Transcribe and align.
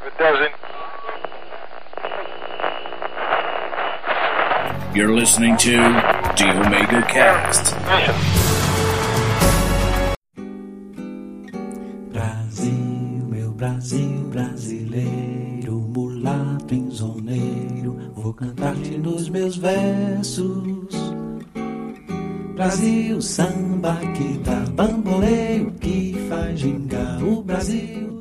Doesn't, 0.00 0.54
You're 4.94 5.12
listening 5.12 5.58
to 5.58 5.72
The 6.36 6.46
Omega 6.56 7.02
Cast. 7.06 7.74
Brasil, 12.10 12.72
meu 13.28 13.50
Brasil 13.52 14.24
brasileiro, 14.30 15.72
mulato 15.94 16.74
insoneiro, 16.74 18.12
vou 18.14 18.32
cantar-te 18.32 18.96
nos 18.96 19.28
meus 19.28 19.58
versos. 19.58 20.94
Brasil, 22.54 23.20
samba 23.20 23.96
que 24.16 24.38
dá 24.38 24.64
bamboleio, 24.72 25.70
que 25.72 26.26
faz 26.30 26.58
gingar 26.58 27.22
o 27.22 27.42
Brasil. 27.42 28.18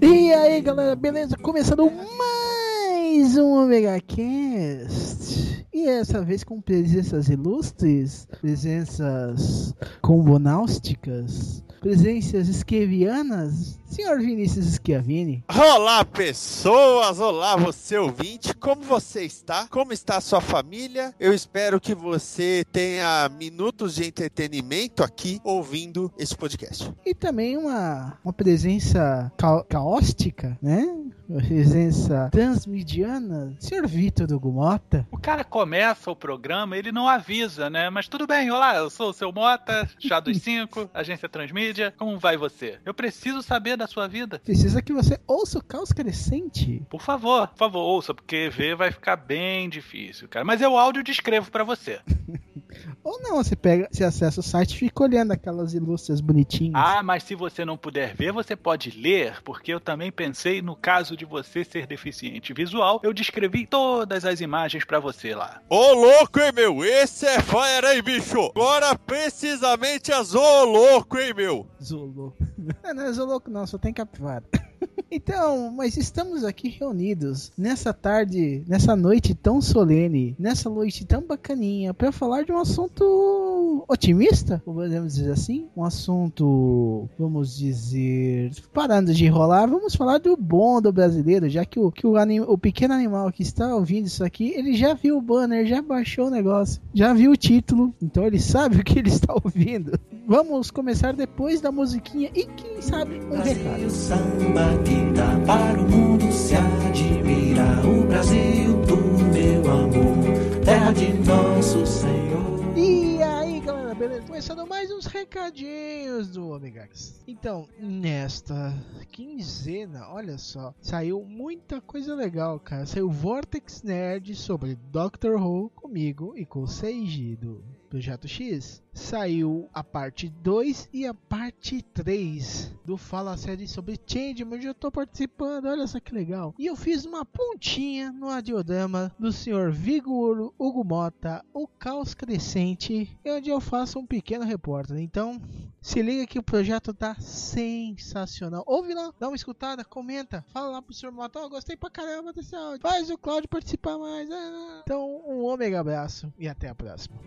Aí 0.50 0.62
galera, 0.62 0.96
beleza? 0.96 1.38
Começando 1.38 1.92
mais 2.18 3.38
um 3.38 3.52
Omega 3.52 4.02
Cast. 4.02 5.64
E 5.72 5.88
essa 5.88 6.24
vez 6.24 6.44
com 6.44 6.60
presenças 6.60 7.30
ilustres, 7.30 8.28
presenças 8.42 9.76
combonáusticas, 10.02 11.64
presenças 11.80 12.48
esquevianas. 12.50 13.80
Senhor 13.86 14.20
Vinícius 14.20 14.76
Schiavini. 14.76 15.44
Olá, 15.48 16.06
pessoas! 16.06 17.20
Olá, 17.20 17.56
você 17.56 17.98
ouvinte! 17.98 18.54
Como 18.54 18.84
você 18.84 19.24
está? 19.24 19.68
Como 19.68 19.92
está 19.92 20.18
a 20.18 20.22
sua 20.22 20.40
família? 20.40 21.14
Eu 21.20 21.34
espero 21.34 21.82
que 21.82 21.96
você 21.96 22.64
tenha 22.72 23.28
minutos 23.30 23.96
de 23.96 24.06
entretenimento 24.06 25.04
aqui 25.04 25.40
ouvindo 25.44 26.12
esse 26.20 26.36
podcast. 26.36 26.94
E 27.04 27.16
também 27.16 27.58
uma, 27.58 28.20
uma 28.24 28.34
presença 28.34 29.32
ca 29.36 29.64
caóstica, 29.64 30.56
né? 30.62 30.86
Uma 31.28 31.42
presença 31.42 32.30
transmediana. 32.32 33.56
Senhor 33.60 33.88
Vitor 33.88 34.32
Hugo 34.32 34.52
Mota. 34.52 35.08
O 35.12 35.18
cara 35.18 35.44
começa 35.44 36.12
o 36.12 36.16
programa, 36.16 36.78
ele 36.78 36.92
não 36.92 37.08
avisa, 37.08 37.70
né? 37.70 37.90
Mas 37.90 38.08
tudo 38.08 38.28
bem, 38.28 38.52
olá, 38.52 38.76
eu 38.76 38.90
sou 38.90 39.10
o 39.10 39.14
seu 39.14 39.32
Mota, 39.32 39.90
Chá 40.00 40.20
dos 40.20 40.38
5, 40.38 40.90
agência 40.94 41.28
Transmídia. 41.28 41.69
Como 41.98 42.18
vai 42.18 42.38
você? 42.38 42.80
Eu 42.86 42.94
preciso 42.94 43.42
saber 43.42 43.78
da 43.78 43.88
sua 43.88 44.08
vida. 44.08 44.40
Precisa 44.40 44.82
que 44.82 44.94
você 44.94 45.20
ouça 45.28 45.60
o 45.60 45.64
caos 45.64 45.92
crescente. 45.92 46.84
Por 46.90 47.02
favor, 47.02 47.48
por 47.48 47.58
favor, 47.58 47.80
ouça, 47.80 48.14
porque 48.14 48.50
ver 48.50 48.76
vai 48.76 48.92
ficar 48.92 49.16
bem 49.16 49.70
difícil, 49.70 50.28
cara. 50.28 50.46
Mas 50.46 50.62
eu 50.62 50.78
áudio 50.78 51.04
descrevo 51.04 51.52
pra 51.52 51.64
você. 51.64 52.00
Ou 53.04 53.22
não, 53.22 53.44
você 53.44 53.56
pega, 53.56 53.88
você 53.92 54.04
acessa 54.04 54.40
o 54.40 54.44
site 54.44 54.74
e 54.74 54.78
fica 54.78 55.04
olhando 55.04 55.32
aquelas 55.32 55.74
ilustres 55.74 56.22
bonitinhas. 56.22 56.74
Ah, 56.76 57.02
mas 57.02 57.24
se 57.24 57.36
você 57.36 57.66
não 57.66 57.78
puder 57.78 58.16
ver, 58.16 58.32
você 58.32 58.56
pode 58.56 58.92
ler, 58.92 59.42
porque 59.44 59.74
eu 59.74 59.80
também 59.80 60.12
pensei 60.12 60.62
no 60.62 60.76
caso 60.76 61.18
de 61.18 61.26
você 61.26 61.64
ser 61.64 61.88
deficiente 61.88 62.54
visual, 62.54 63.00
eu 63.04 63.14
descrevi 63.14 63.66
todas 63.66 64.26
as 64.26 64.42
imagens 64.42 64.86
pra 64.86 65.00
você 65.00 65.34
lá. 65.34 65.62
Ô 65.70 65.94
louco, 65.94 66.40
hein, 66.40 66.52
meu? 66.54 66.84
Esse 66.84 67.26
é 67.26 67.42
fire, 67.42 67.96
hein, 67.96 68.04
bicho? 68.04 68.52
Agora 68.56 68.96
precisamente 68.98 70.12
as 70.12 70.36
ô 70.36 70.64
louco, 70.66 71.18
hein, 71.18 71.34
meu? 71.34 71.68
Zolo. 71.82 72.36
Não, 72.84 72.94
não 72.94 73.04
é 73.04 73.12
Zoloco 73.12 73.50
não, 73.50 73.66
só 73.66 73.78
tem 73.78 73.94
capivara. 73.94 74.44
Então, 75.12 75.72
mas 75.72 75.98
estamos 75.98 76.44
aqui 76.44 76.70
reunidos 76.70 77.52
nessa 77.58 77.92
tarde, 77.92 78.64
nessa 78.68 78.96
noite 78.96 79.34
tão 79.34 79.60
solene, 79.60 80.36
nessa 80.38 80.70
noite 80.70 81.04
tão 81.04 81.24
bacaninha, 81.24 81.96
para 81.96 82.12
falar 82.12 82.44
de 82.44 82.52
um 82.52 82.60
assunto 82.60 83.84
otimista, 83.88 84.62
podemos 84.64 85.16
dizer 85.16 85.32
assim, 85.32 85.68
um 85.76 85.84
assunto, 85.84 87.10
vamos 87.18 87.58
dizer, 87.58 88.52
parando 88.72 89.12
de 89.12 89.26
enrolar, 89.26 89.68
vamos 89.68 89.96
falar 89.96 90.20
do 90.20 90.38
bom 90.38 90.80
do 90.80 90.92
brasileiro, 90.92 91.50
já 91.50 91.66
que 91.66 91.80
o, 91.80 91.92
que 91.92 92.06
o, 92.06 92.16
anim, 92.16 92.42
o 92.42 92.58
pequeno 92.58 92.94
animal 92.94 93.32
que 93.32 93.42
está 93.42 93.76
ouvindo 93.76 94.06
isso 94.06 94.24
aqui, 94.24 94.54
ele 94.56 94.76
já 94.76 94.94
viu 94.94 95.18
o 95.18 95.22
banner, 95.22 95.66
já 95.66 95.82
baixou 95.82 96.28
o 96.28 96.32
negócio, 96.32 96.80
já 96.94 97.14
viu 97.14 97.32
o 97.32 97.38
título, 97.38 97.94
então 98.00 98.26
ele 98.26 98.40
sabe 98.40 98.78
o 98.78 98.84
que 98.84 99.00
ele 99.00 99.10
está 99.10 99.34
ouvindo. 99.34 100.00
Vamos 100.28 100.70
começar 100.70 101.14
depois 101.14 101.62
da 101.62 101.72
musiquinha 101.72 102.30
e 102.36 102.46
quem 102.46 102.80
sabe 102.80 103.20
um 103.32 103.42
recado. 103.42 103.90
Samba 103.90 104.69
dá 105.14 105.40
para 105.46 105.80
o 105.80 105.90
mundo 105.90 106.32
se 106.32 106.56
admirar. 106.56 107.86
O 107.86 108.06
Brasil 108.06 108.82
do 108.82 108.98
meu 108.98 109.72
amor, 109.72 110.64
terra 110.64 110.92
de 110.92 111.14
nosso 111.14 111.86
Senhor. 111.86 112.78
E 112.78 113.22
aí, 113.22 113.60
galera, 113.60 113.96
beleza? 113.96 114.22
Começando 114.28 114.68
mais 114.68 114.92
uns 114.92 115.06
recadinhos 115.06 116.30
do 116.30 116.50
Omegax. 116.50 117.22
Então, 117.28 117.68
nesta 117.80 118.74
quinzena, 119.12 120.08
olha 120.10 120.38
só, 120.38 120.74
saiu 120.82 121.24
muita 121.24 121.82
coisa 121.82 122.16
legal, 122.16 122.60
cara. 122.60 122.86
Saiu 122.86 123.10
Vortex 123.10 123.84
Nerd 123.84 124.36
sobre 124.36 124.76
Doctor 124.76 125.42
Who 125.42 125.70
comigo 125.72 126.34
e 126.38 126.46
com 126.46 126.62
o 126.62 126.68
Seiji 126.68 127.36
do 127.36 127.64
Projeto 127.90 128.28
X. 128.28 128.84
Saiu 128.94 129.68
a 129.74 129.84
parte 129.84 130.30
2 130.30 130.90
e 130.94 131.08
a 131.08 131.14
parte 131.14 131.82
3 131.82 132.76
do 132.86 132.98
Fala 132.98 133.36
Série 133.36 133.68
sobre 133.68 134.00
Changeman, 134.06 134.58
onde 134.58 134.68
eu 134.68 134.76
tô 134.76 134.92
participando, 134.92 135.66
olha 135.66 135.88
só 135.88 136.00
que 136.00 136.14
legal. 136.14 136.54
E 136.58 136.68
eu 136.68 136.76
fiz 136.76 137.06
uma 137.06 137.26
pontinha 137.26 138.12
no 138.12 138.30
adiodama 138.30 139.12
do 139.18 139.32
senhor 139.32 139.72
Vigor 139.72 140.54
Hugo 140.60 140.84
Mota, 140.84 141.44
o 141.54 141.68
Caos 141.68 142.14
Crescente, 142.14 143.18
onde 143.26 143.50
eu 143.50 143.60
faço 143.60 143.98
um 143.98 144.06
pequeno 144.06 144.46
repórter. 144.46 144.98
Então, 144.98 145.42
se 145.82 146.02
liga 146.02 146.28
que 146.28 146.38
o 146.38 146.44
projeto 146.44 146.94
tá 146.94 147.16
sensacional. 147.16 148.64
Ouve 148.68 148.94
lá, 148.94 149.12
dá 149.20 149.30
uma 149.30 149.36
escutada, 149.36 149.84
comenta, 149.84 150.46
fala 150.50 150.70
lá 150.70 150.82
pro 150.82 150.94
senhor 150.94 151.12
Mota, 151.12 151.40
oh, 151.40 151.50
gostei 151.50 151.76
pra 151.76 151.90
caramba 151.90 152.34
desse 152.34 152.56
áudio. 152.56 152.82
Faz 152.82 153.10
o 153.10 153.18
Claudio 153.18 153.50
participar 153.50 153.98
mais. 153.98 154.30
Ah, 154.30 154.82
Então, 154.84 155.22
um 155.28 155.44
ômega 155.44 155.80
abraço 155.80 156.32
e 156.38 156.48
até 156.48 156.70
a 156.70 156.76
próxima. 156.76 157.18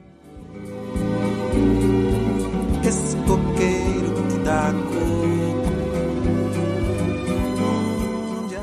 Esse 2.87 3.17
coqueiro 3.19 4.29
que 4.29 4.39
dá 4.45 4.73
cor. 4.73 5.33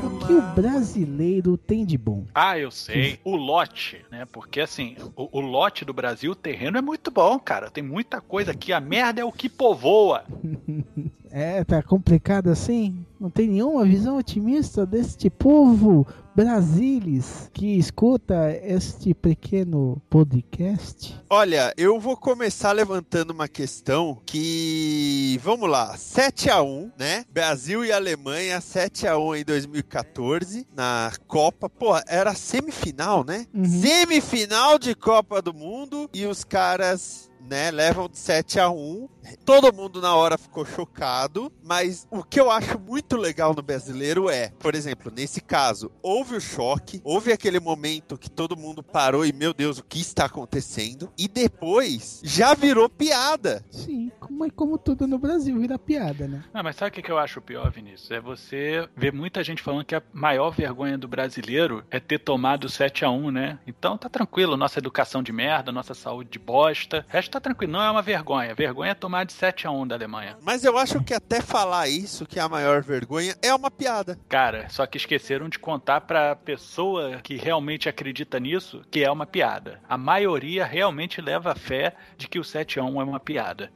O 0.04 0.26
que 0.26 0.32
o 0.32 0.42
brasileiro 0.54 1.56
tem 1.56 1.84
de 1.84 1.96
bom? 1.98 2.26
Ah, 2.34 2.58
eu 2.58 2.70
sei. 2.70 3.18
O 3.24 3.34
lote, 3.34 4.04
né? 4.10 4.26
Porque 4.30 4.60
assim, 4.60 4.96
o, 5.16 5.38
o 5.38 5.40
lote 5.40 5.84
do 5.84 5.92
Brasil, 5.92 6.32
o 6.32 6.36
terreno 6.36 6.78
é 6.78 6.82
muito 6.82 7.10
bom, 7.10 7.38
cara. 7.38 7.70
Tem 7.70 7.82
muita 7.82 8.20
coisa 8.20 8.52
aqui. 8.52 8.72
A 8.72 8.80
merda 8.80 9.20
é 9.20 9.24
o 9.24 9.32
que 9.32 9.48
povoa. 9.48 10.24
É, 11.32 11.62
tá 11.62 11.80
complicado 11.80 12.48
assim? 12.50 13.06
Não 13.18 13.30
tem 13.30 13.46
nenhuma 13.46 13.84
visão 13.84 14.18
otimista 14.18 14.84
deste 14.84 15.30
povo 15.30 16.04
brasilis 16.34 17.50
que 17.52 17.76
escuta 17.76 18.50
este 18.62 19.14
pequeno 19.14 20.00
podcast? 20.08 21.18
Olha, 21.28 21.72
eu 21.76 21.98
vou 21.98 22.16
começar 22.16 22.72
levantando 22.72 23.32
uma 23.32 23.48
questão 23.48 24.20
que, 24.24 25.38
vamos 25.42 25.68
lá, 25.68 25.96
7 25.96 26.50
a 26.50 26.62
1, 26.62 26.92
né? 26.98 27.24
Brasil 27.32 27.84
e 27.84 27.92
Alemanha 27.92 28.60
7 28.60 29.06
a 29.06 29.18
1 29.18 29.36
em 29.36 29.44
2014 29.44 30.66
na 30.74 31.12
Copa. 31.26 31.68
Pô, 31.68 31.94
era 32.06 32.34
semifinal, 32.34 33.24
né? 33.24 33.46
Uhum. 33.54 33.64
Semifinal 33.64 34.78
de 34.78 34.94
Copa 34.94 35.42
do 35.42 35.54
Mundo 35.54 36.08
e 36.12 36.26
os 36.26 36.44
caras 36.44 37.29
né, 37.48 37.70
levam 37.70 38.08
de 38.08 38.18
7 38.18 38.60
a 38.60 38.68
1. 38.70 39.08
Todo 39.44 39.72
mundo 39.72 40.00
na 40.00 40.14
hora 40.14 40.36
ficou 40.36 40.64
chocado, 40.64 41.52
mas 41.62 42.06
o 42.10 42.22
que 42.22 42.40
eu 42.40 42.50
acho 42.50 42.78
muito 42.78 43.16
legal 43.16 43.54
no 43.54 43.62
brasileiro 43.62 44.28
é, 44.28 44.50
por 44.58 44.74
exemplo, 44.74 45.12
nesse 45.14 45.40
caso, 45.40 45.90
houve 46.02 46.36
o 46.36 46.40
choque, 46.40 47.00
houve 47.04 47.32
aquele 47.32 47.60
momento 47.60 48.18
que 48.18 48.30
todo 48.30 48.56
mundo 48.56 48.82
parou 48.82 49.24
e, 49.24 49.32
meu 49.32 49.54
Deus, 49.54 49.78
o 49.78 49.84
que 49.84 50.00
está 50.00 50.24
acontecendo? 50.24 51.12
E 51.16 51.28
depois 51.28 52.20
já 52.24 52.54
virou 52.54 52.88
piada. 52.88 53.64
Sim, 53.70 54.10
como, 54.18 54.44
é 54.44 54.50
como 54.50 54.78
tudo 54.78 55.06
no 55.06 55.18
Brasil 55.18 55.58
vira 55.58 55.78
piada, 55.78 56.26
né? 56.26 56.44
Não, 56.52 56.62
mas 56.62 56.76
sabe 56.76 56.98
o 56.98 57.02
que 57.02 57.10
eu 57.10 57.18
acho 57.18 57.40
pior, 57.40 57.70
Vinícius? 57.70 58.10
É 58.10 58.20
você 58.20 58.88
ver 58.96 59.12
muita 59.12 59.42
gente 59.44 59.62
falando 59.62 59.84
que 59.84 59.94
a 59.94 60.02
maior 60.12 60.50
vergonha 60.50 60.98
do 60.98 61.08
brasileiro 61.08 61.84
é 61.90 62.00
ter 62.00 62.18
tomado 62.18 62.68
7 62.68 63.04
a 63.04 63.10
1 63.10 63.30
né? 63.30 63.58
Então 63.66 63.98
tá 63.98 64.08
tranquilo, 64.08 64.56
nossa 64.56 64.78
educação 64.78 65.22
de 65.22 65.32
merda, 65.32 65.72
nossa 65.72 65.94
saúde 65.94 66.30
de 66.30 66.38
bosta. 66.38 67.04
O 67.08 67.12
resto 67.12 67.29
tá 67.30 67.40
tranquilo, 67.40 67.72
não 67.72 67.82
é 67.82 67.90
uma 67.90 68.02
vergonha. 68.02 68.54
Vergonha 68.54 68.92
é 68.92 68.94
tomar 68.94 69.24
de 69.24 69.32
7 69.32 69.66
a 69.66 69.70
1 69.70 69.86
da 69.86 69.94
Alemanha. 69.94 70.36
Mas 70.42 70.64
eu 70.64 70.76
acho 70.76 71.02
que 71.02 71.14
até 71.14 71.40
falar 71.40 71.88
isso, 71.88 72.26
que 72.26 72.38
é 72.38 72.42
a 72.42 72.48
maior 72.48 72.82
vergonha, 72.82 73.36
é 73.40 73.54
uma 73.54 73.70
piada. 73.70 74.18
Cara, 74.28 74.68
só 74.68 74.86
que 74.86 74.96
esqueceram 74.96 75.48
de 75.48 75.58
contar 75.58 76.02
pra 76.02 76.36
pessoa 76.36 77.20
que 77.22 77.36
realmente 77.36 77.88
acredita 77.88 78.38
nisso 78.38 78.82
que 78.90 79.02
é 79.04 79.10
uma 79.10 79.26
piada. 79.26 79.80
A 79.88 79.96
maioria 79.96 80.64
realmente 80.64 81.20
leva 81.20 81.52
a 81.52 81.54
fé 81.54 81.94
de 82.16 82.28
que 82.28 82.38
o 82.38 82.44
7 82.44 82.80
a 82.80 82.84
1 82.84 83.00
é 83.00 83.04
uma 83.04 83.20
piada. 83.20 83.70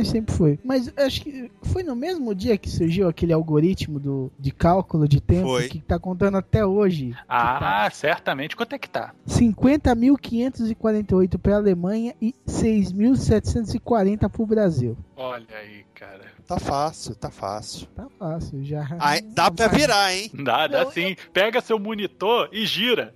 Mas 0.00 0.08
sempre 0.08 0.34
foi. 0.34 0.58
Mas 0.64 0.90
acho 0.96 1.20
que 1.20 1.52
foi 1.62 1.82
no 1.82 1.94
mesmo 1.94 2.34
dia 2.34 2.56
que 2.56 2.70
surgiu 2.70 3.06
aquele 3.06 3.34
algoritmo 3.34 4.00
do, 4.00 4.32
de 4.38 4.50
cálculo 4.50 5.06
de 5.06 5.20
tempo 5.20 5.48
Foi. 5.48 5.68
que 5.68 5.78
tá 5.78 5.98
contando 5.98 6.38
até 6.38 6.64
hoje. 6.64 7.14
Ah, 7.28 7.86
certamente. 7.92 8.56
Quanto 8.56 8.74
é 8.74 8.78
que 8.78 8.88
tá? 8.88 9.12
50.548 9.28 11.36
para 11.36 11.52
a 11.54 11.58
Alemanha 11.58 12.14
e 12.18 12.34
6.740 12.48 14.30
para 14.30 14.42
o 14.42 14.46
Brasil. 14.46 14.96
Olha 15.16 15.44
aí, 15.54 15.84
cara. 15.94 16.30
Tá 16.46 16.58
fácil, 16.58 17.14
tá 17.14 17.30
fácil. 17.30 17.86
Tá 17.94 18.06
fácil, 18.18 18.64
já. 18.64 18.88
Ai, 18.98 19.20
dá 19.20 19.50
pra 19.50 19.68
virar, 19.68 20.14
hein? 20.14 20.30
Dá, 20.32 20.66
dá 20.66 20.84
Não, 20.84 20.90
sim. 20.90 21.14
Pega 21.30 21.60
seu 21.60 21.78
monitor 21.78 22.48
e 22.50 22.64
gira. 22.64 23.12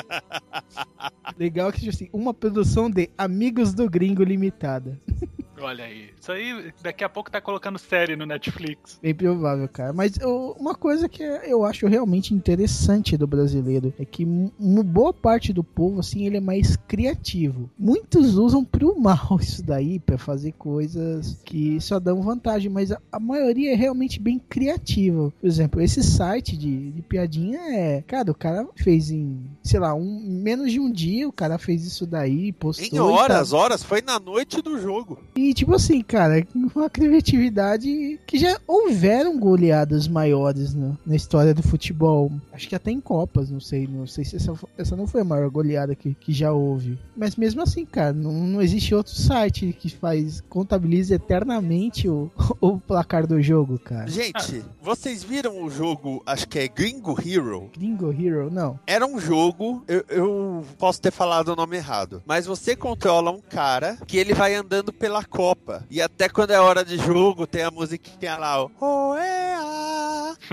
Legal 1.38 1.72
que 1.72 1.88
assim, 1.88 2.10
uma 2.12 2.34
produção 2.34 2.90
de 2.90 3.08
Amigos 3.16 3.72
do 3.72 3.88
Gringo 3.88 4.22
Limitada. 4.22 5.00
Olha 5.60 5.84
aí. 5.84 6.10
Isso 6.20 6.32
aí, 6.32 6.72
daqui 6.82 7.04
a 7.04 7.08
pouco 7.08 7.30
tá 7.30 7.40
colocando 7.40 7.78
série 7.78 8.16
no 8.16 8.24
Netflix. 8.26 8.98
Bem 9.02 9.14
provável, 9.14 9.68
cara. 9.68 9.92
Mas 9.92 10.18
eu- 10.18 10.56
uma 10.58 10.74
coisa 10.74 11.08
que 11.08 11.22
eu 11.22 11.64
acho 11.64 11.86
realmente 11.86 12.32
interessante 12.34 13.16
do 13.16 13.26
brasileiro 13.26 13.92
é 13.98 14.04
que 14.04 14.24
uma 14.58 14.82
boa 14.82 15.12
parte 15.12 15.52
do 15.52 15.62
povo, 15.62 16.00
assim, 16.00 16.26
ele 16.26 16.36
é 16.36 16.40
mais 16.40 16.76
criativo. 16.76 17.70
Muitos 17.78 18.36
usam 18.36 18.64
pro 18.64 18.94
mal 19.00 19.38
isso 19.40 19.62
daí, 19.62 19.98
pra 19.98 20.16
fazer 20.18 20.52
coisas 20.52 21.38
que 21.44 21.80
só 21.80 21.98
dão 22.00 22.22
vantagem, 22.22 22.70
mas 22.70 22.92
a, 22.92 23.00
a 23.12 23.20
maioria 23.20 23.72
é 23.72 23.76
realmente 23.76 24.18
bem 24.20 24.38
criativa. 24.38 25.32
Por 25.40 25.46
exemplo, 25.46 25.80
esse 25.80 26.02
site 26.02 26.56
de, 26.56 26.90
de 26.92 27.02
piadinha 27.02 27.58
é. 27.74 28.02
Cara, 28.06 28.30
o 28.30 28.34
cara 28.34 28.66
fez 28.76 29.10
em, 29.10 29.40
sei 29.62 29.80
lá, 29.80 29.94
um, 29.94 30.20
menos 30.42 30.70
de 30.72 30.80
um 30.80 30.90
dia, 30.90 31.28
o 31.28 31.32
cara 31.32 31.58
fez 31.58 31.84
isso 31.84 32.06
daí, 32.06 32.52
postou. 32.52 32.86
Em 32.86 33.00
horas, 33.00 33.50
tá- 33.50 33.56
horas, 33.56 33.82
foi 33.82 34.00
na 34.02 34.18
noite 34.18 34.60
do 34.62 34.78
jogo. 34.80 35.18
e 35.36 35.49
tipo 35.54 35.74
assim, 35.74 36.00
cara, 36.02 36.46
uma 36.74 36.88
criatividade 36.90 38.18
que 38.26 38.38
já 38.38 38.58
houveram 38.66 39.38
goleadas 39.38 40.06
maiores 40.08 40.74
no- 40.74 40.98
na 41.06 41.14
história 41.16 41.54
do 41.54 41.62
futebol. 41.62 42.30
Acho 42.52 42.68
que 42.68 42.74
até 42.74 42.90
em 42.90 43.00
Copas, 43.00 43.50
não 43.50 43.60
sei. 43.60 43.86
Não 43.86 44.06
sei 44.06 44.24
se 44.24 44.36
essa, 44.36 44.52
essa 44.76 44.96
não 44.96 45.06
foi 45.06 45.22
a 45.22 45.24
maior 45.24 45.48
goleada 45.50 45.94
que, 45.94 46.14
que 46.14 46.32
já 46.32 46.52
houve. 46.52 46.98
Mas 47.16 47.36
mesmo 47.36 47.62
assim, 47.62 47.84
cara, 47.84 48.12
não, 48.12 48.32
não 48.32 48.62
existe 48.62 48.94
outro 48.94 49.14
site 49.14 49.74
que 49.78 49.88
faz, 49.90 50.40
contabiliza 50.48 51.14
eternamente 51.14 52.08
o, 52.08 52.30
o 52.60 52.78
placar 52.78 53.26
do 53.26 53.40
jogo, 53.42 53.78
cara. 53.78 54.08
Gente, 54.08 54.62
vocês 54.82 55.22
viram 55.22 55.62
o 55.64 55.70
jogo, 55.70 56.22
acho 56.26 56.46
que 56.48 56.58
é 56.58 56.68
Gringo 56.68 57.16
Hero? 57.24 57.70
Gringo 57.76 58.12
Hero, 58.12 58.50
não. 58.50 58.78
Era 58.86 59.06
um 59.06 59.18
jogo, 59.18 59.84
eu, 59.88 60.04
eu 60.08 60.64
posso 60.78 61.00
ter 61.00 61.10
falado 61.12 61.48
o 61.48 61.56
nome 61.56 61.76
errado, 61.76 62.22
mas 62.26 62.46
você 62.46 62.76
controla 62.76 63.30
um 63.30 63.40
cara 63.40 63.96
que 64.06 64.16
ele 64.16 64.34
vai 64.34 64.54
andando 64.54 64.92
pela 64.92 65.24
Copa. 65.40 65.86
E 65.90 66.02
até 66.02 66.28
quando 66.28 66.50
é 66.50 66.60
hora 66.60 66.84
de 66.84 66.98
jogo, 66.98 67.46
tem 67.46 67.62
a 67.62 67.70
musiquinha 67.70 68.36
lá, 68.36 68.62
o 68.62 68.70
Oea! 68.78 69.80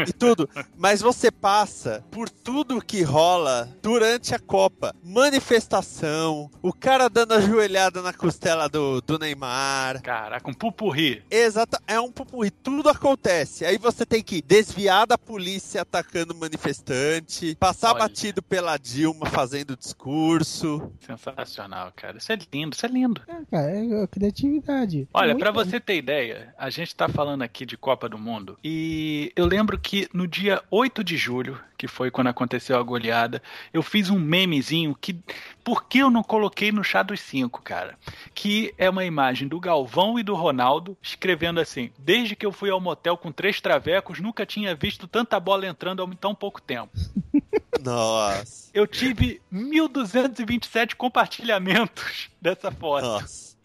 E 0.07 0.13
tudo. 0.13 0.49
Mas 0.77 1.01
você 1.01 1.31
passa 1.31 2.03
por 2.11 2.29
tudo 2.29 2.81
que 2.81 3.01
rola 3.01 3.69
durante 3.81 4.33
a 4.33 4.39
Copa. 4.39 4.95
Manifestação, 5.03 6.49
o 6.61 6.71
cara 6.71 7.09
dando 7.09 7.33
a 7.33 7.41
joelhada 7.41 8.01
na 8.01 8.13
costela 8.13 8.69
do, 8.69 9.01
do 9.01 9.19
Neymar. 9.19 10.01
Caraca, 10.01 10.49
um 10.49 10.53
pupurri. 10.53 11.23
Exato, 11.29 11.77
é 11.87 11.99
um 11.99 12.11
pupurri, 12.11 12.51
tudo 12.51 12.89
acontece. 12.89 13.65
Aí 13.65 13.77
você 13.77 14.05
tem 14.05 14.23
que 14.23 14.41
desviar 14.41 15.05
da 15.07 15.17
polícia 15.17 15.81
atacando 15.81 16.35
manifestante, 16.35 17.55
passar 17.55 17.91
Olha. 17.91 17.99
batido 17.99 18.41
pela 18.41 18.77
Dilma 18.77 19.25
fazendo 19.27 19.75
discurso. 19.75 20.91
Sensacional, 20.99 21.91
cara. 21.95 22.17
Isso 22.17 22.31
é 22.31 22.37
lindo, 22.53 22.75
isso 22.75 22.85
é 22.85 22.89
lindo. 22.89 23.21
É, 23.27 23.45
cara, 23.49 23.71
é 23.71 24.03
a 24.03 24.76
criatividade. 24.85 25.07
Olha, 25.13 25.35
pra 25.37 25.51
você 25.51 25.79
ter 25.79 25.97
ideia, 25.97 26.53
a 26.57 26.69
gente 26.69 26.95
tá 26.95 27.07
falando 27.09 27.41
aqui 27.41 27.65
de 27.65 27.77
Copa 27.77 28.07
do 28.07 28.17
Mundo 28.17 28.57
e 28.63 29.31
eu 29.35 29.45
lembro 29.45 29.77
que 29.79 30.07
no 30.13 30.27
dia 30.27 30.61
8 30.69 31.03
de 31.03 31.17
julho, 31.17 31.59
que 31.77 31.87
foi 31.87 32.09
quando 32.11 32.27
aconteceu 32.27 32.77
a 32.77 32.83
goleada, 32.83 33.41
eu 33.73 33.81
fiz 33.83 34.09
um 34.09 34.19
memezinho 34.19 34.95
que 34.99 35.19
por 35.63 35.85
que 35.85 35.99
eu 35.99 36.09
não 36.09 36.23
coloquei 36.23 36.71
no 36.71 36.83
chá 36.83 37.03
dos 37.03 37.19
cinco, 37.19 37.61
cara? 37.61 37.97
Que 38.33 38.73
é 38.77 38.89
uma 38.89 39.05
imagem 39.05 39.47
do 39.47 39.59
Galvão 39.59 40.17
e 40.17 40.23
do 40.23 40.33
Ronaldo 40.33 40.97
escrevendo 41.01 41.59
assim: 41.59 41.91
"Desde 41.99 42.35
que 42.35 42.45
eu 42.45 42.51
fui 42.51 42.69
ao 42.69 42.79
motel 42.81 43.17
com 43.17 43.31
três 43.31 43.59
travecos, 43.61 44.19
nunca 44.19 44.45
tinha 44.45 44.73
visto 44.73 45.07
tanta 45.07 45.39
bola 45.39 45.67
entrando 45.67 46.03
em 46.03 46.15
tão 46.15 46.33
pouco 46.33 46.61
tempo". 46.61 46.89
Nossa, 47.83 48.71
Eu 48.73 48.87
tive 48.87 49.39
1227 49.51 50.95
compartilhamentos 50.95 52.29
dessa 52.41 52.71
foto. 52.71 53.05
nossa. 53.05 53.55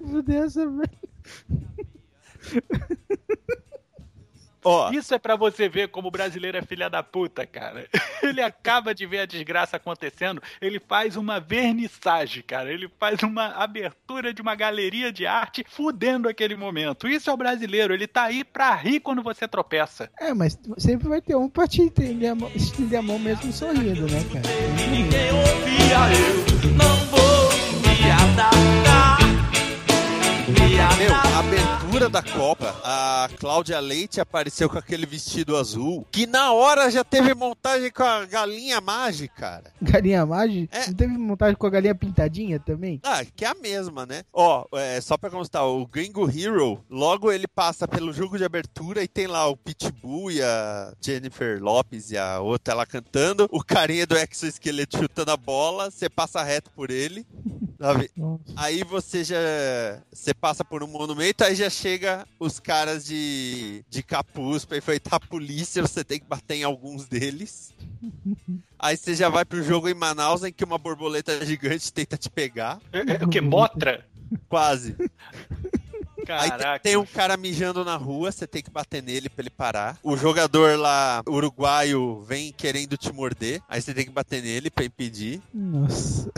Meu 0.00 0.22
Deus, 0.22 0.54
velho. 0.54 0.90
Ó, 4.64 4.90
Isso 4.90 5.14
é 5.14 5.18
pra 5.18 5.36
você 5.36 5.68
ver 5.68 5.88
como 5.88 6.08
o 6.08 6.10
brasileiro 6.10 6.56
é 6.56 6.62
filha 6.62 6.88
da 6.88 7.02
puta, 7.02 7.46
cara. 7.46 7.86
Ele 8.22 8.40
acaba 8.40 8.94
de 8.94 9.04
ver 9.04 9.20
a 9.20 9.26
desgraça 9.26 9.76
acontecendo, 9.76 10.42
ele 10.60 10.80
faz 10.80 11.16
uma 11.16 11.38
vernissagem, 11.38 12.42
cara. 12.42 12.72
Ele 12.72 12.88
faz 12.98 13.22
uma 13.22 13.48
abertura 13.48 14.32
de 14.32 14.40
uma 14.40 14.54
galeria 14.54 15.12
de 15.12 15.26
arte 15.26 15.62
fudendo 15.68 16.26
aquele 16.26 16.56
momento. 16.56 17.06
Isso 17.06 17.28
é 17.28 17.32
o 17.32 17.36
brasileiro, 17.36 17.92
ele 17.92 18.06
tá 18.06 18.22
aí 18.22 18.42
pra 18.42 18.74
rir 18.74 19.00
quando 19.00 19.22
você 19.22 19.46
tropeça. 19.46 20.10
É, 20.18 20.32
mas 20.32 20.58
sempre 20.78 21.08
vai 21.08 21.20
ter 21.20 21.36
um 21.36 21.50
pra 21.50 21.68
te 21.68 21.82
estender 21.82 22.30
a 22.30 22.34
mão, 22.34 22.50
estender 22.54 22.98
a 22.98 23.02
mão 23.02 23.18
mesmo 23.18 23.52
sorrindo, 23.52 24.06
né, 24.10 24.24
cara? 24.32 24.48
Ninguém 24.90 25.30
ouvia 25.30 25.84
eu, 26.16 26.72
não 26.72 26.96
vou 27.06 27.50
me 27.82 28.10
adaptar. 28.10 29.13
Me 30.46 30.76
meu, 30.98 31.43
abertura 31.54 32.08
da 32.08 32.22
Copa, 32.22 32.74
a 32.82 33.28
Cláudia 33.38 33.78
Leite 33.78 34.20
apareceu 34.20 34.68
com 34.68 34.76
aquele 34.76 35.06
vestido 35.06 35.56
azul, 35.56 36.04
que 36.10 36.26
na 36.26 36.52
hora 36.52 36.90
já 36.90 37.04
teve 37.04 37.32
montagem 37.34 37.90
com 37.90 38.02
a 38.02 38.24
galinha 38.26 38.80
mágica, 38.80 39.34
cara. 39.34 39.72
Galinha 39.80 40.26
mágica? 40.26 40.76
É. 40.76 40.86
Não 40.88 40.94
teve 40.94 41.16
montagem 41.16 41.54
com 41.54 41.66
a 41.66 41.70
galinha 41.70 41.94
pintadinha 41.94 42.58
também? 42.58 43.00
Ah, 43.04 43.24
que 43.24 43.44
é 43.44 43.48
a 43.48 43.54
mesma, 43.54 44.04
né? 44.04 44.24
Ó, 44.32 44.64
é, 44.74 45.00
só 45.00 45.16
pra 45.16 45.30
constar, 45.30 45.64
o 45.64 45.86
Gringo 45.86 46.28
Hero, 46.28 46.82
logo 46.90 47.30
ele 47.30 47.46
passa 47.46 47.86
pelo 47.86 48.12
jogo 48.12 48.36
de 48.36 48.44
abertura 48.44 49.02
e 49.02 49.08
tem 49.08 49.26
lá 49.26 49.46
o 49.46 49.56
Pitbull 49.56 50.32
e 50.32 50.42
a 50.42 50.92
Jennifer 51.00 51.62
Lopes 51.62 52.10
e 52.10 52.18
a 52.18 52.40
outra 52.40 52.74
lá 52.74 52.84
cantando, 52.84 53.48
o 53.52 53.62
carinha 53.62 54.06
do 54.06 54.16
exoesqueleto 54.16 54.98
chutando 54.98 55.30
a 55.30 55.36
bola, 55.36 55.90
você 55.90 56.08
passa 56.08 56.42
reto 56.42 56.70
por 56.72 56.90
ele, 56.90 57.24
sabe? 57.78 58.10
Nossa. 58.16 58.42
Aí 58.56 58.82
você 58.82 59.22
já. 59.22 59.36
Você 60.12 60.34
passa 60.34 60.64
por 60.64 60.82
um 60.82 60.86
monumento, 60.86 61.43
aí 61.44 61.54
já 61.54 61.70
chega 61.70 62.26
os 62.38 62.58
caras 62.58 63.04
de, 63.04 63.84
de 63.88 64.02
capuz 64.02 64.64
pra 64.64 64.78
enfrentar 64.78 65.16
a 65.16 65.20
polícia, 65.20 65.82
você 65.82 66.02
tem 66.02 66.18
que 66.18 66.26
bater 66.26 66.56
em 66.56 66.64
alguns 66.64 67.06
deles. 67.06 67.74
Aí 68.78 68.96
você 68.96 69.14
já 69.14 69.28
vai 69.28 69.44
pro 69.44 69.62
jogo 69.62 69.88
em 69.88 69.94
Manaus 69.94 70.44
em 70.44 70.52
que 70.52 70.64
uma 70.64 70.78
borboleta 70.78 71.44
gigante 71.44 71.92
tenta 71.92 72.16
te 72.16 72.28
pegar. 72.28 72.80
É, 72.92 73.22
é, 73.22 73.24
o 73.24 73.28
que? 73.28 73.40
Motra? 73.40 74.04
Quase. 74.48 74.96
Aí 76.28 76.48
Caraca. 76.48 76.80
tem 76.80 76.96
um 76.96 77.04
cara 77.04 77.36
mijando 77.36 77.84
na 77.84 77.96
rua, 77.96 78.32
você 78.32 78.46
tem 78.46 78.62
que 78.62 78.70
bater 78.70 79.02
nele 79.02 79.28
pra 79.28 79.42
ele 79.42 79.50
parar. 79.50 79.98
O 80.02 80.16
jogador 80.16 80.78
lá, 80.78 81.22
uruguaio, 81.28 82.22
vem 82.22 82.50
querendo 82.52 82.96
te 82.96 83.12
morder. 83.12 83.60
Aí 83.68 83.82
você 83.82 83.92
tem 83.92 84.06
que 84.06 84.10
bater 84.10 84.42
nele 84.42 84.70
pra 84.70 84.84
impedir. 84.84 85.42
Nossa. 85.52 86.30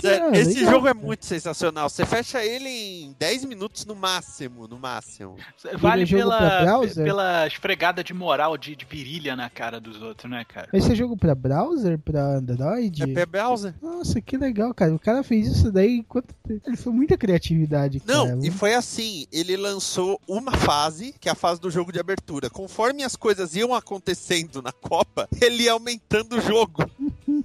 Sério, 0.00 0.26
Cara, 0.26 0.38
esse 0.38 0.54
legal, 0.58 0.72
jogo 0.72 0.88
é 0.88 0.94
muito 0.94 1.26
sensacional. 1.26 1.88
Você 1.88 2.06
fecha 2.06 2.44
ele 2.44 2.68
em 2.68 3.16
10 3.18 3.44
minutos 3.44 3.84
no 3.84 3.94
máximo, 3.94 4.66
no 4.66 4.78
máximo. 4.78 5.36
Vale 5.78 6.06
pela, 6.06 6.80
pela 6.94 7.46
esfregada 7.46 8.02
de 8.02 8.14
moral, 8.14 8.56
de, 8.56 8.74
de 8.74 8.84
virilha 8.84 9.36
na 9.36 9.50
cara 9.50 9.80
dos 9.80 10.00
outros, 10.00 10.30
né, 10.30 10.44
cara? 10.44 10.68
Esse 10.72 10.92
é 10.92 10.94
jogo 10.94 11.16
pra 11.16 11.34
browser, 11.34 11.98
pra 11.98 12.36
Android? 12.36 13.02
É 13.02 13.06
pra 13.06 13.26
browser. 13.26 13.74
Nossa, 13.82 14.20
que 14.20 14.36
legal, 14.36 14.72
cara. 14.74 14.94
O 14.94 14.98
cara 14.98 15.22
fez 15.22 15.46
isso 15.46 15.70
daí 15.70 15.98
enquanto. 15.98 16.34
Ele 16.48 16.76
foi 16.76 16.92
muita 16.92 17.16
criatividade, 17.16 18.02
Não, 18.06 18.26
cara. 18.28 18.38
e 18.42 18.50
foi 18.50 18.74
assim, 18.74 19.26
ele 19.32 19.56
lançou 19.56 20.20
uma 20.28 20.52
fase, 20.52 21.14
que 21.20 21.28
é 21.28 21.32
a 21.32 21.34
fase 21.34 21.60
do 21.60 21.70
jogo 21.70 21.92
de 21.92 22.00
abertura. 22.00 22.50
Conforme 22.50 23.02
as 23.02 23.16
coisas 23.16 23.54
iam 23.54 23.74
acontecendo 23.74 24.60
na 24.62 24.72
Copa, 24.72 25.28
ele 25.40 25.64
ia 25.64 25.72
aumentando 25.72 26.36
o 26.36 26.40
jogo. 26.40 26.84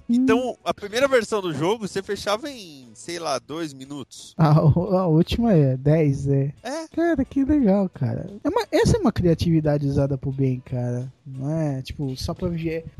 Então, 0.09 0.57
a 0.63 0.73
primeira 0.73 1.07
versão 1.07 1.41
do 1.41 1.53
jogo, 1.53 1.87
você 1.87 2.01
fechava 2.03 2.49
em, 2.49 2.87
sei 2.93 3.19
lá, 3.19 3.39
dois 3.39 3.73
minutos. 3.73 4.33
A, 4.37 4.51
a 4.59 5.07
última 5.07 5.53
é 5.53 5.75
10, 5.77 6.27
é. 6.27 6.53
É. 6.63 6.87
Cara, 6.95 7.23
que 7.25 7.43
legal, 7.43 7.89
cara. 7.89 8.29
É 8.43 8.49
uma- 8.49 8.65
essa 8.71 8.97
é 8.97 8.99
uma 8.99 9.11
criatividade 9.11 9.85
usada 9.87 10.17
pro 10.17 10.31
bem, 10.31 10.61
cara. 10.65 11.11
Não 11.25 11.49
é, 11.51 11.81
tipo, 11.81 12.15
só 12.17 12.33
pra 12.33 12.49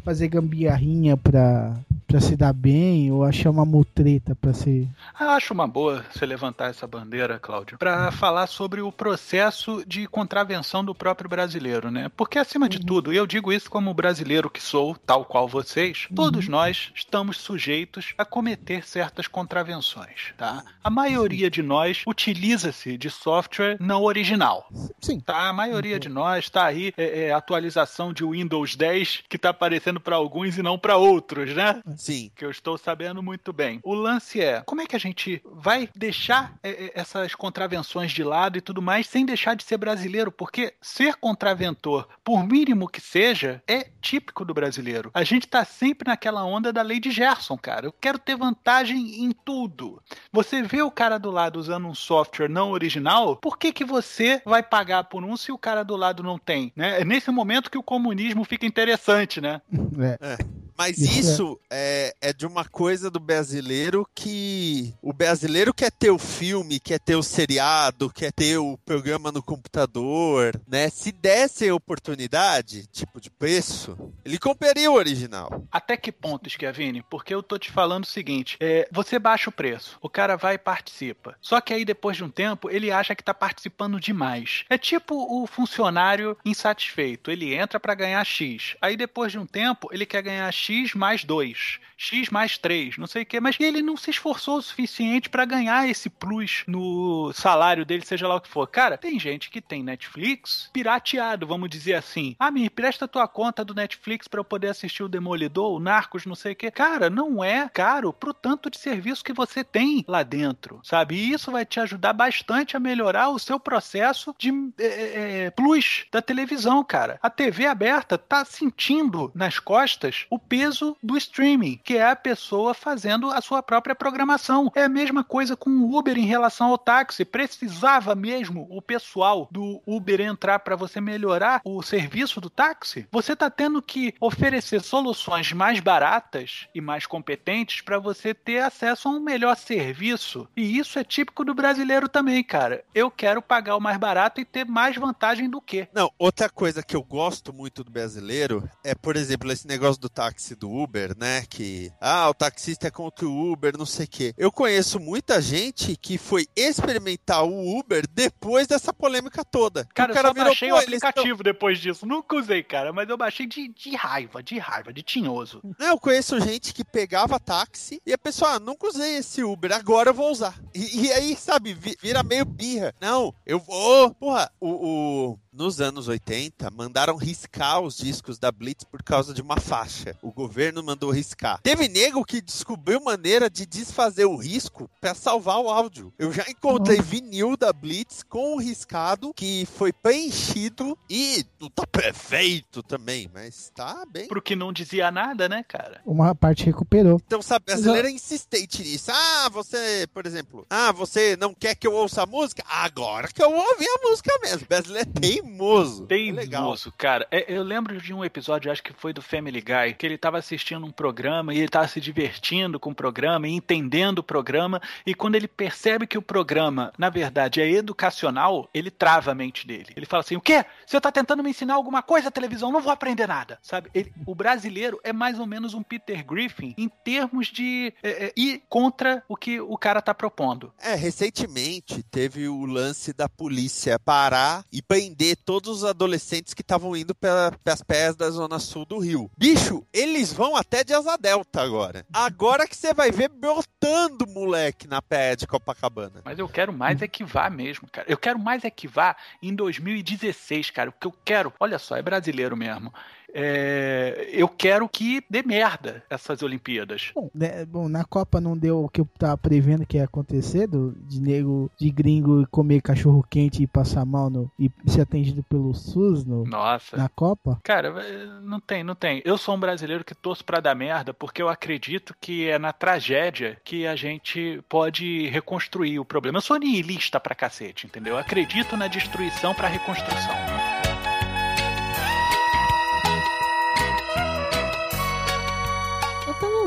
fazer 0.03 0.27
gambiarrinha 0.27 1.15
pra, 1.17 1.77
pra 2.07 2.21
se 2.21 2.35
dar 2.35 2.53
bem 2.53 3.11
ou 3.11 3.23
achar 3.23 3.49
uma 3.49 3.65
mutreta 3.65 4.35
pra 4.35 4.53
ser. 4.53 4.87
Ah, 5.13 5.35
Acho 5.35 5.53
uma 5.53 5.67
boa 5.67 6.03
você 6.11 6.25
levantar 6.25 6.69
essa 6.69 6.87
bandeira, 6.87 7.37
Cláudio, 7.37 7.77
para 7.77 8.11
falar 8.11 8.47
sobre 8.47 8.81
o 8.81 8.91
processo 8.91 9.83
de 9.85 10.07
contravenção 10.07 10.83
do 10.83 10.95
próprio 10.95 11.29
brasileiro, 11.29 11.91
né? 11.91 12.09
Porque, 12.15 12.39
acima 12.39 12.67
de 12.67 12.79
tudo, 12.79 13.13
e 13.13 13.17
eu 13.17 13.27
digo 13.27 13.51
isso 13.51 13.69
como 13.69 13.93
brasileiro 13.93 14.49
que 14.49 14.61
sou, 14.61 14.95
tal 15.05 15.25
qual 15.25 15.47
vocês, 15.47 16.07
todos 16.15 16.47
nós 16.47 16.91
estamos 16.95 17.37
sujeitos 17.37 18.13
a 18.17 18.25
cometer 18.25 18.87
certas 18.87 19.27
contravenções, 19.27 20.33
tá? 20.37 20.63
A 20.83 20.89
maioria 20.89 21.51
de 21.51 21.61
nós 21.61 22.03
utiliza-se 22.07 22.97
de 22.97 23.09
software 23.09 23.77
não 23.79 24.03
original. 24.03 24.69
Sim. 25.01 25.19
Tá, 25.19 25.49
a 25.49 25.53
maioria 25.53 25.99
de 25.99 26.09
nós 26.09 26.49
tá 26.49 26.65
aí 26.65 26.93
é, 26.97 27.27
é, 27.27 27.33
atualização 27.33 28.13
de 28.13 28.23
Windows 28.25 28.75
10 28.75 29.23
que 29.29 29.37
tá 29.37 29.49
aparecendo 29.49 29.99
para 29.99 30.15
alguns 30.15 30.57
e 30.57 30.63
não 30.63 30.79
para 30.79 30.97
outros, 30.97 31.53
né? 31.53 31.81
Sim. 31.97 32.31
que 32.35 32.45
eu 32.45 32.51
estou 32.51 32.77
sabendo 32.77 33.21
muito 33.21 33.51
bem. 33.51 33.79
O 33.83 33.93
lance 33.93 34.39
é, 34.41 34.61
como 34.65 34.81
é 34.81 34.85
que 34.85 34.95
a 34.95 34.99
gente 34.99 35.41
vai 35.45 35.89
deixar 35.95 36.57
é, 36.63 36.69
é, 36.69 36.91
essas 36.95 37.35
contravenções 37.35 38.11
de 38.11 38.23
lado 38.23 38.57
e 38.57 38.61
tudo 38.61 38.81
mais 38.81 39.07
sem 39.07 39.25
deixar 39.25 39.55
de 39.55 39.63
ser 39.63 39.77
brasileiro? 39.77 40.31
Porque 40.31 40.73
ser 40.81 41.15
contraventor, 41.15 42.07
por 42.23 42.45
mínimo 42.45 42.87
que 42.87 43.01
seja, 43.01 43.61
é 43.67 43.87
típico 44.01 44.45
do 44.45 44.53
brasileiro. 44.53 45.11
A 45.13 45.23
gente 45.23 45.47
tá 45.47 45.65
sempre 45.65 46.07
naquela 46.07 46.43
onda 46.43 46.71
da 46.71 46.81
lei 46.81 46.99
de 46.99 47.11
Gerson, 47.11 47.57
cara. 47.57 47.87
Eu 47.87 47.93
quero 47.93 48.19
ter 48.19 48.35
vantagem 48.35 49.23
em 49.23 49.31
tudo. 49.31 50.01
Você 50.31 50.61
vê 50.61 50.81
o 50.81 50.91
cara 50.91 51.17
do 51.17 51.31
lado 51.31 51.59
usando 51.59 51.87
um 51.87 51.95
software 51.95 52.49
não 52.49 52.71
original, 52.71 53.35
por 53.35 53.57
que 53.57 53.71
que 53.71 53.83
você 53.83 54.41
vai 54.45 54.63
pagar 54.63 55.05
por 55.05 55.23
um 55.23 55.35
se 55.35 55.51
o 55.51 55.57
cara 55.57 55.83
do 55.83 55.95
lado 55.95 56.23
não 56.23 56.37
tem? 56.37 56.71
Né? 56.75 57.01
É 57.01 57.05
nesse 57.05 57.31
momento 57.31 57.71
que 57.71 57.77
o 57.77 57.83
comunismo 57.83 58.43
fica 58.43 58.65
interessante, 58.65 59.41
né? 59.41 59.61
É. 60.21 60.37
Mas 60.77 60.97
Isso 60.97 61.09
é- 61.09 61.19
isso 61.19 61.59
é, 61.71 62.15
é 62.21 62.33
de 62.33 62.45
uma 62.45 62.63
coisa 62.65 63.09
do 63.09 63.19
brasileiro 63.19 64.07
que 64.13 64.93
o 65.01 65.11
brasileiro 65.11 65.73
quer 65.73 65.91
ter 65.91 66.11
o 66.11 66.19
filme, 66.19 66.79
quer 66.79 66.99
ter 66.99 67.15
o 67.15 67.23
seriado, 67.23 68.09
quer 68.11 68.31
ter 68.31 68.57
o 68.57 68.77
programa 68.85 69.31
no 69.31 69.41
computador, 69.41 70.59
né? 70.67 70.89
Se 70.89 71.11
desse 71.11 71.67
a 71.67 71.73
oportunidade, 71.75 72.87
tipo 72.87 73.19
de 73.19 73.29
preço, 73.29 73.97
ele 74.23 74.37
compraria 74.37 74.89
o 74.91 74.95
original. 74.95 75.63
Até 75.71 75.97
que 75.97 76.11
ponto, 76.11 76.49
Schiavini? 76.49 77.03
Porque 77.09 77.33
eu 77.33 77.41
tô 77.41 77.57
te 77.57 77.71
falando 77.71 78.03
o 78.03 78.07
seguinte: 78.07 78.57
é, 78.59 78.87
você 78.91 79.17
baixa 79.19 79.49
o 79.49 79.53
preço, 79.53 79.97
o 80.01 80.09
cara 80.09 80.35
vai 80.35 80.55
e 80.55 80.59
participa. 80.59 81.35
Só 81.41 81.59
que 81.61 81.73
aí 81.73 81.83
depois 81.85 82.17
de 82.17 82.23
um 82.23 82.29
tempo 82.29 82.69
ele 82.69 82.91
acha 82.91 83.15
que 83.15 83.23
tá 83.23 83.33
participando 83.33 83.99
demais. 83.99 84.63
É 84.69 84.77
tipo 84.77 85.15
o 85.15 85.47
funcionário 85.47 86.37
insatisfeito. 86.45 87.31
Ele 87.31 87.53
entra 87.55 87.79
pra 87.79 87.95
ganhar 87.95 88.23
X. 88.25 88.75
Aí 88.81 88.95
depois 88.97 89.31
de 89.31 89.39
um 89.39 89.45
tempo 89.45 89.89
ele 89.91 90.05
quer 90.05 90.21
ganhar 90.21 90.51
X 90.51 90.66
mais 90.93 91.23
2, 91.23 91.79
X 91.97 92.29
mais 92.29 92.57
3, 92.57 92.97
não 92.97 93.07
sei 93.07 93.23
o 93.23 93.25
que, 93.25 93.39
mas 93.39 93.57
ele 93.59 93.81
não 93.81 93.97
se 93.97 94.11
esforçou 94.11 94.57
o 94.57 94.61
suficiente 94.61 95.29
pra 95.29 95.45
ganhar 95.45 95.89
esse 95.89 96.09
plus 96.09 96.63
no 96.67 97.31
salário 97.33 97.85
dele, 97.85 98.05
seja 98.05 98.27
lá 98.27 98.35
o 98.35 98.41
que 98.41 98.47
for. 98.47 98.67
Cara, 98.67 98.97
tem 98.97 99.19
gente 99.19 99.49
que 99.49 99.59
tem 99.59 99.83
Netflix 99.83 100.69
pirateado, 100.71 101.47
vamos 101.47 101.69
dizer 101.69 101.95
assim. 101.95 102.35
Ah, 102.39 102.51
me 102.51 102.65
empresta 102.65 103.07
tua 103.07 103.27
conta 103.27 103.65
do 103.65 103.73
Netflix 103.73 104.27
pra 104.27 104.39
eu 104.39 104.45
poder 104.45 104.69
assistir 104.69 105.03
o 105.03 105.09
Demolidor, 105.09 105.73
o 105.73 105.79
Narcos, 105.79 106.25
não 106.25 106.35
sei 106.35 106.53
o 106.53 106.55
que. 106.55 106.69
Cara, 106.69 107.09
não 107.09 107.43
é 107.43 107.67
caro 107.69 108.13
pro 108.13 108.33
tanto 108.33 108.69
de 108.69 108.77
serviço 108.77 109.23
que 109.23 109.33
você 109.33 109.63
tem 109.63 110.05
lá 110.07 110.21
dentro, 110.23 110.79
sabe? 110.83 111.15
E 111.15 111.31
isso 111.31 111.51
vai 111.51 111.65
te 111.65 111.79
ajudar 111.79 112.13
bastante 112.13 112.77
a 112.77 112.79
melhorar 112.79 113.29
o 113.29 113.39
seu 113.39 113.59
processo 113.59 114.35
de 114.37 114.51
é, 114.77 115.45
é, 115.45 115.49
plus 115.51 116.05
da 116.11 116.21
televisão, 116.21 116.83
cara. 116.83 117.19
A 117.21 117.29
TV 117.29 117.65
aberta 117.65 118.17
tá 118.17 118.45
sentindo 118.45 119.31
nas 119.33 119.59
costas 119.59 120.25
o 120.29 120.37
peso 120.37 120.95
do 121.01 121.17
streaming, 121.17 121.79
que 121.87 121.95
é 121.95 122.05
a 122.05 122.17
pessoa 122.17 122.73
fazendo 122.73 123.31
a 123.31 123.39
sua 123.39 123.63
própria 123.63 123.95
programação. 123.95 124.69
É 124.75 124.83
a 124.83 124.89
mesma 124.89 125.23
coisa 125.23 125.55
com 125.55 125.69
o 125.69 125.97
Uber 125.97 126.17
em 126.17 126.25
relação 126.25 126.67
ao 126.67 126.77
táxi. 126.77 127.23
Precisava 127.23 128.13
mesmo 128.13 128.67
o 128.69 128.81
pessoal 128.81 129.47
do 129.49 129.81
Uber 129.87 130.19
entrar 130.19 130.59
para 130.59 130.75
você 130.75 130.99
melhorar 130.99 131.61
o 131.63 131.81
serviço 131.81 132.41
do 132.41 132.49
táxi? 132.49 133.07
Você 133.09 133.37
tá 133.37 133.49
tendo 133.49 133.81
que 133.81 134.13
oferecer 134.19 134.81
soluções 134.81 135.53
mais 135.53 135.79
baratas 135.79 136.67
e 136.75 136.81
mais 136.81 137.05
competentes 137.05 137.79
para 137.79 137.99
você 137.99 138.33
ter 138.33 138.59
acesso 138.59 139.07
a 139.07 139.11
um 139.11 139.21
melhor 139.21 139.55
serviço. 139.55 140.45
E 140.57 140.77
isso 140.77 140.99
é 140.99 141.05
típico 141.05 141.45
do 141.45 141.55
brasileiro 141.55 142.09
também, 142.09 142.43
cara. 142.43 142.83
Eu 142.93 143.09
quero 143.09 143.41
pagar 143.41 143.77
o 143.77 143.81
mais 143.81 143.95
barato 143.95 144.41
e 144.41 144.45
ter 144.45 144.65
mais 144.65 144.97
vantagem 144.97 145.49
do 145.49 145.61
que. 145.61 145.87
Não, 145.93 146.11
outra 146.19 146.49
coisa 146.49 146.83
que 146.83 146.97
eu 146.97 147.01
gosto 147.01 147.53
muito 147.53 147.81
do 147.81 147.91
brasileiro 147.91 148.69
é, 148.83 148.93
por 148.93 149.15
exemplo, 149.15 149.49
esse 149.49 149.65
negócio 149.65 150.01
do 150.01 150.09
táxi 150.09 150.53
do 150.53 150.69
Uber, 150.69 151.15
né? 151.17 151.43
Que, 151.47 151.76
ah, 152.01 152.29
o 152.29 152.33
taxista 152.33 152.87
é 152.87 152.91
contra 152.91 153.25
o 153.27 153.51
Uber, 153.51 153.77
não 153.77 153.85
sei 153.85 154.05
o 154.05 154.09
quê. 154.09 154.33
Eu 154.37 154.51
conheço 154.51 154.99
muita 154.99 155.41
gente 155.41 155.95
que 155.95 156.17
foi 156.17 156.45
experimentar 156.55 157.43
o 157.43 157.77
Uber 157.79 158.03
depois 158.11 158.67
dessa 158.67 158.93
polêmica 158.93 159.43
toda. 159.43 159.85
Cara, 159.93 160.11
o 160.11 160.15
cara 160.15 160.27
eu 160.29 160.35
só 160.35 160.43
baixei 160.43 160.71
o 160.71 160.75
aplicativo 160.77 161.43
depois 161.43 161.79
disso. 161.79 162.05
Nunca 162.05 162.35
usei, 162.35 162.63
cara, 162.63 162.91
mas 162.93 163.09
eu 163.09 163.17
baixei 163.17 163.45
de, 163.47 163.67
de 163.67 163.95
raiva, 163.95 164.41
de 164.43 164.57
raiva, 164.57 164.93
de 164.93 165.01
tinhoso. 165.03 165.61
Não, 165.79 165.87
eu 165.87 165.99
conheço 165.99 166.39
gente 166.39 166.73
que 166.73 166.83
pegava 166.83 167.39
táxi 167.39 168.01
e 168.05 168.13
a 168.13 168.17
pessoa, 168.17 168.51
ah, 168.53 168.59
nunca 168.59 168.87
usei 168.87 169.17
esse 169.17 169.43
Uber, 169.43 169.71
agora 169.73 170.09
eu 170.09 170.13
vou 170.13 170.31
usar. 170.31 170.59
E, 170.73 171.05
e 171.07 171.11
aí, 171.11 171.35
sabe, 171.35 171.73
vi- 171.73 171.97
vira 172.01 172.23
meio 172.23 172.45
birra. 172.45 172.93
Não, 173.01 173.33
eu 173.45 173.59
vou. 173.59 174.13
Porra, 174.15 174.49
o, 174.59 174.69
o- 174.69 175.39
nos 175.57 175.81
anos 175.81 176.07
80, 176.07 176.69
mandaram 176.69 177.15
riscar 177.15 177.81
os 177.81 177.97
discos 177.97 178.37
da 178.37 178.51
Blitz 178.51 178.83
por 178.83 179.01
causa 179.01 179.33
de 179.33 179.41
uma 179.41 179.59
faixa. 179.59 180.15
O 180.21 180.31
governo 180.31 180.83
mandou 180.83 181.09
riscar. 181.09 181.59
Teve 181.63 181.87
nego 181.87 182.23
que 182.23 182.39
descobriu 182.39 183.01
maneira 183.01 183.49
de 183.49 183.65
desfazer 183.65 184.25
o 184.25 184.35
risco 184.35 184.87
pra 185.01 185.15
salvar 185.15 185.59
o 185.59 185.69
áudio. 185.69 186.13
Eu 186.19 186.31
já 186.31 186.45
encontrei 186.47 187.01
vinil 187.01 187.57
da 187.57 187.73
Blitz 187.73 188.21
com 188.21 188.53
o 188.53 188.59
riscado 188.59 189.33
que 189.33 189.67
foi 189.75 189.91
preenchido 189.91 190.95
e 191.09 191.43
não 191.59 191.71
tá 191.71 191.87
perfeito 191.87 192.83
também, 192.83 193.27
mas 193.33 193.71
tá 193.73 194.05
bem. 194.07 194.27
Pro 194.27 194.41
que 194.41 194.55
não 194.55 194.71
dizia 194.71 195.09
nada, 195.09 195.49
né, 195.49 195.65
cara? 195.67 196.01
Uma 196.05 196.35
parte 196.35 196.65
recuperou. 196.65 197.19
Então, 197.25 197.41
sabe, 197.41 197.65
brasileiro 197.65 198.07
é 198.07 198.11
insistente 198.11 198.83
nisso. 198.83 199.11
Ah, 199.11 199.49
você, 199.49 200.07
por 200.13 200.27
exemplo, 200.27 200.67
ah, 200.69 200.91
você 200.91 201.35
não 201.35 201.53
quer 201.55 201.73
que 201.73 201.87
eu 201.87 201.93
ouça 201.93 202.21
a 202.21 202.27
música? 202.27 202.63
Agora 202.69 203.27
que 203.29 203.41
eu 203.41 203.49
vou 203.49 203.67
ouvir 203.71 203.87
a 203.87 204.07
música 204.07 204.31
mesmo. 204.43 204.67
Brasileiro 204.67 205.09
é 205.09 205.13
teimoso. 205.47 206.07
É 206.09 206.13
legal. 206.31 206.61
Teimoso, 206.61 206.93
cara. 206.97 207.27
É, 207.31 207.45
eu 207.53 207.63
lembro 207.63 207.99
de 208.01 208.13
um 208.13 208.23
episódio, 208.23 208.71
acho 208.71 208.83
que 208.83 208.93
foi 208.93 209.13
do 209.13 209.21
Family 209.21 209.61
Guy, 209.61 209.93
que 209.97 210.05
ele 210.05 210.17
tava 210.17 210.37
assistindo 210.37 210.85
um 210.85 210.91
programa 210.91 211.53
e 211.53 211.57
ele 211.59 211.67
tava 211.69 211.87
se 211.87 211.99
divertindo 212.01 212.79
com 212.79 212.91
o 212.91 212.95
programa 212.95 213.47
e 213.47 213.51
entendendo 213.53 214.19
o 214.19 214.23
programa. 214.23 214.81
E 215.05 215.13
quando 215.13 215.35
ele 215.35 215.47
percebe 215.47 216.07
que 216.07 216.17
o 216.17 216.21
programa, 216.21 216.91
na 216.97 217.09
verdade, 217.09 217.61
é 217.61 217.69
educacional, 217.69 218.69
ele 218.73 218.91
trava 218.91 219.31
a 219.31 219.35
mente 219.35 219.65
dele. 219.65 219.93
Ele 219.95 220.05
fala 220.05 220.21
assim: 220.21 220.35
o 220.35 220.41
quê? 220.41 220.65
Você 220.85 220.99
tá 220.99 221.11
tentando 221.11 221.43
me 221.43 221.49
ensinar 221.49 221.75
alguma 221.75 222.01
coisa, 222.01 222.31
televisão? 222.31 222.71
Não 222.71 222.81
vou 222.81 222.91
aprender 222.91 223.27
nada. 223.27 223.59
Sabe? 223.61 223.89
Ele- 223.93 224.11
o 224.25 224.35
brasileiro 224.35 224.99
é 225.03 225.13
mais 225.13 225.39
ou 225.39 225.45
menos 225.45 225.73
um 225.73 225.83
Peter 225.83 226.25
Griffin 226.25 226.73
em 226.77 226.89
termos 226.89 227.47
de 227.47 227.93
é, 228.03 228.25
é, 228.25 228.33
ir 228.35 228.63
contra 228.69 229.23
o 229.27 229.35
que 229.35 229.59
o 229.59 229.77
cara 229.77 230.01
tá 230.01 230.13
propondo. 230.13 230.73
É, 230.79 230.95
recentemente 230.95 232.03
teve 232.03 232.47
o 232.47 232.65
lance 232.65 233.13
da 233.13 233.29
polícia 233.29 233.99
parar 233.99 234.65
e 234.71 234.81
prender 234.81 235.36
todos 235.45 235.77
os 235.77 235.83
adolescentes 235.83 236.53
que 236.53 236.61
estavam 236.61 236.95
indo 236.95 237.13
para 237.15 237.53
as 237.65 237.81
praias 237.81 238.15
da 238.15 238.29
zona 238.29 238.59
sul 238.59 238.85
do 238.85 238.99
Rio. 238.99 239.29
Bicho, 239.37 239.85
eles 239.93 240.33
vão 240.33 240.55
até 240.55 240.83
de 240.83 240.93
asa 240.93 241.17
delta 241.17 241.61
agora. 241.61 242.05
Agora 242.13 242.67
que 242.67 242.75
você 242.75 242.93
vai 242.93 243.11
ver 243.11 243.29
brotando 243.29 244.27
moleque 244.27 244.87
na 244.87 245.01
praia 245.01 245.35
de 245.35 245.47
Copacabana. 245.47 246.21
Mas 246.23 246.39
eu 246.39 246.47
quero 246.47 246.73
mais 246.73 247.01
é 247.01 247.07
que 247.07 247.23
vá 247.23 247.49
mesmo, 247.49 247.87
cara. 247.91 248.09
Eu 248.09 248.17
quero 248.17 248.39
mais 248.39 248.63
é 248.63 248.69
que 248.69 248.87
vá 248.87 249.15
em 249.41 249.53
2016, 249.53 250.71
cara. 250.71 250.89
O 250.89 250.93
que 250.93 251.07
eu 251.07 251.13
quero, 251.23 251.53
olha 251.59 251.79
só, 251.79 251.95
é 251.95 252.01
brasileiro 252.01 252.55
mesmo. 252.55 252.93
É, 253.33 254.29
eu 254.31 254.47
quero 254.47 254.87
que 254.87 255.23
dê 255.29 255.43
merda 255.43 256.03
essas 256.09 256.41
Olimpíadas. 256.41 257.11
Bom, 257.13 257.29
né, 257.33 257.65
bom, 257.65 257.89
na 257.89 258.03
Copa 258.03 258.39
não 258.39 258.57
deu 258.57 258.85
o 258.85 258.89
que 258.89 259.01
eu 259.01 259.07
tava 259.17 259.37
prevendo 259.37 259.85
que 259.85 259.97
ia 259.97 260.05
acontecer, 260.05 260.67
do, 260.67 260.95
de 261.07 261.21
nego, 261.21 261.69
de 261.77 261.89
gringo 261.89 262.47
comer 262.49 262.81
cachorro 262.81 263.25
quente 263.29 263.61
e 263.61 263.67
passar 263.67 264.05
mal 264.05 264.29
no, 264.29 264.51
e 264.59 264.71
ser 264.87 265.01
atendido 265.01 265.43
pelo 265.43 265.73
SUS 265.73 266.25
no, 266.25 266.45
Nossa. 266.45 266.97
na 266.97 267.09
Copa. 267.09 267.59
Cara, 267.63 267.89
eh, 268.01 268.39
não 268.41 268.59
tem, 268.59 268.83
não 268.83 268.95
tem. 268.95 269.21
Eu 269.25 269.37
sou 269.37 269.55
um 269.55 269.59
brasileiro 269.59 270.03
que 270.03 270.15
torço 270.15 270.43
pra 270.43 270.59
dar 270.59 270.75
merda 270.75 271.13
porque 271.13 271.41
eu 271.41 271.49
acredito 271.49 272.15
que 272.19 272.49
é 272.49 272.57
na 272.57 272.71
tragédia 272.71 273.59
que 273.63 273.85
a 273.85 273.95
gente 273.95 274.61
pode 274.69 275.27
reconstruir 275.27 275.99
o 275.99 276.05
problema. 276.05 276.37
Eu 276.37 276.41
sou 276.41 276.57
niilista 276.57 277.19
pra 277.19 277.35
cacete, 277.35 277.85
entendeu? 277.85 278.15
Eu 278.15 278.19
acredito 278.19 278.77
na 278.77 278.87
destruição 278.87 279.53
pra 279.53 279.67
reconstrução. 279.67 280.66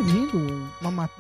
Ouvindo 0.01 0.39
uma 1.01 1.11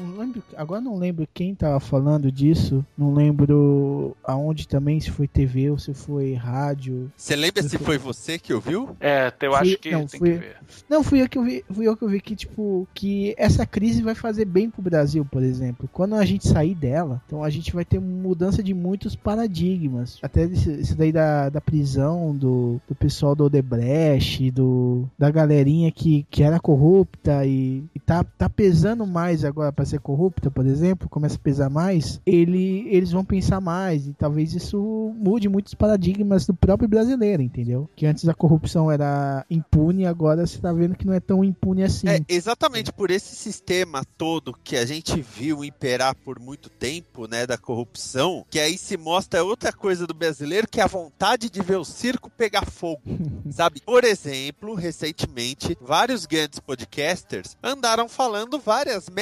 não 0.00 0.18
lembro, 0.18 0.42
agora 0.56 0.80
não 0.80 0.96
lembro 0.98 1.26
quem 1.32 1.54
tava 1.54 1.78
falando 1.80 2.30
disso, 2.30 2.84
não 2.96 3.14
lembro 3.14 4.16
aonde 4.24 4.66
também, 4.68 5.00
se 5.00 5.10
foi 5.10 5.26
TV 5.28 5.70
ou 5.70 5.78
se 5.78 5.94
foi 5.94 6.34
rádio. 6.34 7.10
Você 7.16 7.34
lembra 7.36 7.62
se 7.62 7.78
foi 7.78 7.96
você 7.98 8.38
que 8.38 8.52
ouviu? 8.52 8.96
É, 9.00 9.32
eu 9.40 9.52
Fui- 9.52 9.60
acho 9.60 9.78
que 9.78 9.90
não, 9.90 10.06
tem 10.06 10.18
fui- 10.20 10.32
que 10.32 10.38
ver. 10.38 10.56
Não, 10.88 11.02
fui 11.02 11.22
eu 11.22 11.28
que 11.28 11.38
eu 11.38 11.44
vi, 11.44 11.64
fui 11.72 11.86
eu 11.88 11.96
que 11.96 12.02
eu 12.04 12.08
vi 12.08 12.20
que, 12.20 12.34
tipo, 12.36 12.86
que 12.94 13.34
essa 13.38 13.64
crise 13.64 14.02
vai 14.02 14.14
fazer 14.14 14.44
bem 14.44 14.68
pro 14.70 14.82
Brasil, 14.82 15.24
por 15.24 15.42
exemplo. 15.42 15.88
Quando 15.92 16.14
a 16.14 16.24
gente 16.24 16.46
sair 16.48 16.74
dela, 16.74 17.22
então 17.26 17.42
a 17.44 17.50
gente 17.50 17.72
vai 17.72 17.84
ter 17.84 18.00
mudança 18.00 18.62
de 18.62 18.74
muitos 18.74 19.14
paradigmas. 19.16 20.18
Até 20.22 20.44
esse, 20.44 20.70
esse 20.70 20.94
daí 20.94 21.12
da, 21.12 21.48
da 21.48 21.60
prisão 21.60 22.34
do, 22.36 22.80
do 22.88 22.94
pessoal 22.94 23.34
do 23.34 23.44
Odebrecht, 23.44 24.50
do, 24.50 25.08
da 25.18 25.30
galerinha 25.30 25.90
que, 25.90 26.26
que 26.30 26.42
era 26.42 26.58
corrupta 26.60 27.44
e, 27.46 27.84
e 27.94 28.00
tá, 28.00 28.24
tá 28.24 28.48
pesando 28.48 29.06
mais 29.06 29.29
agora 29.44 29.72
pra 29.72 29.84
ser 29.84 30.00
corrupta, 30.00 30.50
por 30.50 30.66
exemplo, 30.66 31.08
começa 31.08 31.36
a 31.36 31.40
pesar 31.40 31.70
mais, 31.70 32.20
ele, 32.26 32.86
eles 32.88 33.12
vão 33.12 33.24
pensar 33.24 33.60
mais 33.60 34.06
e 34.06 34.12
talvez 34.12 34.54
isso 34.54 35.12
mude 35.16 35.48
muitos 35.48 35.74
paradigmas 35.74 36.46
do 36.46 36.54
próprio 36.54 36.88
brasileiro, 36.88 37.42
entendeu? 37.42 37.88
Que 37.94 38.06
antes 38.06 38.28
a 38.28 38.34
corrupção 38.34 38.90
era 38.90 39.44
impune, 39.50 40.06
agora 40.06 40.46
você 40.46 40.58
tá 40.58 40.72
vendo 40.72 40.96
que 40.96 41.06
não 41.06 41.14
é 41.14 41.20
tão 41.20 41.44
impune 41.44 41.82
assim. 41.82 42.08
É 42.08 42.20
exatamente 42.28 42.92
por 42.92 43.10
esse 43.10 43.34
sistema 43.34 44.02
todo 44.18 44.54
que 44.64 44.76
a 44.76 44.84
gente 44.84 45.20
viu 45.20 45.64
imperar 45.64 46.14
por 46.14 46.38
muito 46.38 46.68
tempo, 46.68 47.26
né, 47.28 47.46
da 47.46 47.56
corrupção, 47.56 48.44
que 48.50 48.58
aí 48.58 48.76
se 48.76 48.96
mostra 48.96 49.44
outra 49.44 49.72
coisa 49.72 50.06
do 50.06 50.14
brasileiro, 50.14 50.68
que 50.68 50.80
é 50.80 50.84
a 50.84 50.88
vontade 50.88 51.48
de 51.48 51.60
ver 51.60 51.76
o 51.76 51.84
circo 51.84 52.30
pegar 52.30 52.66
fogo, 52.66 53.02
sabe? 53.50 53.80
Por 53.80 54.04
exemplo, 54.04 54.74
recentemente, 54.74 55.76
vários 55.80 56.26
grandes 56.26 56.58
podcasters 56.58 57.56
andaram 57.62 58.08
falando 58.08 58.58
várias 58.58 59.08
merdas 59.08 59.19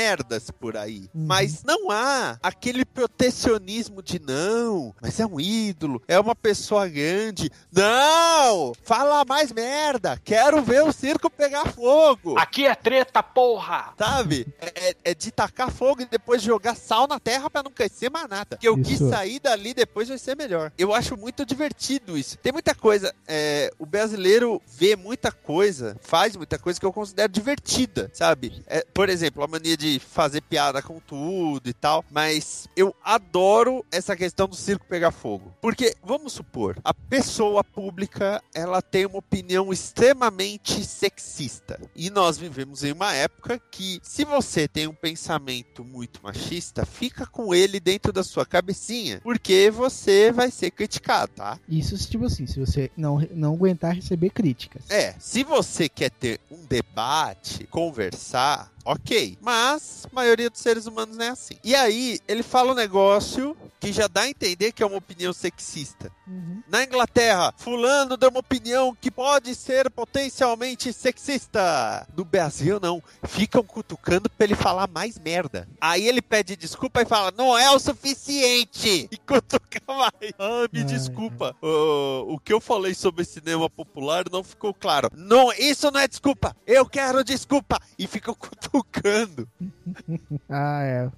por 0.58 0.76
aí, 0.76 1.08
Uhum. 1.14 1.26
mas 1.26 1.62
não 1.64 1.90
há 1.90 2.38
aquele 2.42 2.84
protecionismo 2.84 4.02
de 4.02 4.18
não, 4.20 4.94
mas 5.02 5.18
é 5.18 5.26
um 5.26 5.40
ídolo, 5.40 6.02
é 6.06 6.18
uma 6.18 6.34
pessoa 6.34 6.86
grande. 6.88 7.50
Não! 7.72 8.72
Fala 8.84 9.24
mais 9.24 9.52
merda! 9.52 10.20
Quero 10.24 10.62
ver 10.62 10.84
o 10.84 10.92
circo 10.92 11.28
pegar 11.28 11.66
fogo! 11.72 12.38
Aqui 12.38 12.66
é 12.66 12.74
treta, 12.74 13.22
porra! 13.22 13.92
Sabe? 13.98 14.46
É, 14.60 14.96
é 15.04 15.14
de 15.14 15.30
tacar 15.30 15.70
fogo 15.70 16.02
e 16.02 16.06
depois 16.06 16.42
jogar 16.42 16.76
sal 16.76 17.06
na 17.06 17.18
terra 17.18 17.50
pra 17.50 17.62
não 17.62 17.70
crescer 17.70 18.10
mais 18.10 18.28
nada. 18.28 18.56
Porque 18.56 18.68
o 18.68 18.80
que 18.80 18.94
Isso. 18.94 19.08
sair 19.10 19.40
dali 19.40 19.74
depois 19.74 20.08
vai 20.08 20.18
ser 20.18 20.36
melhor. 20.36 20.72
Eu 20.78 20.94
acho 20.94 21.16
muito 21.16 21.44
divertido 21.44 22.16
isso. 22.16 22.36
Tem 22.38 22.52
muita 22.52 22.74
coisa. 22.74 23.14
é, 23.26 23.70
o 23.78 23.84
brasileiro 23.86 24.60
vê 24.66 24.94
muita 24.96 25.30
coisa, 25.32 25.96
faz 26.00 26.36
muita 26.36 26.58
coisa 26.58 26.78
que 26.78 26.86
eu 26.86 26.92
considero 26.92 27.32
divertida, 27.32 28.10
sabe? 28.14 28.62
É, 28.66 28.84
por 28.94 29.08
exemplo, 29.08 29.42
a 29.42 29.46
mania 29.48 29.76
de 29.88 29.98
fazer 29.98 30.42
piada 30.42 30.82
com 30.82 31.00
tudo 31.00 31.68
e 31.68 31.72
tal. 31.72 32.04
Mas 32.10 32.68
eu 32.76 32.94
adoro 33.02 33.84
essa 33.90 34.16
questão 34.16 34.46
do 34.46 34.56
circo 34.56 34.86
pegar 34.86 35.10
fogo. 35.10 35.54
Porque, 35.60 35.94
vamos 36.02 36.32
supor, 36.32 36.78
a 36.84 36.92
pessoa 36.92 37.64
pública 37.64 38.42
ela 38.54 38.82
tem 38.82 39.06
uma 39.06 39.18
opinião 39.18 39.72
extremamente 39.72 40.84
sexista. 40.84 41.80
E 41.94 42.10
nós 42.10 42.38
vivemos 42.38 42.84
em 42.84 42.92
uma 42.92 43.14
época 43.14 43.60
que, 43.70 44.00
se 44.02 44.24
você 44.24 44.68
tem 44.68 44.86
um 44.86 44.94
pensamento 44.94 45.84
muito 45.84 46.20
machista, 46.22 46.84
fica 46.84 47.26
com 47.26 47.54
ele 47.54 47.80
dentro 47.80 48.12
da 48.12 48.22
sua 48.22 48.44
cabecinha. 48.44 49.20
Porque 49.22 49.70
você 49.70 50.30
vai 50.32 50.50
ser 50.50 50.70
criticado, 50.70 51.32
tá? 51.34 51.58
Isso, 51.68 51.96
tipo 52.08 52.26
assim, 52.26 52.46
se 52.46 52.58
você 52.58 52.90
não, 52.96 53.18
não 53.32 53.54
aguentar 53.54 53.94
receber 53.94 54.30
críticas. 54.30 54.82
É, 54.90 55.14
se 55.18 55.42
você 55.44 55.88
quer 55.88 56.10
ter 56.10 56.40
um 56.50 56.64
debate, 56.66 57.66
conversar, 57.66 58.70
ok. 58.92 59.36
Mas 59.40 60.06
a 60.10 60.14
maioria 60.14 60.50
dos 60.50 60.60
seres 60.60 60.86
humanos 60.86 61.16
não 61.16 61.24
é 61.24 61.28
assim. 61.30 61.54
E 61.64 61.74
aí, 61.74 62.18
ele 62.26 62.42
fala 62.42 62.72
um 62.72 62.74
negócio 62.74 63.56
que 63.80 63.92
já 63.92 64.08
dá 64.08 64.22
a 64.22 64.28
entender 64.28 64.72
que 64.72 64.82
é 64.82 64.86
uma 64.86 64.96
opinião 64.96 65.32
sexista. 65.32 66.10
Uhum. 66.26 66.62
Na 66.68 66.82
Inglaterra, 66.82 67.54
fulano 67.56 68.16
deu 68.16 68.28
uma 68.30 68.40
opinião 68.40 68.94
que 69.00 69.10
pode 69.10 69.54
ser 69.54 69.88
potencialmente 69.90 70.92
sexista. 70.92 72.06
No 72.16 72.24
Brasil, 72.24 72.78
não. 72.80 73.02
Ficam 73.24 73.62
cutucando 73.62 74.28
pra 74.28 74.44
ele 74.44 74.54
falar 74.54 74.88
mais 74.88 75.18
merda. 75.18 75.68
Aí 75.80 76.06
ele 76.08 76.20
pede 76.20 76.56
desculpa 76.56 77.02
e 77.02 77.06
fala, 77.06 77.32
não 77.36 77.56
é 77.56 77.70
o 77.70 77.78
suficiente. 77.78 79.08
E 79.10 79.16
cutuca 79.18 79.80
mais. 79.86 80.32
Ah, 80.38 80.66
me 80.72 80.80
Ai, 80.80 80.84
desculpa. 80.84 81.54
O- 81.62 82.34
o 82.34 82.38
que 82.38 82.52
eu 82.52 82.60
falei 82.60 82.94
sobre 82.94 83.24
cinema 83.24 83.68
popular 83.70 84.24
não 84.30 84.42
ficou 84.42 84.74
claro. 84.74 85.08
Não, 85.14 85.52
isso 85.52 85.90
não 85.90 86.00
é 86.00 86.08
desculpa. 86.08 86.54
Eu 86.66 86.84
quero 86.86 87.22
desculpa. 87.24 87.78
E 87.98 88.06
ficam 88.06 88.34
cutucando. 88.34 88.77
Ah, 90.48 90.82
é. 90.82 91.10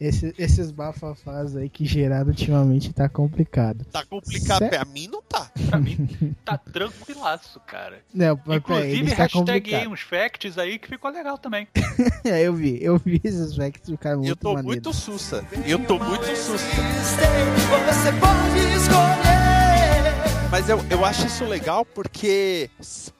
Esse- 0.00 0.32
esses 0.38 0.70
bafafás 0.70 1.56
aí 1.56 1.68
que 1.68 1.84
geraram 1.84 2.28
ultimamente 2.28 2.92
tá 2.92 3.08
complicado. 3.08 3.84
Tá 3.90 4.04
complicado. 4.06 4.58
Cé- 4.60 4.68
Pra 4.68 4.84
mim, 4.84 5.08
não 5.10 5.20
tá. 5.22 5.50
Pra 5.68 5.78
mim, 5.78 6.34
tá 6.44 6.56
tranquilaço, 6.56 7.58
cara. 7.66 7.98
Não, 8.14 8.40
Inclusive, 8.48 9.14
tá 9.16 9.26
uns 9.90 10.00
facts 10.02 10.56
aí 10.56 10.78
que 10.78 10.86
ficou 10.88 11.10
legal 11.10 11.36
também. 11.38 11.66
É, 12.24 12.42
eu 12.42 12.52
vi, 12.54 12.78
eu 12.82 12.96
vi 12.98 13.20
esses 13.24 13.56
facts 13.56 13.88
ficaram 13.88 14.18
muito 14.18 14.30
eu 14.30 14.36
tô 14.36 14.48
maneiros. 14.54 14.66
muito 14.66 14.92
sussa. 14.92 15.44
Eu 15.66 15.78
tô 15.84 15.98
muito 15.98 16.26
sussa. 16.36 16.64
Você 16.66 18.12
pode 18.20 18.58
escolher. 18.76 19.37
Mas 20.50 20.66
eu, 20.70 20.78
eu 20.90 21.04
acho 21.04 21.26
isso 21.26 21.44
legal 21.44 21.84
porque, 21.84 22.70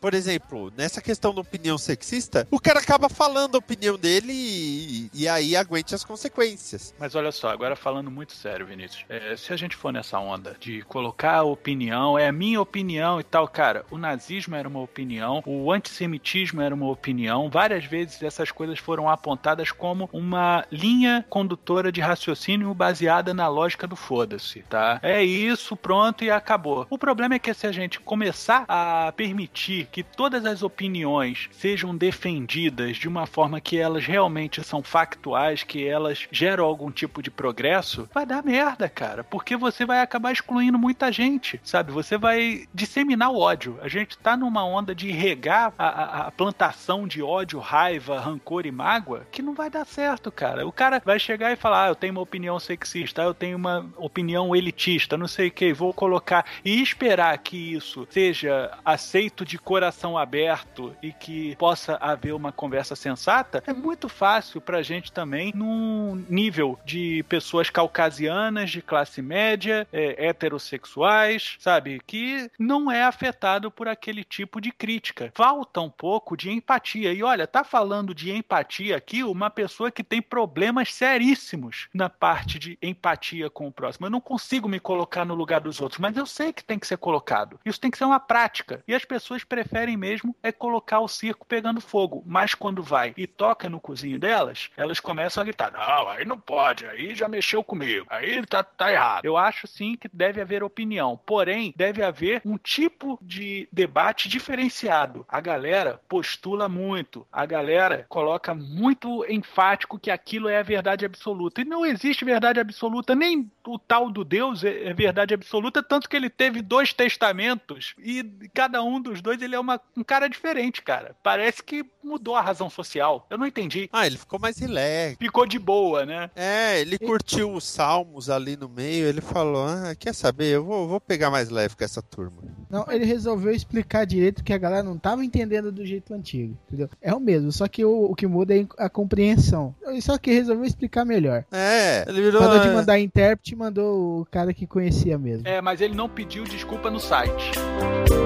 por 0.00 0.14
exemplo, 0.14 0.72
nessa 0.74 1.02
questão 1.02 1.34
da 1.34 1.42
opinião 1.42 1.76
sexista, 1.76 2.48
o 2.50 2.58
cara 2.58 2.80
acaba 2.80 3.10
falando 3.10 3.56
a 3.56 3.58
opinião 3.58 3.98
dele 3.98 4.32
e, 4.32 5.10
e 5.12 5.28
aí 5.28 5.54
aguente 5.54 5.94
as 5.94 6.02
consequências. 6.02 6.94
Mas 6.98 7.14
olha 7.14 7.30
só, 7.30 7.50
agora 7.50 7.76
falando 7.76 8.10
muito 8.10 8.32
sério, 8.32 8.64
Vinícius. 8.64 9.04
é, 9.10 9.36
se 9.36 9.52
a 9.52 9.56
gente 9.56 9.76
for 9.76 9.92
nessa 9.92 10.18
onda 10.18 10.56
de 10.58 10.80
colocar 10.82 11.34
a 11.34 11.42
opinião, 11.42 12.18
é 12.18 12.28
a 12.28 12.32
minha 12.32 12.62
opinião 12.62 13.20
e 13.20 13.24
tal, 13.24 13.46
cara, 13.46 13.84
o 13.90 13.98
nazismo 13.98 14.56
era 14.56 14.66
uma 14.66 14.80
opinião, 14.80 15.42
o 15.44 15.70
antissemitismo 15.70 16.62
era 16.62 16.74
uma 16.74 16.88
opinião. 16.88 17.50
Várias 17.50 17.84
vezes 17.84 18.22
essas 18.22 18.50
coisas 18.50 18.78
foram 18.78 19.06
apontadas 19.06 19.70
como 19.70 20.08
uma 20.14 20.64
linha 20.72 21.26
condutora 21.28 21.92
de 21.92 22.00
raciocínio 22.00 22.72
baseada 22.72 23.34
na 23.34 23.48
lógica 23.48 23.86
do 23.86 23.96
foda-se, 23.96 24.62
tá? 24.62 24.98
É 25.02 25.22
isso, 25.22 25.76
pronto 25.76 26.24
e 26.24 26.30
acabou. 26.30 26.86
O 26.88 26.96
problema 26.96 27.17
é 27.26 27.38
que 27.38 27.52
se 27.54 27.66
a 27.66 27.72
gente 27.72 28.00
começar 28.00 28.64
a 28.68 29.12
permitir 29.16 29.86
que 29.90 30.02
todas 30.02 30.44
as 30.44 30.62
opiniões 30.62 31.48
sejam 31.52 31.96
defendidas 31.96 32.96
de 32.96 33.08
uma 33.08 33.26
forma 33.26 33.60
que 33.60 33.78
elas 33.78 34.04
realmente 34.04 34.62
são 34.62 34.82
factuais, 34.82 35.62
que 35.62 35.86
elas 35.86 36.26
geram 36.30 36.64
algum 36.64 36.90
tipo 36.90 37.22
de 37.22 37.30
progresso, 37.30 38.08
vai 38.12 38.24
dar 38.26 38.42
merda, 38.44 38.88
cara. 38.88 39.24
Porque 39.24 39.56
você 39.56 39.84
vai 39.84 40.00
acabar 40.00 40.32
excluindo 40.32 40.78
muita 40.78 41.10
gente, 41.10 41.60
sabe? 41.64 41.92
Você 41.92 42.16
vai 42.16 42.66
disseminar 42.72 43.30
o 43.30 43.38
ódio. 43.38 43.78
A 43.82 43.88
gente 43.88 44.16
tá 44.18 44.36
numa 44.36 44.64
onda 44.64 44.94
de 44.94 45.10
regar 45.10 45.72
a, 45.78 45.86
a- 45.88 46.26
a 46.28 46.30
plantação 46.30 47.06
de 47.08 47.22
ódio, 47.22 47.58
raiva, 47.58 48.20
rancor 48.20 48.66
e 48.66 48.70
mágoa 48.70 49.26
que 49.32 49.42
não 49.42 49.54
vai 49.54 49.70
dar 49.70 49.84
certo, 49.86 50.30
cara. 50.30 50.66
O 50.66 50.72
cara 50.72 51.02
vai 51.04 51.18
chegar 51.18 51.52
e 51.52 51.56
falar: 51.56 51.86
ah, 51.86 51.88
eu 51.88 51.94
tenho 51.94 52.12
uma 52.12 52.22
opinião 52.22 52.58
sexista, 52.60 53.22
eu 53.22 53.34
tenho 53.34 53.56
uma 53.56 53.86
opinião 53.96 54.54
elitista, 54.54 55.16
não 55.16 55.26
sei 55.28 55.48
o 55.48 55.50
que, 55.52 55.72
vou 55.72 55.92
colocar 55.92 56.44
e 56.64 56.80
esperar 56.82 57.07
que 57.38 57.74
isso 57.74 58.06
seja 58.10 58.70
aceito 58.84 59.44
de 59.44 59.58
coração 59.58 60.18
aberto 60.18 60.94
e 61.02 61.12
que 61.12 61.56
possa 61.56 61.96
haver 61.96 62.34
uma 62.34 62.52
conversa 62.52 62.94
sensata, 62.94 63.62
é 63.66 63.72
muito 63.72 64.08
fácil 64.08 64.60
pra 64.60 64.82
gente 64.82 65.10
também 65.10 65.52
num 65.54 66.24
nível 66.28 66.78
de 66.84 67.24
pessoas 67.28 67.70
caucasianas, 67.70 68.70
de 68.70 68.82
classe 68.82 69.22
média, 69.22 69.86
é, 69.92 70.28
heterossexuais, 70.28 71.56
sabe? 71.58 72.00
Que 72.06 72.50
não 72.58 72.90
é 72.90 73.02
afetado 73.02 73.70
por 73.70 73.88
aquele 73.88 74.22
tipo 74.22 74.60
de 74.60 74.70
crítica. 74.70 75.32
Falta 75.34 75.80
um 75.80 75.90
pouco 75.90 76.36
de 76.36 76.50
empatia. 76.50 77.12
E 77.12 77.22
olha, 77.22 77.46
tá 77.46 77.64
falando 77.64 78.14
de 78.14 78.30
empatia 78.30 78.96
aqui 78.96 79.22
uma 79.22 79.50
pessoa 79.50 79.90
que 79.90 80.04
tem 80.04 80.20
problemas 80.20 80.92
seríssimos 80.92 81.88
na 81.94 82.08
parte 82.08 82.58
de 82.58 82.78
empatia 82.82 83.48
com 83.48 83.66
o 83.66 83.72
próximo. 83.72 84.06
Eu 84.06 84.10
não 84.10 84.20
consigo 84.20 84.68
me 84.68 84.78
colocar 84.78 85.24
no 85.24 85.34
lugar 85.34 85.60
dos 85.60 85.80
outros, 85.80 86.00
mas 86.00 86.16
eu 86.16 86.26
sei 86.26 86.52
que 86.52 86.64
tem 86.64 86.78
que 86.78 86.86
ser 86.86 86.97
colocado. 86.98 87.60
Isso 87.64 87.80
tem 87.80 87.90
que 87.90 87.98
ser 87.98 88.04
uma 88.04 88.18
prática. 88.18 88.82
E 88.86 88.94
as 88.94 89.04
pessoas 89.04 89.44
preferem 89.44 89.96
mesmo 89.96 90.34
é 90.42 90.50
colocar 90.50 91.00
o 91.00 91.08
circo 91.08 91.46
pegando 91.46 91.80
fogo. 91.80 92.22
Mas 92.26 92.54
quando 92.54 92.82
vai 92.82 93.14
e 93.16 93.26
toca 93.26 93.68
no 93.68 93.80
cozinho 93.80 94.18
delas, 94.18 94.70
elas 94.76 95.00
começam 95.00 95.40
a 95.40 95.44
gritar: 95.44 95.70
Não, 95.72 96.08
aí 96.08 96.24
não 96.24 96.38
pode, 96.38 96.86
aí 96.86 97.14
já 97.14 97.28
mexeu 97.28 97.62
comigo, 97.62 98.06
aí 98.10 98.44
tá, 98.46 98.62
tá 98.62 98.92
errado. 98.92 99.24
Eu 99.24 99.36
acho 99.36 99.66
sim 99.66 99.96
que 99.96 100.08
deve 100.12 100.40
haver 100.40 100.62
opinião. 100.62 101.18
Porém, 101.24 101.72
deve 101.76 102.02
haver 102.02 102.42
um 102.44 102.58
tipo 102.58 103.18
de 103.22 103.68
debate 103.72 104.28
diferenciado. 104.28 105.24
A 105.28 105.40
galera 105.40 106.00
postula 106.08 106.68
muito, 106.68 107.26
a 107.32 107.46
galera 107.46 108.06
coloca 108.08 108.54
muito 108.54 109.24
enfático 109.30 109.98
que 109.98 110.10
aquilo 110.10 110.48
é 110.48 110.58
a 110.58 110.62
verdade 110.62 111.04
absoluta. 111.04 111.60
E 111.60 111.64
não 111.64 111.84
existe 111.84 112.24
verdade 112.24 112.58
absoluta, 112.58 113.14
nem 113.14 113.50
o 113.66 113.78
tal 113.78 114.10
do 114.10 114.24
Deus 114.24 114.64
é 114.64 114.88
é 114.88 114.94
verdade 114.94 115.34
absoluta, 115.34 115.82
tanto 115.82 116.08
que 116.08 116.16
ele 116.16 116.30
teve 116.30 116.62
dois 116.62 116.87
testamentos 116.92 117.94
e 117.98 118.24
cada 118.54 118.82
um 118.82 119.00
dos 119.00 119.20
dois 119.20 119.40
ele 119.40 119.54
é 119.54 119.60
uma, 119.60 119.80
um 119.96 120.02
cara 120.02 120.28
diferente, 120.28 120.82
cara. 120.82 121.14
Parece 121.22 121.62
que 121.62 121.84
mudou 122.02 122.34
a 122.34 122.40
razão 122.40 122.70
social? 122.70 123.26
Eu 123.28 123.38
não 123.38 123.46
entendi. 123.46 123.88
Ah, 123.92 124.06
ele 124.06 124.16
ficou 124.16 124.38
mais 124.38 124.58
relax. 124.58 125.16
Ficou 125.18 125.46
de 125.46 125.58
boa, 125.58 126.06
né? 126.06 126.30
É, 126.34 126.80
ele 126.80 126.98
curtiu 126.98 127.52
os 127.52 127.64
salmos 127.64 128.30
ali 128.30 128.56
no 128.56 128.68
meio, 128.68 129.06
ele 129.06 129.20
falou, 129.20 129.66
ah, 129.66 129.94
quer 129.98 130.14
saber, 130.14 130.54
eu 130.54 130.64
vou, 130.64 130.88
vou 130.88 131.00
pegar 131.00 131.30
mais 131.30 131.50
leve 131.50 131.76
com 131.76 131.84
essa 131.84 132.02
turma. 132.02 132.36
Não, 132.70 132.86
ele 132.90 133.04
resolveu 133.04 133.52
explicar 133.52 134.04
direito 134.04 134.44
que 134.44 134.52
a 134.52 134.58
galera 134.58 134.82
não 134.82 134.98
tava 134.98 135.24
entendendo 135.24 135.72
do 135.72 135.84
jeito 135.84 136.12
antigo, 136.14 136.56
entendeu? 136.66 136.88
É 137.00 137.14
o 137.14 137.20
mesmo, 137.20 137.50
só 137.50 137.66
que 137.66 137.84
o, 137.84 138.10
o 138.10 138.14
que 138.14 138.26
muda 138.26 138.56
é 138.56 138.66
a 138.76 138.88
compreensão. 138.88 139.74
Só 140.00 140.18
que 140.18 140.30
resolveu 140.30 140.64
explicar 140.64 141.04
melhor. 141.04 141.44
É, 141.50 142.04
ele 142.08 142.22
virou... 142.22 142.42
Mandou 142.42 142.60
de 142.60 142.70
mandar 142.70 142.98
intérprete, 142.98 143.56
mandou 143.56 144.20
o 144.20 144.26
cara 144.26 144.52
que 144.52 144.66
conhecia 144.66 145.18
mesmo. 145.18 145.48
É, 145.48 145.60
mas 145.60 145.80
ele 145.80 145.94
não 145.94 146.08
pediu 146.08 146.44
desculpa 146.44 146.77
no 146.84 146.98
site. 146.98 148.17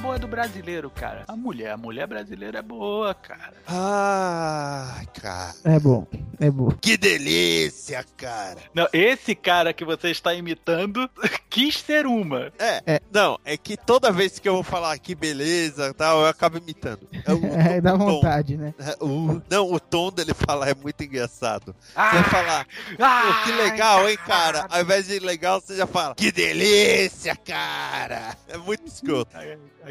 Boa 0.00 0.18
do 0.18 0.26
brasileiro, 0.26 0.88
cara. 0.90 1.24
A 1.28 1.36
mulher, 1.36 1.72
a 1.72 1.76
mulher 1.76 2.06
brasileira 2.06 2.58
é 2.58 2.62
boa, 2.62 3.12
cara. 3.14 3.52
Ah, 3.68 5.02
cara. 5.20 5.54
É 5.64 5.78
bom, 5.78 6.06
é 6.40 6.50
bom. 6.50 6.70
Que 6.80 6.96
delícia, 6.96 8.04
cara. 8.16 8.56
Não, 8.74 8.88
esse 8.94 9.34
cara 9.34 9.72
que 9.74 9.84
você 9.84 10.10
está 10.10 10.32
imitando 10.34 11.08
quis 11.50 11.78
ser 11.78 12.06
uma. 12.06 12.50
É, 12.58 12.82
É. 12.86 13.00
não, 13.12 13.38
é 13.44 13.56
que 13.58 13.76
toda 13.76 14.10
vez 14.10 14.38
que 14.38 14.48
eu 14.48 14.54
vou 14.54 14.62
falar 14.62 14.96
que 14.98 15.14
beleza 15.14 15.92
tal, 15.94 16.20
eu 16.20 16.26
acabo 16.28 16.56
imitando. 16.56 17.06
É, 17.26 17.32
o- 17.32 17.40
É, 17.60 17.80
dá 17.80 17.94
o 17.94 17.98
tom. 17.98 18.06
vontade, 18.06 18.56
né? 18.56 18.72
É, 18.78 18.96
o- 19.04 19.42
não, 19.50 19.70
o 19.70 19.78
tom 19.78 20.10
dele 20.10 20.32
falar 20.32 20.70
é 20.70 20.74
muito 20.74 21.02
engraçado. 21.04 21.74
Você 21.78 21.92
Ah, 21.94 22.10
vai 22.12 22.24
falar, 22.24 22.66
ah, 22.98 23.42
que 23.44 23.52
legal, 23.52 24.08
hein, 24.08 24.16
cara? 24.26 24.66
Ao 24.70 24.80
invés 24.80 25.06
de 25.06 25.18
legal, 25.18 25.60
você 25.60 25.76
já 25.76 25.86
fala, 25.86 26.14
que 26.14 26.32
delícia, 26.32 27.36
cara. 27.36 28.34
É 28.48 28.56
muito 28.56 28.86
escroto. 28.86 29.36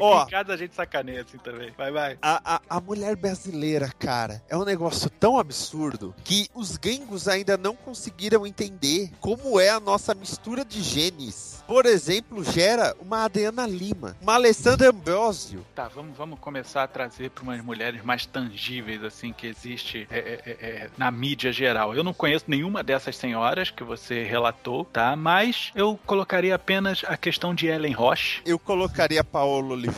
Ó. 0.00 0.24
em 0.24 0.30
casa 0.30 0.54
a 0.54 0.56
gente 0.56 0.74
sacaneia 0.74 1.22
assim 1.22 1.38
também. 1.38 1.72
Vai, 1.76 1.90
vai. 1.90 2.18
A, 2.22 2.56
a, 2.56 2.60
a 2.68 2.80
mulher 2.80 3.16
brasileira, 3.16 3.90
cara, 3.98 4.42
é 4.48 4.56
um 4.56 4.64
negócio 4.64 5.10
tão 5.10 5.38
absurdo 5.38 6.14
que 6.24 6.48
os 6.54 6.76
gringos 6.76 7.28
ainda 7.28 7.56
não 7.56 7.74
conseguiram 7.76 8.46
entender 8.46 9.10
como 9.20 9.60
é 9.60 9.70
a 9.70 9.80
nossa 9.80 10.14
mistura 10.14 10.64
de 10.64 10.82
genes. 10.82 11.62
Por 11.66 11.86
exemplo, 11.86 12.42
gera 12.42 12.96
uma 13.00 13.24
Adriana 13.24 13.66
Lima, 13.66 14.16
uma 14.20 14.34
Alessandra 14.34 14.90
Ambrosio. 14.90 15.64
Tá, 15.74 15.86
vamos, 15.88 16.16
vamos 16.16 16.38
começar 16.40 16.82
a 16.82 16.88
trazer 16.88 17.30
para 17.30 17.44
umas 17.44 17.62
mulheres 17.62 18.02
mais 18.02 18.26
tangíveis, 18.26 19.04
assim, 19.04 19.32
que 19.32 19.46
existe 19.46 20.06
é, 20.10 20.18
é, 20.18 20.42
é, 20.46 20.66
é, 20.66 20.90
na 20.98 21.10
mídia 21.10 21.52
geral. 21.52 21.94
Eu 21.94 22.02
não 22.02 22.12
conheço 22.12 22.46
nenhuma 22.48 22.82
dessas 22.82 23.16
senhoras 23.16 23.70
que 23.70 23.84
você 23.84 24.24
relatou, 24.24 24.84
tá? 24.84 25.14
Mas 25.14 25.70
eu 25.74 25.98
colocaria 26.04 26.54
apenas 26.54 27.04
a 27.06 27.16
questão 27.16 27.54
de 27.54 27.66
Ellen 27.68 27.92
Roche, 27.92 28.42
Eu 28.44 28.58
colocaria 28.58 29.22
Paola 29.22 29.74
Oliveira. 29.74 29.89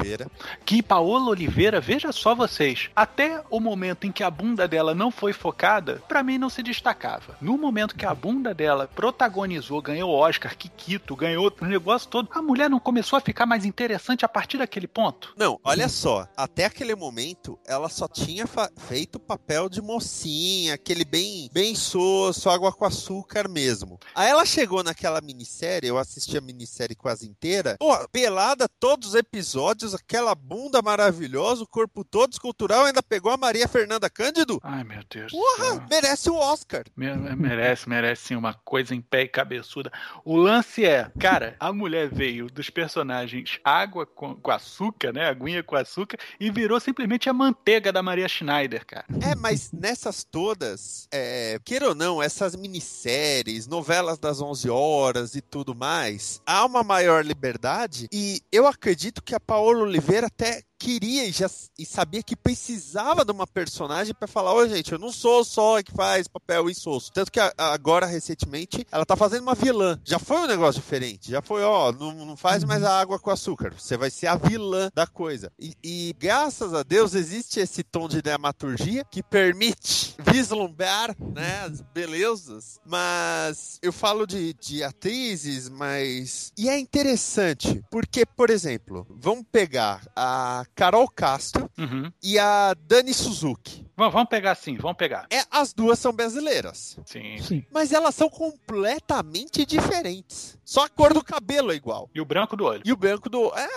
Que 0.65 0.83
Paola 0.83 1.31
Oliveira, 1.31 1.81
veja 1.81 2.13
só 2.13 2.35
vocês, 2.35 2.91
até 2.95 3.43
o 3.51 3.61
momento 3.61 4.07
em 4.07 4.13
que 4.13 4.23
a 4.23 4.31
bunda 4.31 4.67
dela 4.69 4.95
não 4.95 5.11
foi 5.11 5.33
focada, 5.33 6.03
pra 6.09 6.23
mim 6.23 6.39
não 6.39 6.49
se 6.49 6.63
destacava. 6.63 7.37
No 7.41 7.59
momento 7.59 7.97
que 7.97 8.07
a 8.07 8.15
bunda 8.15 8.55
dela 8.55 8.89
protagonizou, 8.95 9.83
ganhou 9.83 10.11
Oscar, 10.11 10.57
Kikito, 10.57 11.17
ganhou 11.17 11.53
o 11.61 11.65
negócio 11.65 12.09
todo, 12.09 12.29
a 12.33 12.43
mulher 12.43 12.69
não 12.71 12.79
começou 12.79 13.17
a 13.17 13.21
ficar 13.21 13.47
mais 13.47 13.65
interessante 13.65 14.25
a 14.25 14.29
partir 14.29 14.59
daquele 14.59 14.87
ponto? 14.87 15.35
Não, 15.37 15.59
olha 15.65 15.89
só. 15.89 16.27
Até 16.37 16.65
aquele 16.65 16.95
momento, 16.95 17.59
ela 17.67 17.89
só 17.89 18.07
tinha 18.07 18.47
feito 18.77 19.19
papel 19.19 19.69
de 19.69 19.81
mocinha, 19.81 20.75
aquele 20.75 21.05
bem, 21.05 21.51
bem 21.53 21.75
soço, 21.75 22.51
água 22.51 22.73
com 22.73 22.85
açúcar 22.85 23.49
mesmo. 23.49 23.99
Aí 24.15 24.29
ela 24.29 24.45
chegou 24.45 24.83
naquela 24.83 25.21
minissérie, 25.21 25.89
eu 25.89 25.99
assisti 25.99 26.37
a 26.37 26.41
minissérie 26.41 26.97
quase 26.97 27.27
inteira. 27.27 27.77
Pô, 27.79 27.97
pelada 28.09 28.69
todos 28.69 29.11
os 29.11 29.15
episódios, 29.15 29.82
aquela 29.95 30.35
bunda 30.35 30.81
maravilhosa, 30.81 31.63
o 31.65 31.69
corpo 31.69 32.05
todo 32.05 32.33
escultural, 32.33 32.85
ainda 32.85 33.03
pegou 33.03 33.33
a 33.33 33.37
Maria 33.37 33.67
Fernanda 33.69 34.09
Cândido. 34.09 34.61
Ai, 34.63 34.85
meu 34.85 35.01
Deus 35.11 35.33
Porra, 35.33 35.87
merece 35.91 36.31
o 36.31 36.35
Oscar. 36.35 36.85
Me- 36.97 37.13
Merece, 37.37 37.89
merece 37.89 38.23
sim 38.29 38.37
uma 38.37 38.55
coisa 38.55 38.95
em 38.95 39.01
pé 39.01 39.23
e 39.23 39.29
cabeçuda. 39.29 39.91
O 40.25 40.37
lance 40.37 40.85
é, 40.85 41.11
cara, 41.19 41.57
a 41.59 41.73
mulher 41.73 42.09
veio 42.09 42.47
dos 42.49 42.71
personagens 42.71 43.59
água 43.65 44.07
com, 44.07 44.35
com 44.37 44.51
açúcar, 44.51 45.13
né? 45.13 45.29
Aguinha 45.29 45.63
com 45.63 45.77
açúcar, 45.77 46.19
e 46.39 46.51
virou 46.51 46.79
simplesmente 46.81 47.29
a 47.29 47.33
manteiga 47.33 47.93
da 47.93 48.03
Maria 48.03 48.29
Schneider, 48.29 48.87
cara. 48.87 49.05
É, 49.23 49.35
mas 49.35 49.71
nessas 49.73 50.23
todas, 50.25 51.09
é, 51.11 51.59
queira 51.65 51.89
ou 51.89 51.95
não, 51.95 52.23
essas 52.23 52.55
minisséries, 52.55 53.67
novelas 53.67 54.19
das 54.19 54.41
11 54.41 54.69
horas 54.71 55.35
e 55.35 55.41
tudo 55.41 55.75
mais, 55.75 56.41
há 56.47 56.65
uma 56.65 56.83
maior 56.83 57.25
liberdade 57.25 58.09
e 58.13 58.41
eu 58.53 58.67
acredito 58.67 59.23
que 59.23 59.35
a 59.35 59.41
Paola 59.41 59.72
Oliveira 59.81 60.27
até 60.27 60.63
queria 60.83 61.25
e 61.27 61.33
já 61.33 61.49
e 61.79 61.87
sabia 61.87 62.23
que 62.23 62.35
precisava 62.35 63.25
de 63.25 63.31
uma 63.31 63.47
personagem 63.47 64.15
pra 64.15 64.27
falar, 64.27 64.53
ô 64.55 64.67
gente, 64.69 64.93
eu 64.93 64.99
não 64.99 65.13
sou 65.13 65.45
só 65.45 65.81
que 65.83 65.93
faz 65.93 66.27
papel 66.27 66.69
insosso. 66.69 67.13
Tanto 67.13 67.31
que 67.31 67.39
a- 67.41 67.53
a- 67.57 67.73
agora, 67.73 68.05
recentemente, 68.07 68.85
ela 68.91 69.07
tá 69.07 69.15
fazendo 69.17 69.43
uma 69.43 69.55
vilã. 69.55 69.99
Já 70.05 70.19
foi 70.19 70.39
um 70.39 70.47
negócio 70.47 70.81
diferente. 70.81 71.31
Já 71.31 71.41
foi, 71.41 71.63
ó, 71.63 71.93
não, 71.93 72.13
não 72.27 72.37
faz 72.37 72.65
mais 72.65 72.83
a 72.83 72.99
água 73.01 73.19
com 73.19 73.31
açúcar. 73.31 73.73
Você 73.79 73.97
vai 73.97 74.11
ser 74.11 74.27
a 74.27 74.35
vilã 74.37 74.91
da 74.95 75.07
coisa. 75.07 75.53
E, 75.59 75.75
e 75.83 76.15
graças 76.19 76.75
a 76.75 76.83
Deus 76.83 77.15
existe 77.15 77.61
esse 77.61 77.83
tom 77.83 78.09
de 78.09 78.21
dramaturgia 78.21 79.05
que 79.11 79.23
permite 79.23 80.15
vislumbrar, 80.33 81.15
né, 81.35 81.61
as 81.65 81.81
belezas. 81.81 82.81
Mas 82.85 83.79
eu 83.83 83.93
falo 83.93 84.27
de, 84.27 84.53
de 84.55 84.83
atrizes, 84.83 85.69
mas... 85.69 86.53
E 86.59 86.69
é 86.69 86.79
interessante, 86.79 87.83
porque, 87.91 88.25
por 88.27 88.51
exemplo, 88.51 89.07
vamos 89.11 89.45
pegar 89.51 90.03
a 90.17 90.65
Carol 90.75 91.09
Castro 91.09 91.71
Uhum. 91.79 92.11
e 92.23 92.39
a 92.39 92.75
Dani 92.75 93.13
Suzuki. 93.15 93.87
Vamos, 93.97 94.29
pegar 94.29 94.55
sim, 94.57 94.77
vamos 94.77 94.97
pegar. 94.97 95.27
É, 95.31 95.43
as 95.51 95.73
duas 95.73 95.99
são 95.99 96.13
brasileiras. 96.13 96.99
Sim. 97.07 97.39
Sim. 97.39 97.65
Mas 97.71 97.93
elas 97.93 98.15
são 98.15 98.29
completamente 98.29 99.65
diferentes. 99.67 100.59
Só 100.65 100.85
a 100.85 100.89
cor 100.89 101.13
do 101.15 101.23
cabelo 101.23 101.71
é 101.73 101.75
igual. 101.77 102.11
E 102.15 102.21
o 102.21 102.25
branco 102.25 102.57
do 102.57 102.65
olho. 102.65 102.83
E 102.85 102.93
o 102.93 102.97
branco 102.97 103.29
do. 103.29 103.53
É, 103.55 103.69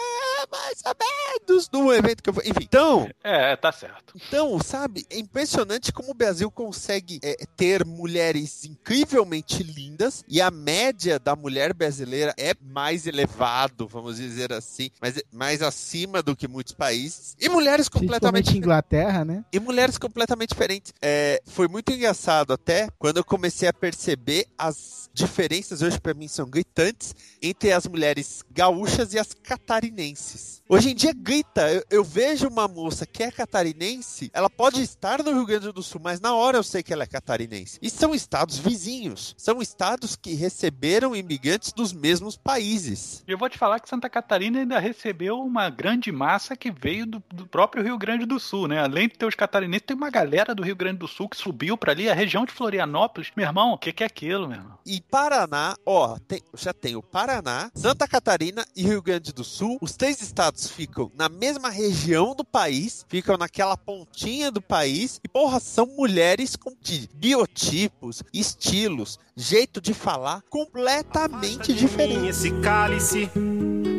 mais 0.52 0.82
ou 0.86 0.96
menos 1.00 1.68
do 1.68 1.94
evento 1.94 2.22
que 2.24 2.30
eu 2.30 2.34
fui. 2.34 2.44
Enfim, 2.48 2.64
então, 2.64 3.10
É, 3.24 3.56
tá 3.56 3.72
certo. 3.72 4.14
então, 4.16 4.60
sabe, 4.62 5.06
é 5.10 5.18
impressionante 5.18 5.92
como 5.92 6.12
o 6.12 6.14
Brasil 6.14 6.50
consegue 6.52 7.20
é, 7.24 7.36
ter 7.56 7.86
mulheres 7.86 8.64
incrivelmente 8.66 9.64
lindas 9.64 10.24
e 10.28 10.42
a 10.42 10.50
média 10.52 11.20
da 11.20 11.36
mulher 11.36 11.74
brasileira 11.74 12.34
é 12.38 12.54
mais 12.62 13.06
elevado, 13.08 13.88
vamos 13.88 14.18
dizer 14.18 14.52
assim, 14.54 14.90
mas 15.02 15.22
mais 15.32 15.62
acima 15.62 16.22
do 16.22 16.36
que 16.36 16.48
muitos 16.48 16.74
países. 16.74 17.36
E 17.40 17.50
mulheres 17.50 17.90
completamente 17.90 18.46
Principalmente 18.46 18.58
Inglaterra, 18.58 19.26
né? 19.26 19.44
e 19.52 19.60
mulheres 19.60 19.98
completamente 19.98 20.50
diferentes. 20.50 20.94
É, 21.02 21.42
foi 21.46 21.68
muito 21.68 21.92
engraçado 21.92 22.54
até 22.54 22.88
quando 22.98 23.18
eu 23.18 23.24
comecei 23.24 23.68
a 23.68 23.74
perceber 23.74 24.46
as 24.58 25.10
diferenças, 25.14 25.82
hoje 25.82 26.00
pra 26.00 26.14
mim 26.14 26.28
são 26.28 26.50
gritantes, 26.50 27.16
entre 27.42 27.72
as 27.72 27.86
mulheres 27.88 28.44
gaúchas 28.52 29.14
e 29.14 29.20
as 29.20 29.34
catarinenses. 29.34 30.35
to 30.36 30.55
Hoje 30.68 30.90
em 30.90 30.96
dia 30.96 31.14
grita, 31.14 31.72
eu, 31.72 31.84
eu 31.92 32.04
vejo 32.04 32.48
uma 32.48 32.68
moça 32.68 33.06
que 33.06 33.22
é 33.22 33.30
catarinense, 33.30 34.32
ela 34.34 34.50
pode 34.50 34.82
estar 34.82 35.22
no 35.24 35.32
Rio 35.32 35.46
Grande 35.46 35.72
do 35.72 35.84
Sul, 35.84 36.02
mas 36.04 36.20
na 36.20 36.34
hora 36.34 36.58
eu 36.58 36.64
sei 36.64 36.82
que 36.82 36.92
ela 36.92 37.04
é 37.04 37.08
catarinense. 37.08 37.78
E 37.84 37.88
são 37.90 38.16
estados 38.16 38.58
vizinhos, 38.58 39.36
são 39.38 39.62
estados 39.62 40.16
que 40.16 40.34
receberam 40.34 41.16
imigrantes 41.16 41.72
dos 41.72 41.94
mesmos 41.94 42.36
países. 42.36 43.24
E 43.28 43.32
eu 43.32 43.38
vou 43.38 43.48
te 43.48 43.60
falar 43.60 43.80
que 43.80 43.88
Santa 43.88 44.10
Catarina 44.10 44.58
ainda 44.60 44.80
recebeu 44.80 45.40
uma 45.40 45.70
grande 45.70 46.12
massa 46.12 46.56
que 46.56 46.72
veio 46.72 47.06
do, 47.06 47.24
do 47.32 47.46
próprio 47.46 47.84
Rio 47.84 47.98
Grande 48.00 48.26
do 48.26 48.40
Sul, 48.40 48.68
né? 48.68 48.80
Além 48.80 49.08
de 49.08 49.20
ter 49.20 49.26
os 49.28 49.36
catarinenses, 49.36 49.86
tem 49.86 49.96
uma 49.96 50.10
galera 50.10 50.56
do 50.56 50.64
Rio 50.64 50.76
Grande 50.76 50.98
do 50.98 51.08
Sul 51.08 51.30
que 51.30 51.38
subiu 51.38 51.78
pra 51.78 51.92
ali, 51.92 52.10
a 52.10 52.14
região 52.16 52.44
de 52.44 52.52
Florianópolis. 52.52 53.32
Meu 53.38 53.46
irmão, 53.46 53.74
o 53.74 53.78
que, 53.78 53.94
que 53.94 54.02
é 54.02 54.08
aquilo, 54.08 54.48
meu 54.48 54.58
irmão? 54.58 54.80
E 54.84 55.00
Paraná, 55.00 55.76
ó, 55.86 56.18
tem- 56.28 56.42
já 56.56 56.74
tem 56.74 56.96
o 56.96 57.04
Paraná, 57.04 57.70
Santa 57.76 58.08
Catarina 58.08 58.66
e 58.76 58.82
Rio 58.82 59.04
Grande 59.04 59.32
do 59.32 59.44
Sul. 59.44 59.78
Os 59.80 59.96
três 59.96 60.20
estados 60.22 60.55
ficam 60.64 61.12
na 61.16 61.28
mesma 61.28 61.70
região 61.70 62.34
do 62.34 62.46
país, 62.46 63.06
ficam 63.10 63.38
naquela 63.38 63.76
pontinha 63.76 64.50
do 64.50 64.62
país. 64.62 65.20
E, 65.24 65.28
porra, 65.28 65.60
são 65.60 65.86
mulheres 65.86 66.56
com 66.56 66.74
biotipos, 67.14 68.24
estilos, 68.34 69.20
jeito 69.36 69.82
de 69.82 69.94
falar 69.94 70.42
completamente 70.50 71.74
diferentes. 71.74 72.38
Esse 72.38 72.52
cálice, 72.62 73.30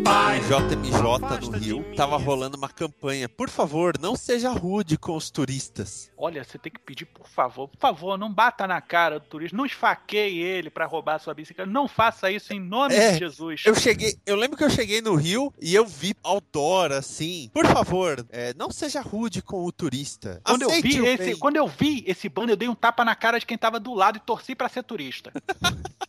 pai. 0.07 0.41
JMJ 0.41 1.41
no 1.51 1.59
Rio, 1.59 1.85
tava 1.97 2.17
rolando 2.17 2.57
uma 2.57 2.69
campanha. 2.69 3.29
Por 3.29 3.49
favor, 3.51 3.95
não 4.01 4.15
seja 4.15 4.51
rude 4.51 4.97
com 4.97 5.17
os 5.17 5.31
turistas. 5.31 6.11
Olha, 6.17 6.45
você 6.45 6.57
tem 6.59 6.71
que 6.71 6.79
pedir, 6.79 7.07
por 7.07 7.27
favor, 7.29 7.67
por 7.69 7.79
favor, 7.79 8.17
não 8.17 8.33
bata 8.33 8.67
na 8.69 8.81
cara 8.81 9.19
do 9.19 9.27
turista, 9.27 9.57
não 9.57 9.67
esfaqueie 9.67 10.39
ele 10.39 10.71
pra 10.71 10.87
roubar 10.87 11.19
sua 11.19 11.35
bicicleta. 11.35 11.69
Não 11.69 11.89
faça 11.89 12.31
isso 12.31 12.53
em 12.53 12.61
nome 12.61 12.95
É, 12.95 13.13
de 13.13 13.19
Jesus. 13.19 13.63
Eu 13.67 13.75
cheguei, 13.75 14.17
eu 14.25 14.37
lembro 14.37 14.57
que 14.57 14.63
eu 14.63 14.71
cheguei 14.71 15.03
no 15.03 15.17
Rio 15.17 15.53
e 15.61 15.75
eu 15.75 15.85
vi 15.85 16.15
outdoor 16.23 16.93
assim. 16.93 17.51
Por 17.53 17.67
favor, 17.67 18.25
é, 18.31 18.55
não 18.55 18.71
seja 18.71 19.01
rude 19.01 19.43
com 19.43 19.65
o 19.65 19.73
turista. 19.73 20.41
Quando 20.45 20.63
eu, 20.63 20.71
vi 20.71 21.01
o 21.01 21.07
esse, 21.07 21.25
bem. 21.25 21.37
quando 21.37 21.57
eu 21.57 21.67
vi 21.67 22.05
esse 22.07 22.29
banner, 22.29 22.51
eu 22.53 22.57
dei 22.57 22.69
um 22.69 22.75
tapa 22.77 23.05
na 23.05 23.17
cara 23.17 23.41
de 23.41 23.47
quem 23.47 23.59
tava 23.59 23.81
do 23.81 23.93
lado 23.93 24.19
e 24.19 24.21
torci 24.21 24.55
pra 24.55 24.69
ser 24.69 24.85
turista. 24.85 25.33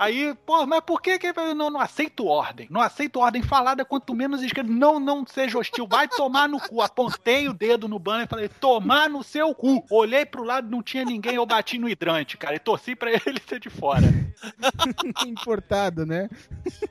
Aí, 0.00 0.34
pô, 0.46 0.64
mas 0.64 0.80
por 0.80 1.02
que 1.02 1.18
que 1.18 1.26
eu 1.26 1.54
não, 1.54 1.68
não 1.68 1.78
aceito 1.78 2.24
ordem? 2.24 2.66
Não 2.70 2.80
aceito 2.80 3.20
ordem 3.20 3.42
falada, 3.42 3.84
quanto 3.84 4.14
menos 4.14 4.42
escrito. 4.42 4.72
Não, 4.72 4.98
não 4.98 5.26
seja 5.26 5.58
hostil. 5.58 5.86
Vai 5.86 6.08
tomar 6.08 6.48
no 6.48 6.58
cu. 6.58 6.80
Apontei 6.80 7.50
o 7.50 7.52
dedo 7.52 7.86
no 7.86 7.98
banner 7.98 8.24
e 8.24 8.26
falei, 8.26 8.48
tomar 8.48 9.10
no 9.10 9.22
seu 9.22 9.54
cu. 9.54 9.84
Olhei 9.90 10.24
pro 10.24 10.42
lado, 10.42 10.70
não 10.70 10.82
tinha 10.82 11.04
ninguém, 11.04 11.34
eu 11.34 11.44
bati 11.44 11.78
no 11.78 11.86
hidrante, 11.86 12.38
cara. 12.38 12.56
E 12.56 12.58
torci 12.58 12.96
pra 12.96 13.10
ele 13.26 13.42
ser 13.46 13.60
de 13.60 13.68
fora. 13.68 14.06
Importado, 15.26 16.06
né? 16.06 16.30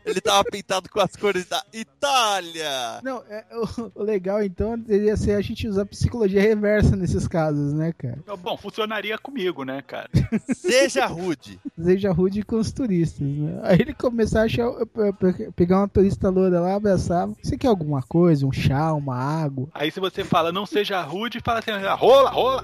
Ele 0.05 0.21
tava 0.21 0.43
pintado 0.43 0.87
com 0.87 0.99
as 0.99 1.15
cores 1.15 1.47
da 1.47 1.63
Itália. 1.73 3.01
Não, 3.01 3.23
é, 3.27 3.43
o, 3.53 4.01
o 4.01 4.03
legal 4.03 4.43
então 4.43 4.77
deveria 4.77 5.17
ser 5.17 5.33
a 5.33 5.41
gente 5.41 5.67
usar 5.67 5.87
psicologia 5.87 6.41
reversa 6.41 6.95
nesses 6.95 7.27
casos, 7.27 7.73
né, 7.73 7.91
cara? 7.91 8.19
Bom, 8.37 8.55
funcionaria 8.55 9.17
comigo, 9.17 9.63
né, 9.63 9.81
cara? 9.81 10.11
Seja 10.53 11.07
rude. 11.07 11.59
Seja 11.75 12.11
rude 12.11 12.43
com 12.43 12.57
os 12.57 12.71
turistas, 12.71 12.98
né? 13.19 13.59
Aí 13.63 13.79
ele 13.81 13.93
começar 13.93 14.41
a 14.41 14.45
achar, 14.45 14.69
pe- 14.85 15.13
pe- 15.33 15.51
pegar 15.55 15.77
uma 15.79 15.87
turista 15.87 16.29
loura 16.29 16.59
lá, 16.59 16.75
abraçar. 16.75 17.27
Você 17.41 17.57
quer 17.57 17.67
alguma 17.67 18.01
coisa? 18.01 18.45
Um 18.45 18.51
chá, 18.51 18.93
uma 18.93 19.15
água? 19.15 19.67
Aí 19.73 19.91
se 19.91 19.99
você 19.99 20.23
fala, 20.23 20.51
não 20.51 20.65
seja 20.65 21.01
rude, 21.01 21.39
fala 21.43 21.59
assim, 21.59 21.71
rola, 21.97 22.29
rola. 22.29 22.63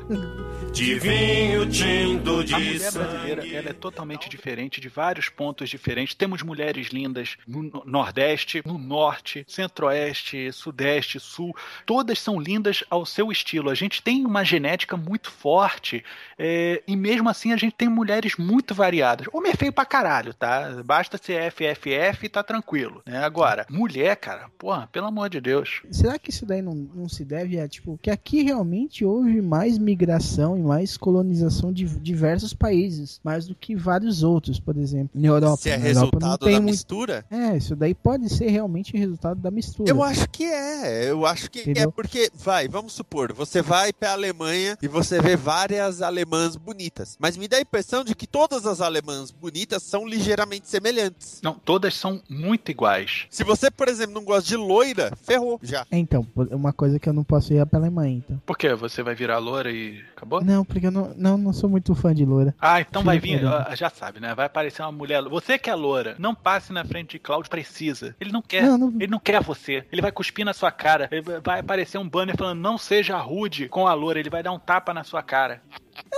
De 0.73 0.99
vinho 0.99 1.65
tinto 1.69 2.39
A 2.39 2.43
de 2.43 2.53
mulher 2.53 2.91
brasileira 2.91 3.41
sangue. 3.41 3.55
ela 3.55 3.69
é 3.69 3.73
totalmente 3.73 4.27
diferente, 4.29 4.81
de 4.81 4.89
vários 4.89 5.29
pontos 5.29 5.69
diferentes. 5.69 6.13
Temos 6.15 6.43
mulheres 6.43 6.87
lindas 6.87 7.37
no 7.47 7.63
no 7.63 7.83
Nordeste, 7.85 8.61
no 8.65 8.77
Norte, 8.77 9.45
Centro-Oeste, 9.47 10.51
Sudeste, 10.51 11.19
Sul. 11.19 11.55
Todas 11.85 12.19
são 12.19 12.39
lindas 12.39 12.83
ao 12.89 13.05
seu 13.05 13.31
estilo. 13.31 13.69
A 13.69 13.73
gente 13.75 14.01
tem 14.03 14.25
uma 14.25 14.43
genética 14.43 14.97
muito 14.97 15.31
forte 15.31 16.03
é, 16.37 16.83
e 16.85 16.95
mesmo 16.95 17.29
assim 17.29 17.53
a 17.53 17.57
gente 17.57 17.73
tem 17.75 17.87
mulheres 17.87 18.35
muito 18.37 18.75
variadas. 18.75 19.27
Homem 19.33 19.51
é 19.51 19.55
feio 19.55 19.71
pra 19.71 19.85
caralho, 19.85 20.24
tá? 20.33 20.81
Basta 20.83 21.17
ser 21.17 21.51
FFF 21.51 22.25
e 22.25 22.29
tá 22.29 22.43
tranquilo. 22.43 23.01
Né? 23.05 23.17
Agora, 23.17 23.65
mulher, 23.69 24.15
cara, 24.15 24.49
porra, 24.57 24.87
pelo 24.91 25.07
amor 25.07 25.29
de 25.29 25.39
Deus. 25.41 25.81
Será 25.91 26.17
que 26.17 26.29
isso 26.29 26.45
daí 26.45 26.61
não, 26.61 26.73
não 26.73 27.09
se 27.09 27.23
deve 27.23 27.59
a, 27.59 27.67
tipo, 27.67 27.99
que 28.01 28.09
aqui 28.09 28.43
realmente 28.43 29.05
houve 29.05 29.41
mais 29.41 29.77
migração 29.77 30.57
e 30.57 30.61
mais 30.61 30.97
colonização 30.97 31.71
de 31.71 31.85
diversos 31.85 32.53
países, 32.53 33.19
mais 33.23 33.47
do 33.47 33.55
que 33.55 33.75
vários 33.75 34.23
outros, 34.23 34.59
por 34.59 34.77
exemplo. 34.77 35.09
Na 35.13 35.27
Europa. 35.27 35.57
Se 35.57 35.69
é 35.69 35.77
Na 35.77 35.89
Europa 35.89 36.19
não 36.19 36.29
resultado 36.29 36.45
tem 36.45 36.53
da 36.53 36.61
muito... 36.61 36.71
mistura? 36.71 37.25
É, 37.29 37.57
isso 37.57 37.75
daí 37.75 37.93
pode 37.93 38.29
ser 38.29 38.49
realmente 38.49 38.95
resultado 38.97 39.39
da 39.39 39.51
mistura. 39.51 39.89
Eu 39.89 40.03
acho 40.03 40.29
que 40.29 40.43
é. 40.43 41.09
Eu 41.09 41.25
acho 41.25 41.49
que 41.49 41.61
Entendeu? 41.61 41.89
é 41.89 41.91
porque, 41.91 42.29
vai, 42.33 42.67
vamos 42.67 42.93
supor, 42.93 43.33
você 43.33 43.61
vai 43.61 43.93
pra 43.93 44.11
Alemanha 44.11 44.77
e 44.81 44.87
você 44.87 45.21
vê 45.21 45.35
várias 45.35 46.01
alemãs 46.01 46.55
bonitas. 46.55 47.17
Mas 47.19 47.37
me 47.37 47.47
dá 47.47 47.57
a 47.57 47.61
impressão 47.61 48.03
de 48.03 48.15
que 48.15 48.27
todas 48.27 48.65
as 48.65 48.81
alemãs 48.81 49.31
bonitas 49.31 49.83
são 49.83 50.05
ligeiramente 50.17 50.67
semelhantes. 50.67 51.39
Não, 51.43 51.53
todas 51.53 51.93
são 51.93 52.21
muito 52.29 52.69
iguais. 52.71 53.25
Se 53.29 53.43
você, 53.43 53.69
por 53.69 53.87
exemplo, 53.87 54.13
não 54.15 54.23
gosta 54.23 54.47
de 54.47 54.55
loira, 54.55 55.11
ferrou 55.23 55.59
já. 55.61 55.85
É, 55.91 55.97
Então, 55.97 56.25
uma 56.51 56.73
coisa 56.73 56.99
que 56.99 57.07
eu 57.09 57.13
não 57.13 57.23
posso 57.23 57.53
ir 57.53 57.57
é 57.57 57.65
pra 57.65 57.79
Alemanha, 57.79 58.17
então. 58.17 58.41
Por 58.45 58.57
quê? 58.57 58.73
Você 58.75 59.01
vai 59.03 59.15
virar 59.15 59.37
loura 59.37 59.71
e 59.71 60.03
acabou? 60.15 60.43
Não, 60.43 60.63
porque 60.65 60.87
eu 60.87 60.91
não, 60.91 61.13
não, 61.15 61.37
não 61.37 61.53
sou 61.53 61.69
muito 61.69 61.93
fã 61.95 62.13
de 62.13 62.25
loura. 62.25 62.53
Ah, 62.59 62.79
então 62.81 63.03
vai 63.03 63.19
vir, 63.19 63.45
ah, 63.45 63.73
já 63.75 63.89
sabe, 63.89 64.19
né? 64.19 64.33
Vai 64.35 64.45
aparecer 64.45 64.81
uma 64.81 64.91
mulher. 64.91 65.21
Você 65.23 65.57
que 65.57 65.69
é 65.69 65.75
loura, 65.75 66.15
não 66.19 66.33
passe 66.35 66.71
na 66.71 66.83
frente 66.85 67.11
de 67.11 67.19
Cláudio, 67.19 67.49
precisa. 67.49 68.15
Ele 68.19 68.31
não 68.31 68.41
quer. 68.41 68.63
Não, 68.63 68.77
não- 68.77 68.89
Ele 68.95 69.07
não 69.07 69.19
quer 69.19 69.41
você. 69.41 69.85
Ele 69.91 70.01
vai 70.01 70.11
cuspir 70.11 70.45
na 70.45 70.53
sua 70.53 70.71
cara. 70.71 71.07
Ele 71.11 71.21
vai 71.43 71.59
aparecer 71.59 71.97
um 71.97 72.07
banner 72.07 72.35
falando 72.37 72.59
não 72.59 72.77
seja 72.77 73.17
rude 73.17 73.67
com 73.69 73.87
a 73.87 73.93
loura. 73.93 74.19
Ele 74.19 74.29
vai 74.29 74.41
dar 74.43 74.51
um 74.51 74.59
tapa 74.59 74.93
na 74.93 75.03
sua 75.03 75.21
cara. 75.21 75.61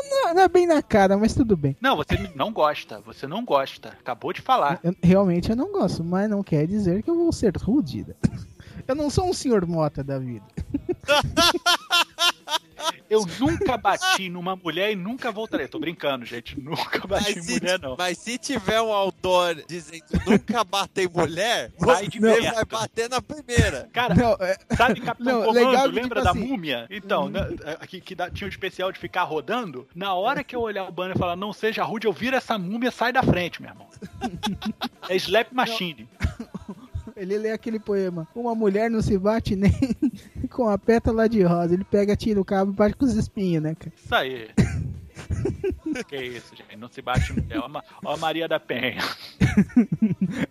Não, 0.09 0.33
não 0.33 0.41
é 0.41 0.47
bem 0.47 0.65
na 0.67 0.81
cara, 0.81 1.17
mas 1.17 1.33
tudo 1.33 1.55
bem. 1.55 1.75
Não, 1.81 1.95
você 1.95 2.17
não 2.35 2.51
gosta. 2.51 2.99
Você 3.01 3.27
não 3.27 3.43
gosta. 3.45 3.89
Acabou 3.89 4.33
de 4.33 4.41
falar. 4.41 4.79
Eu- 4.83 4.95
realmente 5.03 5.49
eu 5.49 5.55
não 5.55 5.71
gosto, 5.71 6.03
mas 6.03 6.29
não 6.29 6.41
quer 6.43 6.65
dizer 6.67 7.03
que 7.03 7.09
eu 7.09 7.15
vou 7.15 7.31
ser 7.31 7.55
rude. 7.57 8.05
Eu 8.87 8.95
não 8.95 9.09
sou 9.09 9.29
um 9.29 9.33
senhor 9.33 9.65
mota 9.65 10.03
da 10.03 10.17
vida. 10.19 10.45
Eu 13.09 13.25
nunca 13.39 13.77
bati 13.77 14.29
numa 14.29 14.55
mulher 14.55 14.91
e 14.91 14.95
nunca 14.95 15.31
voltarei. 15.31 15.67
Tô 15.67 15.79
brincando, 15.79 16.25
gente. 16.25 16.59
Nunca 16.59 17.07
bati 17.07 17.35
Mas 17.35 17.47
em 17.49 17.53
mulher, 17.53 17.79
não. 17.79 17.95
mas 17.97 18.17
se 18.17 18.37
tiver 18.37 18.81
um 18.81 18.91
outdoor 18.91 19.55
dizendo 19.67 20.03
nunca 20.25 20.63
bater 20.63 21.05
em 21.09 21.13
mulher, 21.13 21.71
Vai 21.79 22.07
de 22.07 22.19
você 22.19 22.41
perto. 22.41 22.55
vai 22.55 22.65
bater 22.65 23.09
na 23.09 23.21
primeira. 23.21 23.89
Cara, 23.93 24.13
Não, 24.15 24.33
é, 24.39 24.57
Sabe 24.75 24.99
Capitão 25.01 25.39
Não, 25.39 25.45
Comando? 25.45 25.67
legal 25.69 25.85
lembra 25.87 26.01
tipo 26.21 26.23
da 26.23 26.31
assim- 26.31 26.47
múmia? 26.47 26.87
Então, 26.89 27.29
né, 27.29 27.47
que, 27.87 28.01
que 28.01 28.13
dá- 28.15 28.29
tinha 28.29 28.45
o 28.45 28.49
especial 28.49 28.91
de 28.91 28.99
ficar 28.99 29.23
rodando. 29.23 29.87
Na 29.95 30.13
hora 30.13 30.43
que 30.43 30.55
eu 30.55 30.61
olhar 30.61 30.83
o 30.87 30.91
banner 30.91 31.15
e 31.15 31.19
falar 31.19 31.35
não 31.35 31.53
seja 31.53 31.83
rude, 31.83 32.07
eu 32.07 32.13
viro 32.13 32.35
essa 32.35 32.57
múmia 32.57 32.91
sai 32.91 33.13
da 33.13 33.23
frente, 33.23 33.61
meu 33.61 33.71
irmão. 33.71 33.87
É 35.09 35.15
Slap 35.15 35.53
Machine. 35.53 36.07
Ele 37.17 37.37
lê 37.37 37.51
aquele 37.51 37.79
poema. 37.79 38.27
Uma 38.35 38.53
mulher 38.53 38.89
não 38.89 39.01
se 39.01 39.17
bate 39.17 39.55
nem 39.55 39.71
com 40.49 40.69
a 40.69 40.77
pétala 40.77 41.27
de 41.27 41.41
rosa. 41.41 41.73
Ele 41.73 41.83
pega, 41.83 42.15
tira 42.15 42.39
o 42.39 42.45
cabo 42.45 42.71
e 42.71 42.75
bate 42.75 42.95
com 42.95 43.05
os 43.05 43.15
espinhos, 43.15 43.63
né, 43.63 43.75
cara? 43.75 43.91
Isso 43.95 44.15
aí. 44.15 44.49
que 46.03 46.15
isso, 46.15 46.55
gente. 46.55 46.75
Não 46.75 46.87
se 46.87 47.01
bate 47.01 47.33
mulher. 47.33 47.59
Ó, 47.59 47.81
ó 48.05 48.17
Maria 48.17 48.47
da 48.47 48.59
Penha. 48.59 49.01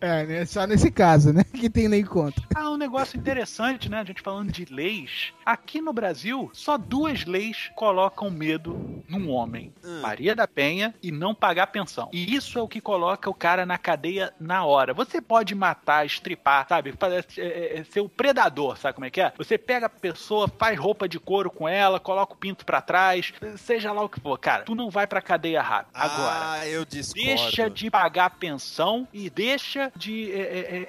É, 0.01 0.25
né? 0.25 0.45
Só 0.47 0.67
nesse 0.67 0.91
caso, 0.91 1.33
né? 1.33 1.45
Que 1.45 1.71
tem 1.71 1.89
lei 1.89 2.03
contra. 2.05 2.43
Ah, 2.55 2.71
um 2.71 2.77
negócio 2.77 3.19
interessante, 3.19 3.89
né? 3.89 4.01
A 4.01 4.05
gente 4.05 4.21
falando 4.23 4.51
de 4.53 4.65
leis. 4.65 5.33
Aqui 5.45 5.81
no 5.81 5.93
Brasil, 5.93 6.51
só 6.53 6.77
duas 6.77 7.25
leis 7.25 7.71
colocam 7.75 8.31
medo 8.31 9.03
num 9.09 9.31
homem: 9.31 9.73
Hum. 9.85 10.01
Maria 10.01 10.35
da 10.35 10.47
Penha 10.49 10.95
e 11.03 11.11
não 11.11 11.35
pagar 11.35 11.69
pensão. 11.69 12.09
E 12.13 12.35
isso 12.35 12.59
é 12.59 12.63
o 12.63 12.69
que 12.69 12.81
coloca 12.81 13.29
o 13.31 13.35
cara 13.35 13.65
na 13.65 13.79
cadeia 13.79 14.33
na 14.41 14.65
hora. 14.65 14.93
Você 14.95 15.21
pode 15.21 15.55
matar, 15.55 16.05
estripar, 16.05 16.67
sabe? 16.69 16.93
Fazer- 16.99 17.27
é, 17.39 17.79
é, 17.79 17.85
ser 17.85 18.01
o 18.01 18.09
predador, 18.09 18.77
sabe 18.77 18.95
como 18.95 19.05
é 19.07 19.11
que 19.11 19.21
é? 19.21 19.33
Você 19.39 19.57
pega 19.59 19.87
a 19.87 19.91
pessoa, 19.91 20.49
faz 20.59 20.79
roupa 20.79 21.09
de 21.09 21.19
couro 21.19 21.51
com 21.51 21.69
ela, 21.69 22.01
coloca 22.01 22.35
o 22.35 22.37
pinto 22.37 22.65
pra 22.65 22.81
trás, 22.81 23.33
seja 23.57 23.93
lá 23.93 24.03
o 24.03 24.09
que 24.09 24.21
for. 24.21 24.39
Cara, 24.39 24.65
tu 24.65 24.75
não 24.75 24.91
vai 24.91 25.07
pra 25.07 25.21
cadeia 25.23 25.36
rápido. 25.63 25.93
Agora. 25.95 26.51
Ah, 26.53 26.69
eu 26.69 26.85
discordo. 26.85 27.27
Deixa 27.27 27.71
de 27.71 27.91
pagar 27.91 28.31
pensão 28.31 29.07
e 29.13 29.31
deixa 29.31 29.93
de 29.97 30.33
é, 30.33 30.37
é, 30.37 30.41
é, 30.41 30.87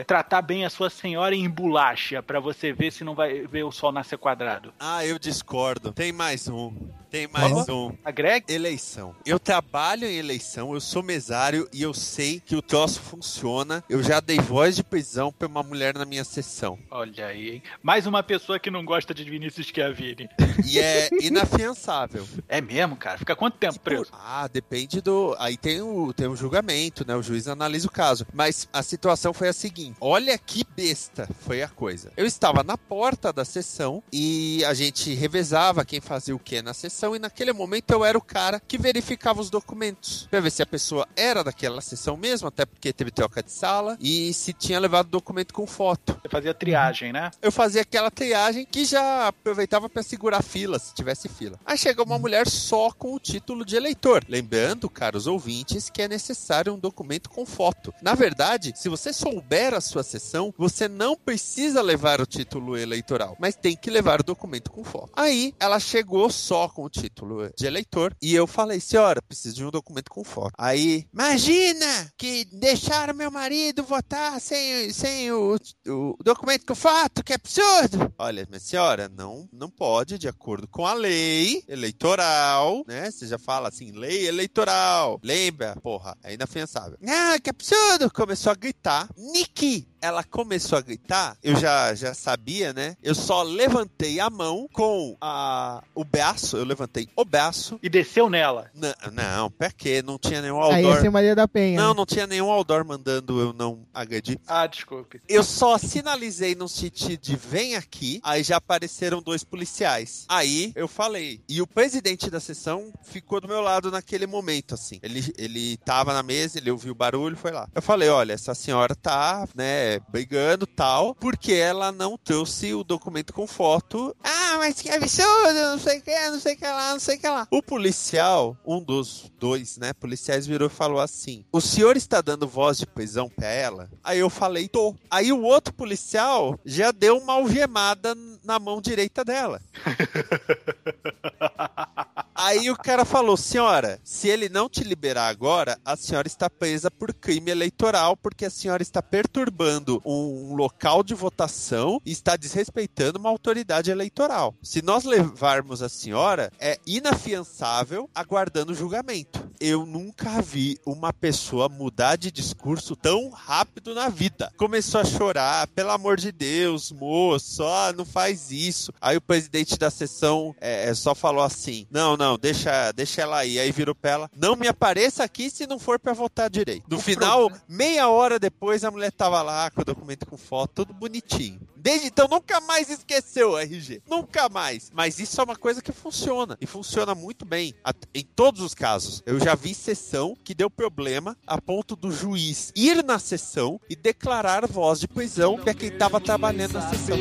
é, 0.00 0.04
tratar 0.04 0.42
bem 0.42 0.64
a 0.64 0.70
sua 0.70 0.90
senhora 0.90 1.34
em 1.34 1.48
bolacha 1.48 2.22
pra 2.22 2.40
você 2.40 2.72
ver 2.72 2.92
se 2.92 3.04
não 3.04 3.14
vai 3.14 3.46
ver 3.46 3.64
o 3.64 3.70
sol 3.70 3.92
nascer 3.92 4.18
quadrado. 4.18 4.72
Ah, 4.78 5.04
eu 5.04 5.18
discordo. 5.18 5.92
Tem 5.92 6.12
mais 6.12 6.48
um. 6.48 6.72
Tem 7.10 7.26
mais 7.26 7.68
um. 7.68 7.92
A 8.04 8.12
Greg? 8.12 8.44
Eleição. 8.48 9.16
Eu 9.26 9.40
trabalho 9.40 10.06
em 10.06 10.16
eleição, 10.16 10.74
eu 10.74 10.80
sou 10.80 11.02
mesário 11.02 11.68
e 11.72 11.82
eu 11.82 11.92
sei 11.92 12.38
que 12.38 12.54
o 12.54 12.62
troço 12.62 13.00
funciona. 13.00 13.82
Eu 13.88 14.00
já 14.00 14.20
dei 14.20 14.38
voz 14.38 14.76
de 14.76 14.84
prisão 14.84 15.32
pra 15.32 15.48
uma 15.48 15.62
mulher 15.62 15.94
na 15.94 16.04
minha 16.04 16.22
sessão. 16.22 16.78
Olha 16.88 17.26
aí, 17.26 17.50
hein? 17.50 17.62
Mais 17.82 18.06
uma 18.06 18.22
pessoa 18.22 18.60
que 18.60 18.70
não 18.70 18.84
gosta 18.84 19.12
de 19.12 19.24
Vinícius 19.24 19.66
Schiavini. 19.66 20.28
E 20.64 20.78
é 20.78 21.08
inafiançável. 21.20 22.26
É 22.48 22.60
mesmo, 22.60 22.94
cara? 22.96 23.18
Fica 23.18 23.34
quanto 23.34 23.58
tempo 23.58 23.80
preso? 23.80 24.10
Ah, 24.12 24.46
depende 24.46 25.00
do. 25.00 25.34
Aí 25.40 25.56
tem 25.56 25.80
o, 25.80 26.12
tem 26.12 26.28
o 26.28 26.36
julgamento, 26.36 27.04
né? 27.04 27.16
O 27.16 27.22
juiz 27.22 27.48
analisa 27.48 27.88
o 27.88 27.90
caso. 27.90 28.24
Mas 28.32 28.68
a 28.72 28.84
situação 28.84 29.32
foi 29.32 29.48
a 29.48 29.52
seguinte: 29.52 29.96
olha 30.00 30.38
que 30.38 30.64
besta 30.76 31.28
foi 31.40 31.60
a 31.60 31.68
coisa. 31.68 32.12
Eu 32.16 32.24
estava 32.24 32.62
na 32.62 32.78
porta 32.78 33.32
da 33.32 33.44
sessão 33.44 34.00
e 34.12 34.64
a 34.64 34.74
gente 34.74 35.12
revezava 35.14 35.84
quem 35.84 36.00
fazia 36.00 36.36
o 36.36 36.38
que 36.38 36.62
na 36.62 36.72
sessão, 36.72 36.99
e 37.14 37.18
naquele 37.18 37.52
momento 37.52 37.90
eu 37.90 38.04
era 38.04 38.16
o 38.16 38.22
cara 38.22 38.60
que 38.60 38.78
verificava 38.78 39.40
os 39.40 39.50
documentos. 39.50 40.26
Pra 40.30 40.40
ver 40.40 40.50
se 40.50 40.62
a 40.62 40.66
pessoa 40.66 41.08
era 41.16 41.42
daquela 41.42 41.80
sessão 41.80 42.16
mesmo, 42.16 42.48
até 42.48 42.66
porque 42.66 42.92
teve 42.92 43.10
troca 43.10 43.42
de 43.42 43.50
sala, 43.50 43.96
e 44.00 44.32
se 44.34 44.52
tinha 44.52 44.78
levado 44.78 45.08
documento 45.08 45.54
com 45.54 45.66
foto. 45.66 46.18
Você 46.22 46.28
fazia 46.28 46.54
triagem, 46.54 47.12
né? 47.12 47.30
Eu 47.40 47.50
fazia 47.50 47.82
aquela 47.82 48.10
triagem 48.10 48.66
que 48.70 48.84
já 48.84 49.28
aproveitava 49.28 49.88
pra 49.88 50.02
segurar 50.02 50.42
fila, 50.42 50.78
se 50.78 50.94
tivesse 50.94 51.28
fila. 51.28 51.58
Aí 51.64 51.78
chega 51.78 52.02
uma 52.02 52.18
mulher 52.18 52.48
só 52.48 52.90
com 52.90 53.14
o 53.14 53.20
título 53.20 53.64
de 53.64 53.76
eleitor. 53.76 54.24
Lembrando, 54.28 54.90
caros 54.90 55.26
ouvintes, 55.26 55.88
que 55.88 56.02
é 56.02 56.08
necessário 56.08 56.74
um 56.74 56.78
documento 56.78 57.30
com 57.30 57.46
foto. 57.46 57.94
Na 58.02 58.14
verdade, 58.14 58.72
se 58.76 58.88
você 58.88 59.12
souber 59.12 59.74
a 59.74 59.80
sua 59.80 60.02
sessão, 60.02 60.52
você 60.58 60.88
não 60.88 61.16
precisa 61.16 61.80
levar 61.80 62.20
o 62.20 62.26
título 62.26 62.76
eleitoral, 62.76 63.36
mas 63.38 63.56
tem 63.56 63.76
que 63.76 63.90
levar 63.90 64.20
o 64.20 64.24
documento 64.24 64.70
com 64.70 64.84
foto. 64.84 65.10
Aí 65.16 65.54
ela 65.58 65.78
chegou 65.80 66.28
só 66.30 66.68
com 66.68 66.84
o 66.84 66.89
título 66.90 67.50
de 67.56 67.66
eleitor 67.66 68.14
e 68.20 68.34
eu 68.34 68.46
falei, 68.46 68.80
senhora, 68.80 69.22
preciso 69.22 69.56
de 69.56 69.64
um 69.64 69.70
documento 69.70 70.10
com 70.10 70.24
foto. 70.24 70.52
Aí, 70.58 71.06
imagina 71.12 72.12
que 72.16 72.44
deixaram 72.52 73.14
meu 73.14 73.30
marido 73.30 73.82
votar 73.82 74.40
sem, 74.40 74.92
sem 74.92 75.30
o, 75.32 75.56
o 75.86 76.16
documento 76.22 76.66
com 76.66 76.74
foto, 76.74 77.24
que 77.24 77.32
absurdo! 77.32 78.12
Olha, 78.18 78.46
minha 78.48 78.60
senhora, 78.60 79.08
não, 79.08 79.48
não 79.52 79.70
pode, 79.70 80.18
de 80.18 80.28
acordo 80.28 80.68
com 80.68 80.86
a 80.86 80.92
lei 80.92 81.62
eleitoral, 81.68 82.84
né? 82.86 83.10
Você 83.10 83.26
já 83.26 83.38
fala 83.38 83.68
assim, 83.68 83.92
lei 83.92 84.26
eleitoral. 84.26 85.20
Lembra? 85.22 85.76
Porra, 85.82 86.16
é 86.22 86.34
inafiançável. 86.34 86.98
Ah, 87.06 87.38
que 87.42 87.50
absurdo! 87.50 88.10
Começou 88.10 88.52
a 88.52 88.54
gritar. 88.54 89.08
Niki! 89.16 89.88
Ela 90.02 90.24
começou 90.24 90.78
a 90.78 90.80
gritar, 90.80 91.36
eu 91.42 91.54
já, 91.56 91.94
já 91.94 92.14
sabia, 92.14 92.72
né? 92.72 92.96
Eu 93.02 93.14
só 93.14 93.42
levantei 93.42 94.18
a 94.18 94.30
mão 94.30 94.66
com 94.72 95.14
a, 95.20 95.82
o 95.94 96.02
braço, 96.04 96.56
eu 96.56 96.64
levantei 96.64 96.79
levantei 96.80 97.08
o 97.14 97.24
braço. 97.24 97.78
E 97.82 97.88
desceu 97.88 98.30
nela. 98.30 98.70
N- 98.74 98.94
não, 99.12 99.50
pra 99.50 99.70
quê? 99.70 100.02
Não 100.02 100.18
tinha 100.18 100.40
nenhum 100.40 100.60
Aí 100.62 100.76
outdoor. 100.76 100.94
ia 100.94 101.00
ser 101.00 101.10
Maria 101.10 101.34
da 101.34 101.46
Penha. 101.46 101.78
Não, 101.80 101.90
né? 101.90 101.94
não 101.96 102.06
tinha 102.06 102.26
nenhum 102.26 102.50
outdoor 102.50 102.84
mandando 102.84 103.40
eu 103.40 103.52
não 103.52 103.86
agredir. 103.92 104.38
Ah, 104.46 104.66
desculpe. 104.66 105.20
Eu 105.28 105.42
só 105.44 105.76
sinalizei 105.76 106.54
no 106.54 106.68
sentido 106.68 107.20
de 107.20 107.36
vem 107.36 107.76
aqui, 107.76 108.20
aí 108.22 108.42
já 108.42 108.56
apareceram 108.56 109.20
dois 109.20 109.44
policiais. 109.44 110.24
Aí 110.28 110.72
eu 110.74 110.88
falei. 110.88 111.40
E 111.48 111.60
o 111.60 111.66
presidente 111.66 112.30
da 112.30 112.40
sessão 112.40 112.92
ficou 113.02 113.40
do 113.40 113.48
meu 113.48 113.60
lado 113.60 113.90
naquele 113.90 114.26
momento, 114.26 114.74
assim. 114.74 114.98
Ele, 115.02 115.32
ele 115.36 115.76
tava 115.78 116.14
na 116.14 116.22
mesa, 116.22 116.58
ele 116.58 116.70
ouviu 116.70 116.92
o 116.92 116.96
barulho, 116.96 117.36
foi 117.36 117.50
lá. 117.50 117.68
Eu 117.74 117.82
falei, 117.82 118.08
olha, 118.08 118.32
essa 118.32 118.54
senhora 118.54 118.94
tá, 118.94 119.46
né, 119.54 119.98
brigando 120.08 120.66
tal, 120.66 121.14
porque 121.14 121.52
ela 121.52 121.92
não 121.92 122.16
trouxe 122.16 122.72
o 122.72 122.82
documento 122.84 123.32
com 123.32 123.46
foto. 123.46 124.14
Ah, 124.22 124.56
mas 124.58 124.80
que 124.80 124.90
absurdo, 124.90 125.54
não 125.54 125.78
sei 125.78 125.98
o 125.98 126.02
que, 126.02 126.30
não 126.30 126.40
sei 126.40 126.54
o 126.54 126.56
que 126.56 126.64
lá, 126.70 126.92
não 126.92 127.00
sei 127.00 127.16
o 127.16 127.20
que 127.20 127.28
lá. 127.28 127.46
O 127.50 127.62
policial, 127.62 128.56
um 128.66 128.82
dos 128.82 129.30
dois, 129.38 129.78
né, 129.78 129.92
policiais 129.92 130.46
virou 130.46 130.68
e 130.68 130.70
falou 130.70 131.00
assim, 131.00 131.44
o 131.52 131.60
senhor 131.60 131.96
está 131.96 132.20
dando 132.20 132.46
voz 132.46 132.78
de 132.78 132.86
prisão 132.86 133.28
pra 133.28 133.48
ela? 133.48 133.90
Aí 134.02 134.18
eu 134.18 134.30
falei, 134.30 134.68
tô. 134.68 134.94
Aí 135.10 135.32
o 135.32 135.42
outro 135.42 135.74
policial 135.74 136.58
já 136.64 136.90
deu 136.90 137.18
uma 137.18 137.34
algemada 137.34 138.14
na 138.44 138.58
mão 138.58 138.80
direita 138.80 139.24
dela. 139.24 139.60
Aí 142.42 142.70
o 142.70 142.76
cara 142.76 143.04
falou: 143.04 143.36
Senhora, 143.36 144.00
se 144.02 144.26
ele 144.26 144.48
não 144.48 144.66
te 144.66 144.82
liberar 144.82 145.28
agora, 145.28 145.78
a 145.84 145.94
senhora 145.94 146.26
está 146.26 146.48
presa 146.48 146.90
por 146.90 147.12
crime 147.12 147.50
eleitoral, 147.50 148.16
porque 148.16 148.46
a 148.46 148.50
senhora 148.50 148.82
está 148.82 149.02
perturbando 149.02 150.00
um 150.06 150.54
local 150.54 151.02
de 151.02 151.14
votação 151.14 152.00
e 152.04 152.10
está 152.10 152.36
desrespeitando 152.36 153.18
uma 153.18 153.28
autoridade 153.28 153.90
eleitoral. 153.90 154.54
Se 154.62 154.80
nós 154.80 155.04
levarmos 155.04 155.82
a 155.82 155.88
senhora, 155.90 156.50
é 156.58 156.78
inafiançável 156.86 158.08
aguardando 158.14 158.74
julgamento. 158.74 159.50
Eu 159.60 159.84
nunca 159.84 160.40
vi 160.40 160.78
uma 160.86 161.12
pessoa 161.12 161.68
mudar 161.68 162.16
de 162.16 162.32
discurso 162.32 162.96
tão 162.96 163.28
rápido 163.28 163.94
na 163.94 164.08
vida. 164.08 164.50
Começou 164.56 165.02
a 165.02 165.04
chorar, 165.04 165.66
pelo 165.66 165.90
amor 165.90 166.16
de 166.16 166.32
Deus, 166.32 166.90
moço, 166.90 167.62
ó, 167.62 167.92
não 167.92 168.06
faz 168.06 168.50
isso. 168.50 168.90
Aí 168.98 169.18
o 169.18 169.20
presidente 169.20 169.76
da 169.76 169.90
sessão 169.90 170.54
é, 170.58 170.94
só 170.94 171.14
falou 171.14 171.44
assim: 171.44 171.86
não, 171.90 172.16
não, 172.16 172.29
deixa, 172.38 172.92
deixa 172.92 173.22
ela 173.22 173.38
aí. 173.38 173.58
Aí 173.58 173.70
virou 173.72 173.94
pra 173.94 174.10
ela: 174.10 174.30
não 174.36 174.56
me 174.56 174.66
apareça 174.68 175.22
aqui 175.24 175.50
se 175.50 175.66
não 175.66 175.78
for 175.78 175.98
pra 175.98 176.12
votar 176.12 176.48
direito. 176.50 176.84
No 176.88 176.96
O 176.98 177.00
final, 177.00 177.40
problema- 177.48 177.64
meia 177.68 178.08
hora 178.08 178.38
depois, 178.38 178.84
a 178.84 178.90
mulher 178.90 179.12
tava 179.12 179.42
lá 179.42 179.70
com 179.70 179.82
o 179.82 179.84
documento 179.84 180.26
com 180.26 180.36
foto, 180.36 180.84
tudo 180.86 180.92
bonitinho. 180.94 181.60
Desde 181.76 182.08
então, 182.08 182.28
nunca 182.28 182.60
mais 182.60 182.90
esqueceu 182.90 183.52
o 183.52 183.58
RG. 183.58 184.02
Nunca 184.08 184.48
mais. 184.50 184.90
Mas 184.92 185.18
isso 185.18 185.40
é 185.40 185.44
uma 185.44 185.56
coisa 185.56 185.80
que 185.80 185.92
funciona. 185.92 186.58
E 186.60 186.66
funciona 186.66 187.14
muito 187.14 187.44
bem. 187.46 187.74
Em 188.14 188.22
todos 188.24 188.60
os 188.60 188.74
casos. 188.74 189.22
Eu 189.24 189.40
já 189.40 189.54
vi 189.54 189.74
sessão 189.74 190.36
que 190.44 190.54
deu 190.54 190.68
problema 190.68 191.34
a 191.46 191.60
ponto 191.60 191.96
do 191.96 192.12
juiz 192.12 192.70
ir 192.76 193.02
na 193.02 193.18
sessão 193.18 193.80
e 193.88 193.96
declarar 193.96 194.66
voz 194.66 195.00
de 195.00 195.08
prisão 195.08 195.56
pra 195.58 195.72
quem 195.72 195.90
tava 195.90 196.20
trabalhando 196.20 196.74
na 196.74 196.90
sessão. 196.90 197.16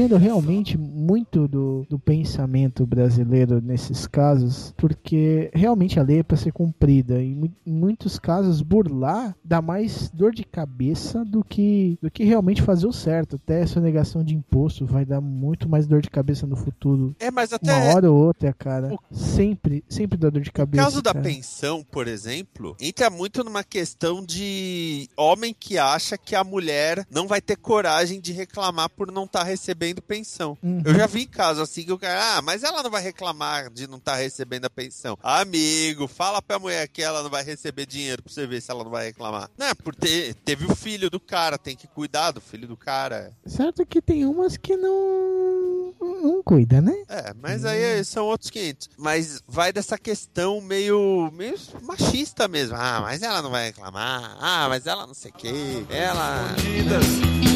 Entendo 0.00 0.18
realmente 0.18 0.78
muito 1.10 1.48
do, 1.48 1.84
do 1.90 1.98
pensamento 1.98 2.86
brasileiro 2.86 3.60
nesses 3.60 4.06
casos, 4.06 4.72
porque 4.76 5.50
realmente 5.52 5.98
a 5.98 6.04
lei 6.04 6.20
é 6.20 6.22
para 6.22 6.36
ser 6.36 6.52
cumprida. 6.52 7.20
E 7.20 7.32
em 7.66 7.72
muitos 7.72 8.16
casos, 8.16 8.62
burlar 8.62 9.34
dá 9.44 9.60
mais 9.60 10.08
dor 10.10 10.32
de 10.32 10.44
cabeça 10.44 11.24
do 11.24 11.42
que, 11.42 11.98
do 12.00 12.08
que 12.08 12.22
realmente 12.22 12.62
fazer 12.62 12.86
o 12.86 12.92
certo. 12.92 13.34
Até 13.34 13.60
essa 13.60 13.80
negação 13.80 14.22
de 14.22 14.36
imposto 14.36 14.86
vai 14.86 15.04
dar 15.04 15.20
muito 15.20 15.68
mais 15.68 15.88
dor 15.88 16.00
de 16.00 16.08
cabeça 16.08 16.46
no 16.46 16.54
futuro. 16.54 17.16
É, 17.18 17.28
mas 17.28 17.52
até 17.52 17.72
Uma 17.72 17.94
hora 17.94 18.12
ou 18.12 18.16
outra, 18.16 18.52
cara. 18.52 18.96
Sempre, 19.10 19.82
sempre 19.88 20.16
dá 20.16 20.30
dor 20.30 20.42
de 20.42 20.52
cabeça. 20.52 20.84
caso 20.84 21.02
da 21.02 21.12
cara. 21.12 21.24
pensão, 21.24 21.84
por 21.90 22.06
exemplo, 22.06 22.76
entra 22.80 23.10
muito 23.10 23.42
numa 23.42 23.64
questão 23.64 24.24
de 24.24 25.08
homem 25.16 25.52
que 25.58 25.76
acha 25.76 26.16
que 26.16 26.36
a 26.36 26.44
mulher 26.44 27.04
não 27.10 27.26
vai 27.26 27.40
ter 27.40 27.56
coragem 27.56 28.20
de 28.20 28.32
reclamar 28.32 28.88
por 28.90 29.10
não 29.10 29.24
estar 29.24 29.42
recebendo 29.42 30.00
pensão. 30.00 30.56
Uhum. 30.62 30.82
Eu 30.84 30.99
já 31.00 31.06
vi 31.06 31.24
casos 31.24 31.62
assim 31.62 31.82
que 31.82 31.92
o 31.92 31.98
cara, 31.98 32.36
ah, 32.36 32.42
mas 32.42 32.62
ela 32.62 32.82
não 32.82 32.90
vai 32.90 33.00
reclamar 33.00 33.70
de 33.70 33.86
não 33.86 33.96
estar 33.96 34.16
recebendo 34.16 34.66
a 34.66 34.70
pensão. 34.70 35.16
Amigo, 35.22 36.06
fala 36.06 36.42
pra 36.42 36.58
mulher 36.58 36.86
que 36.88 37.02
ela 37.02 37.22
não 37.22 37.30
vai 37.30 37.42
receber 37.42 37.86
dinheiro 37.86 38.22
pra 38.22 38.30
você 38.30 38.46
ver 38.46 38.60
se 38.60 38.70
ela 38.70 38.84
não 38.84 38.90
vai 38.90 39.06
reclamar. 39.06 39.50
Não, 39.56 39.66
é 39.66 39.74
porque 39.74 40.34
teve 40.44 40.66
o 40.66 40.76
filho 40.76 41.08
do 41.08 41.18
cara, 41.18 41.56
tem 41.56 41.74
que 41.74 41.86
cuidar 41.86 42.32
do 42.32 42.40
filho 42.40 42.68
do 42.68 42.76
cara. 42.76 43.32
Certo 43.46 43.86
que 43.86 44.02
tem 44.02 44.26
umas 44.26 44.58
que 44.58 44.76
não. 44.76 45.94
não 46.22 46.42
cuida, 46.42 46.82
né? 46.82 46.94
É, 47.08 47.32
mas 47.40 47.64
aí 47.64 48.04
são 48.04 48.26
outros 48.26 48.50
500. 48.50 48.90
Mas 48.98 49.42
vai 49.48 49.72
dessa 49.72 49.96
questão 49.96 50.60
meio, 50.60 51.30
meio 51.32 51.56
machista 51.80 52.46
mesmo. 52.46 52.76
Ah, 52.76 53.00
mas 53.00 53.22
ela 53.22 53.40
não 53.40 53.50
vai 53.50 53.68
reclamar. 53.68 54.36
Ah, 54.38 54.66
mas 54.68 54.86
ela 54.86 55.06
não 55.06 55.14
sei 55.14 55.30
o 55.30 55.34
quê. 55.34 55.86
Ela. 55.88 56.54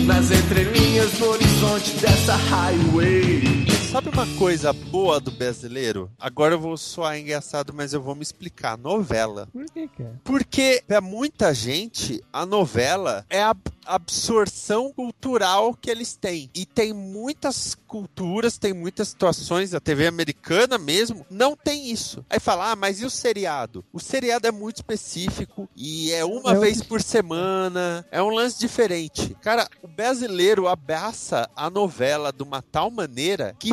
Nas 0.07 0.31
entrelinhas 0.31 1.12
do 1.12 1.31
horizonte 1.31 1.97
dessa 1.97 2.37
highway. 2.37 3.73
Sabe 3.94 4.09
uma 4.09 4.26
coisa 4.37 4.72
boa 4.72 5.20
do 5.20 5.30
brasileiro? 5.30 6.11
Agora 6.18 6.54
eu 6.54 6.59
vou 6.59 6.76
soar 6.76 7.16
engraçado, 7.16 7.72
mas 7.72 7.92
eu 7.92 8.02
vou 8.02 8.16
me 8.16 8.24
explicar. 8.24 8.76
Novela. 8.76 9.48
Por 9.52 9.66
que, 9.66 9.87
cara? 9.87 10.20
Porque 10.24 10.83
pra 10.85 11.00
muita 11.00 11.54
gente, 11.54 12.20
a 12.33 12.44
novela 12.44 13.24
é 13.30 13.40
a 13.40 13.54
absorção 13.87 14.92
cultural 14.92 15.74
que 15.74 15.90
eles 15.90 16.16
têm. 16.16 16.50
E 16.54 16.66
tem 16.66 16.92
muitas 16.92 17.76
culturas, 17.87 18.59
tem 18.59 18.72
muitas 18.72 19.09
situações, 19.09 19.74
a 19.74 19.80
TV 19.80 20.07
americana 20.07 20.78
mesmo, 20.78 21.24
não 21.30 21.54
tem 21.54 21.90
isso. 21.90 22.24
Aí 22.28 22.40
fala, 22.40 22.72
ah, 22.72 22.76
mas 22.76 23.00
e 23.00 23.04
o 23.04 23.11
seriado? 23.11 23.85
O 23.92 24.00
seriado 24.00 24.46
é 24.48 24.50
muito 24.50 24.76
específico 24.76 25.68
e 25.76 26.11
é 26.11 26.24
uma 26.24 26.52
É 26.52 26.59
vez 26.59 26.83
por 26.83 27.00
semana, 27.00 28.04
é 28.11 28.22
um 28.22 28.30
lance 28.30 28.59
diferente. 28.59 29.37
Cara, 29.40 29.68
o 29.83 29.87
brasileiro 29.87 30.66
abraça 30.66 31.48
a 31.54 31.70
novela 31.70 32.33
de 32.33 32.42
uma 32.42 32.62
tal 32.62 32.90
maneira 32.90 33.54
que 33.59 33.72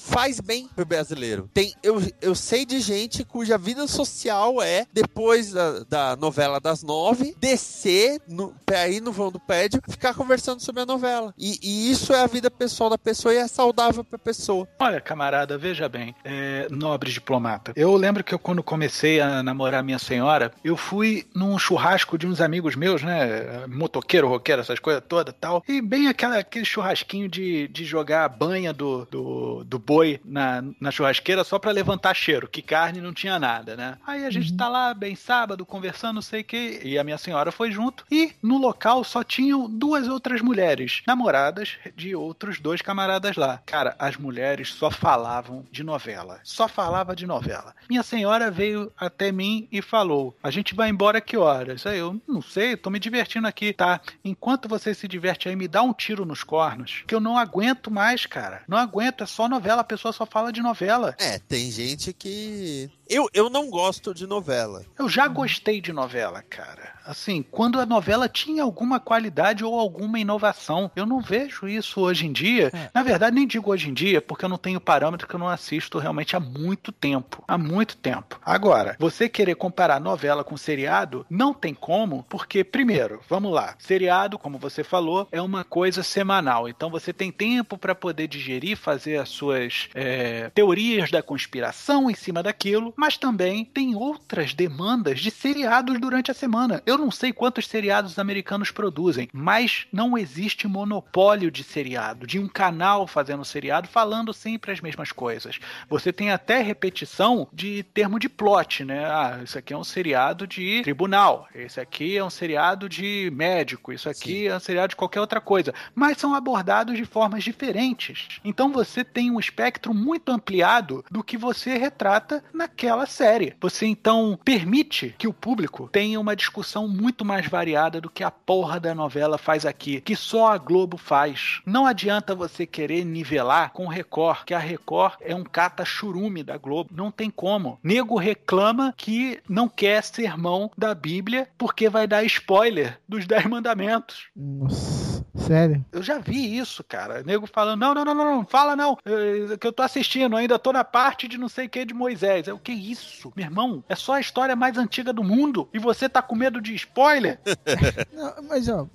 faz 0.11 0.41
bem 0.41 0.67
pro 0.75 0.85
brasileiro. 0.85 1.49
Tem, 1.53 1.73
eu, 1.81 2.01
eu 2.21 2.35
sei 2.35 2.65
de 2.65 2.81
gente 2.81 3.23
cuja 3.23 3.57
vida 3.57 3.87
social 3.87 4.61
é, 4.61 4.85
depois 4.93 5.53
da, 5.53 5.79
da 5.89 6.15
novela 6.17 6.59
das 6.59 6.83
nove, 6.83 7.33
descer 7.39 8.21
no, 8.27 8.53
pra 8.65 8.89
ir 8.89 9.01
no 9.01 9.11
vão 9.11 9.31
do 9.31 9.39
prédio, 9.39 9.81
ficar 9.87 10.13
conversando 10.13 10.61
sobre 10.61 10.81
a 10.81 10.85
novela. 10.85 11.33
E, 11.37 11.57
e 11.63 11.91
isso 11.91 12.13
é 12.13 12.21
a 12.21 12.27
vida 12.27 12.51
pessoal 12.51 12.89
da 12.89 12.97
pessoa 12.97 13.33
e 13.33 13.37
é 13.37 13.47
saudável 13.47 14.03
pra 14.03 14.19
pessoa. 14.19 14.67
Olha, 14.79 14.99
camarada, 14.99 15.57
veja 15.57 15.87
bem, 15.87 16.13
é, 16.25 16.67
nobre 16.69 17.09
diplomata. 17.09 17.71
Eu 17.75 17.95
lembro 17.95 18.23
que 18.23 18.33
eu, 18.33 18.39
quando 18.39 18.61
comecei 18.61 19.21
a 19.21 19.41
namorar 19.41 19.81
minha 19.81 19.99
senhora, 19.99 20.51
eu 20.63 20.75
fui 20.75 21.25
num 21.33 21.57
churrasco 21.57 22.17
de 22.17 22.27
uns 22.27 22.41
amigos 22.41 22.75
meus, 22.75 23.01
né? 23.01 23.65
Motoqueiro, 23.67 24.27
roqueiro, 24.27 24.61
essas 24.61 24.79
coisas 24.79 25.01
todas 25.07 25.33
tal. 25.39 25.63
E 25.67 25.81
bem 25.81 26.07
aquela, 26.07 26.37
aquele 26.39 26.65
churrasquinho 26.65 27.29
de, 27.29 27.69
de 27.69 27.85
jogar 27.85 28.25
a 28.25 28.29
banha 28.29 28.73
do, 28.73 29.05
do, 29.05 29.63
do 29.63 29.79
boi 29.79 30.00
na, 30.25 30.63
na 30.79 30.91
churrasqueira 30.91 31.43
só 31.43 31.59
pra 31.59 31.71
levantar 31.71 32.13
cheiro, 32.13 32.47
que 32.47 32.61
carne 32.61 33.01
não 33.01 33.13
tinha 33.13 33.39
nada, 33.39 33.75
né? 33.75 33.97
Aí 34.05 34.25
a 34.25 34.29
gente 34.29 34.55
tá 34.55 34.67
lá, 34.67 34.93
bem 34.93 35.15
sábado, 35.15 35.65
conversando, 35.65 36.15
não 36.15 36.21
sei 36.21 36.41
o 36.41 36.45
que, 36.45 36.81
e 36.83 36.97
a 36.97 37.03
minha 37.03 37.17
senhora 37.17 37.51
foi 37.51 37.71
junto. 37.71 38.05
E 38.11 38.33
no 38.41 38.57
local 38.57 39.03
só 39.03 39.23
tinham 39.23 39.69
duas 39.69 40.07
outras 40.07 40.41
mulheres, 40.41 41.01
namoradas 41.05 41.77
de 41.95 42.15
outros 42.15 42.59
dois 42.59 42.81
camaradas 42.81 43.35
lá. 43.35 43.61
Cara, 43.65 43.95
as 43.99 44.17
mulheres 44.17 44.73
só 44.73 44.89
falavam 44.89 45.65
de 45.71 45.83
novela. 45.83 46.39
Só 46.43 46.67
falava 46.67 47.15
de 47.15 47.25
novela. 47.25 47.73
Minha 47.89 48.03
senhora 48.03 48.51
veio 48.51 48.91
até 48.97 49.31
mim 49.31 49.67
e 49.71 49.81
falou: 49.81 50.35
A 50.41 50.49
gente 50.49 50.75
vai 50.75 50.89
embora 50.89 51.21
que 51.21 51.37
horas? 51.37 51.85
Aí 51.85 51.99
eu, 51.99 52.19
não 52.27 52.41
sei, 52.41 52.75
tô 52.75 52.89
me 52.89 52.99
divertindo 52.99 53.47
aqui, 53.47 53.73
tá? 53.73 54.01
Enquanto 54.23 54.67
você 54.67 54.93
se 54.93 55.07
diverte 55.07 55.49
aí, 55.49 55.55
me 55.55 55.67
dá 55.67 55.81
um 55.81 55.93
tiro 55.93 56.25
nos 56.25 56.43
cornos, 56.43 57.03
que 57.07 57.15
eu 57.15 57.19
não 57.19 57.37
aguento 57.37 57.91
mais, 57.91 58.25
cara. 58.25 58.63
Não 58.67 58.77
aguento, 58.77 59.23
é 59.23 59.27
só 59.27 59.47
novela, 59.47 59.80
a 59.81 59.83
pessoa 59.83 60.13
só 60.13 60.25
fala 60.25 60.51
de 60.51 60.61
novela. 60.61 61.15
É, 61.19 61.37
tem 61.39 61.71
gente 61.71 62.13
que. 62.13 62.89
Eu, 63.11 63.27
eu 63.33 63.49
não 63.49 63.69
gosto 63.69 64.13
de 64.13 64.25
novela. 64.25 64.85
Eu 64.97 65.09
já 65.09 65.27
gostei 65.27 65.81
de 65.81 65.91
novela, 65.91 66.41
cara. 66.41 66.93
Assim, 67.05 67.43
quando 67.43 67.77
a 67.77 67.85
novela 67.85 68.29
tinha 68.29 68.63
alguma 68.63 69.01
qualidade 69.01 69.65
ou 69.65 69.77
alguma 69.77 70.17
inovação. 70.17 70.89
Eu 70.95 71.05
não 71.05 71.19
vejo 71.19 71.67
isso 71.67 71.99
hoje 71.99 72.25
em 72.25 72.31
dia. 72.31 72.71
É. 72.73 72.89
Na 72.93 73.03
verdade, 73.03 73.35
nem 73.35 73.45
digo 73.45 73.69
hoje 73.69 73.89
em 73.89 73.93
dia, 73.93 74.21
porque 74.21 74.45
eu 74.45 74.49
não 74.49 74.57
tenho 74.57 74.79
parâmetro 74.79 75.27
que 75.27 75.35
eu 75.35 75.39
não 75.39 75.49
assisto 75.49 75.97
realmente 75.99 76.37
há 76.37 76.39
muito 76.39 76.91
tempo. 76.93 77.43
Há 77.45 77.57
muito 77.57 77.97
tempo. 77.97 78.39
Agora, 78.45 78.95
você 78.97 79.27
querer 79.27 79.55
comparar 79.55 79.99
novela 79.99 80.41
com 80.41 80.55
seriado, 80.55 81.25
não 81.29 81.53
tem 81.53 81.73
como, 81.73 82.25
porque, 82.29 82.63
primeiro, 82.63 83.19
vamos 83.27 83.51
lá. 83.51 83.75
Seriado, 83.77 84.39
como 84.39 84.57
você 84.57 84.85
falou, 84.85 85.27
é 85.33 85.41
uma 85.41 85.65
coisa 85.65 86.03
semanal. 86.03 86.69
Então 86.69 86.89
você 86.89 87.11
tem 87.11 87.29
tempo 87.29 87.77
para 87.77 87.93
poder 87.93 88.27
digerir, 88.27 88.77
fazer 88.77 89.17
as 89.17 89.27
suas 89.27 89.89
é, 89.93 90.49
teorias 90.51 91.11
da 91.11 91.21
conspiração 91.21 92.09
em 92.09 92.15
cima 92.15 92.41
daquilo. 92.41 92.93
Mas 93.01 93.17
também 93.17 93.65
tem 93.65 93.95
outras 93.95 94.53
demandas 94.53 95.19
de 95.19 95.31
seriados 95.31 95.99
durante 95.99 96.29
a 96.29 96.35
semana. 96.35 96.83
Eu 96.85 96.99
não 96.99 97.09
sei 97.09 97.33
quantos 97.33 97.67
seriados 97.67 98.19
americanos 98.19 98.69
produzem, 98.69 99.27
mas 99.33 99.87
não 99.91 100.15
existe 100.15 100.67
monopólio 100.67 101.49
de 101.49 101.63
seriado, 101.63 102.27
de 102.27 102.37
um 102.37 102.47
canal 102.47 103.07
fazendo 103.07 103.43
seriado 103.43 103.87
falando 103.87 104.31
sempre 104.35 104.71
as 104.71 104.79
mesmas 104.79 105.11
coisas. 105.11 105.59
Você 105.89 106.13
tem 106.13 106.29
até 106.29 106.61
repetição 106.61 107.47
de 107.51 107.81
termo 107.81 108.19
de 108.19 108.29
plot, 108.29 108.85
né? 108.85 109.03
Ah, 109.03 109.39
isso 109.43 109.57
aqui 109.57 109.73
é 109.73 109.77
um 109.77 109.83
seriado 109.83 110.45
de 110.45 110.83
tribunal, 110.83 111.47
esse 111.55 111.79
aqui 111.79 112.15
é 112.15 112.23
um 112.23 112.29
seriado 112.29 112.87
de 112.87 113.31
médico, 113.33 113.91
isso 113.91 114.09
aqui 114.09 114.41
Sim. 114.41 114.47
é 114.49 114.55
um 114.55 114.59
seriado 114.59 114.89
de 114.89 114.95
qualquer 114.95 115.21
outra 115.21 115.41
coisa, 115.41 115.73
mas 115.95 116.19
são 116.19 116.35
abordados 116.35 116.95
de 116.95 117.05
formas 117.05 117.43
diferentes. 117.43 118.39
Então 118.45 118.71
você 118.71 119.03
tem 119.03 119.31
um 119.31 119.39
espectro 119.39 119.91
muito 119.91 120.31
ampliado 120.31 121.03
do 121.09 121.23
que 121.23 121.35
você 121.35 121.79
retrata 121.79 122.43
naquela 122.53 122.90
série. 123.05 123.55
Você 123.59 123.85
então 123.85 124.39
permite 124.43 125.15
que 125.17 125.27
o 125.27 125.33
público 125.33 125.89
tenha 125.91 126.19
uma 126.19 126.35
discussão 126.35 126.87
muito 126.87 127.25
mais 127.25 127.47
variada 127.47 127.99
do 127.99 128.09
que 128.09 128.23
a 128.23 128.31
porra 128.31 128.79
da 128.79 128.93
novela 128.93 129.37
faz 129.37 129.65
aqui, 129.65 130.01
que 130.01 130.15
só 130.15 130.51
a 130.51 130.57
Globo 130.57 130.97
faz. 130.97 131.61
Não 131.65 131.85
adianta 131.85 132.35
você 132.35 132.65
querer 132.65 133.05
nivelar 133.05 133.71
com 133.71 133.87
Record, 133.87 134.43
que 134.45 134.53
a 134.53 134.59
Record 134.59 135.15
é 135.21 135.35
um 135.35 135.43
cata 135.43 135.83
churume 135.85 136.43
da 136.43 136.57
Globo. 136.57 136.91
Não 136.93 137.11
tem 137.11 137.29
como. 137.29 137.79
Nego 137.83 138.15
reclama 138.15 138.93
que 138.97 139.39
não 139.47 139.67
quer 139.67 140.03
sermão 140.03 140.71
da 140.77 140.93
Bíblia 140.93 141.47
porque 141.57 141.89
vai 141.89 142.07
dar 142.07 142.23
spoiler 142.23 142.99
dos 143.07 143.25
Dez 143.25 143.45
Mandamentos. 143.45 144.29
Nossa, 144.35 145.25
sério? 145.35 145.83
Eu 145.91 146.03
já 146.03 146.17
vi 146.17 146.57
isso, 146.57 146.83
cara. 146.83 147.23
Nego 147.23 147.47
falando: 147.47 147.79
não, 147.79 147.93
não, 147.93 148.05
não, 148.05 148.15
não, 148.15 148.35
não 148.37 148.45
fala 148.45 148.75
não, 148.75 148.97
eu, 149.05 149.57
que 149.57 149.67
eu 149.67 149.73
tô 149.73 149.83
assistindo, 149.83 150.35
ainda 150.35 150.59
tô 150.59 150.71
na 150.71 150.83
parte 150.83 151.27
de 151.27 151.37
não 151.37 151.49
sei 151.49 151.65
o 151.65 151.69
que 151.69 151.85
de 151.85 151.93
Moisés. 151.93 152.47
É 152.47 152.53
o 152.53 152.59
que 152.59 152.70
isso? 152.73 153.31
Meu 153.35 153.45
irmão, 153.45 153.83
é 153.87 153.95
só 153.95 154.13
a 154.13 154.19
história 154.19 154.55
mais 154.55 154.77
antiga 154.77 155.13
do 155.13 155.23
mundo 155.23 155.67
e 155.73 155.79
você 155.79 156.07
tá 156.09 156.21
com 156.21 156.35
medo 156.35 156.61
de 156.61 156.73
spoiler? 156.75 157.39
não, 158.13 158.43
mas 158.43 158.67
ó, 158.67 158.87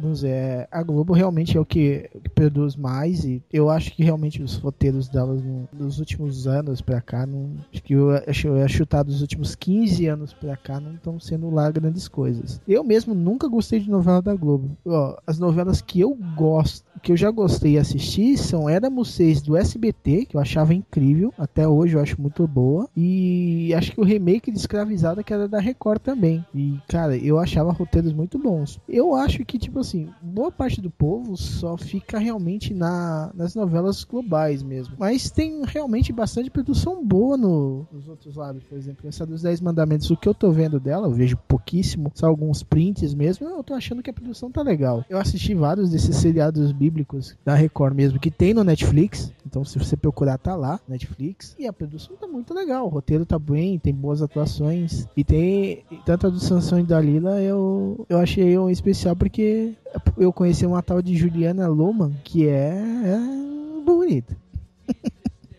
vamos 0.00 0.22
ver, 0.22 0.68
a 0.70 0.82
Globo 0.82 1.12
realmente 1.12 1.56
é 1.56 1.60
o 1.60 1.64
que, 1.64 2.08
que, 2.22 2.28
produz 2.30 2.76
mais 2.76 3.24
e 3.24 3.42
eu 3.52 3.68
acho 3.68 3.92
que 3.92 4.02
realmente 4.02 4.42
os 4.42 4.56
roteiros 4.56 5.08
delas 5.08 5.42
no, 5.42 5.68
nos 5.72 5.98
últimos 5.98 6.46
anos 6.46 6.80
pra 6.80 7.00
cá, 7.00 7.26
não, 7.26 7.52
acho 7.72 7.82
que 7.82 7.94
eu, 7.94 8.10
acho, 8.10 8.48
eu 8.48 8.56
ia 8.58 8.68
chutar 8.68 9.02
dos 9.02 9.20
últimos 9.20 9.54
15 9.54 10.06
anos 10.06 10.32
pra 10.32 10.56
cá, 10.56 10.80
não 10.80 10.94
estão 10.94 11.20
sendo 11.20 11.50
lá 11.50 11.70
grandes 11.70 12.08
coisas. 12.08 12.60
Eu 12.66 12.82
mesmo 12.84 13.14
nunca 13.14 13.48
gostei 13.48 13.80
de 13.80 13.90
novela 13.90 14.22
da 14.22 14.34
Globo. 14.34 14.76
Ó, 14.86 15.16
as 15.26 15.38
novelas 15.38 15.80
que 15.80 16.00
eu 16.00 16.16
gosto, 16.36 16.84
que 17.02 17.12
eu 17.12 17.16
já 17.16 17.30
gostei 17.30 17.72
de 17.72 17.78
assistir 17.78 18.36
são 18.36 18.68
Éramos 18.68 19.14
Seis 19.14 19.42
do 19.42 19.56
SBT, 19.56 20.26
que 20.26 20.36
eu 20.36 20.40
achava 20.40 20.74
incrível, 20.74 21.32
até 21.38 21.66
hoje 21.66 21.94
eu 21.94 22.00
acho 22.00 22.20
muito 22.20 22.46
boa, 22.46 22.88
e 22.96 23.72
acho 23.74 23.92
que 23.92 24.00
o 24.00 24.04
remake 24.04 24.50
de 24.50 24.58
Escravizada 24.58 25.22
que 25.22 25.32
era 25.32 25.48
da 25.48 25.58
Record 25.58 26.00
também. 26.00 26.44
E 26.54 26.78
cara, 26.88 27.16
eu 27.16 27.38
achava 27.38 27.72
roteiros 27.72 28.12
muito 28.12 28.38
bons. 28.38 28.80
Eu 28.88 29.14
acho 29.14 29.44
que 29.44 29.58
tipo 29.58 29.80
assim, 29.80 29.89
boa 30.20 30.50
parte 30.50 30.80
do 30.80 30.90
povo 30.90 31.36
só 31.36 31.76
fica 31.76 32.18
realmente 32.18 32.74
na, 32.74 33.30
nas 33.34 33.54
novelas 33.54 34.04
globais 34.04 34.62
mesmo. 34.62 34.94
Mas 34.98 35.30
tem 35.30 35.62
realmente 35.64 36.12
bastante 36.12 36.50
produção 36.50 37.04
boa 37.04 37.36
no, 37.36 37.86
nos 37.92 38.08
outros 38.08 38.36
lados, 38.36 38.62
por 38.64 38.76
exemplo, 38.76 39.08
essa 39.08 39.26
dos 39.26 39.42
Dez 39.42 39.60
Mandamentos, 39.60 40.10
o 40.10 40.16
que 40.16 40.28
eu 40.28 40.34
tô 40.34 40.50
vendo 40.50 40.78
dela, 40.78 41.06
eu 41.06 41.12
vejo 41.12 41.36
pouquíssimo, 41.48 42.10
só 42.14 42.26
alguns 42.26 42.62
prints 42.62 43.14
mesmo, 43.14 43.48
eu 43.48 43.62
tô 43.62 43.74
achando 43.74 44.02
que 44.02 44.10
a 44.10 44.12
produção 44.12 44.50
tá 44.50 44.62
legal. 44.62 45.04
Eu 45.08 45.18
assisti 45.18 45.54
vários 45.54 45.90
desses 45.90 46.16
seriados 46.16 46.72
bíblicos 46.72 47.36
da 47.44 47.54
Record 47.54 47.94
mesmo, 47.94 48.18
que 48.18 48.30
tem 48.30 48.54
no 48.54 48.64
Netflix, 48.64 49.32
então 49.46 49.64
se 49.64 49.78
você 49.78 49.96
procurar 49.96 50.38
tá 50.38 50.54
lá, 50.54 50.80
Netflix, 50.88 51.54
e 51.58 51.66
a 51.66 51.72
produção 51.72 52.16
tá 52.16 52.26
muito 52.26 52.54
legal, 52.54 52.86
o 52.86 52.88
roteiro 52.88 53.24
tá 53.24 53.38
bem, 53.38 53.78
tem 53.78 53.94
boas 53.94 54.22
atuações, 54.22 55.06
e 55.16 55.24
tem 55.24 55.84
tanto 56.04 56.26
a 56.26 56.30
do 56.30 56.40
Sansão 56.40 56.78
e 56.78 56.84
da 56.84 57.00
Lila, 57.00 57.40
eu, 57.40 58.04
eu 58.08 58.18
achei 58.18 58.58
um 58.58 58.70
especial 58.70 59.16
porque 59.16 59.74
eu 60.16 60.32
conheci 60.32 60.66
uma 60.66 60.82
tal 60.82 61.02
de 61.02 61.16
Juliana 61.16 61.66
Loman, 61.68 62.12
que 62.24 62.46
é, 62.46 62.74
é 62.74 63.82
bonita. 63.84 64.36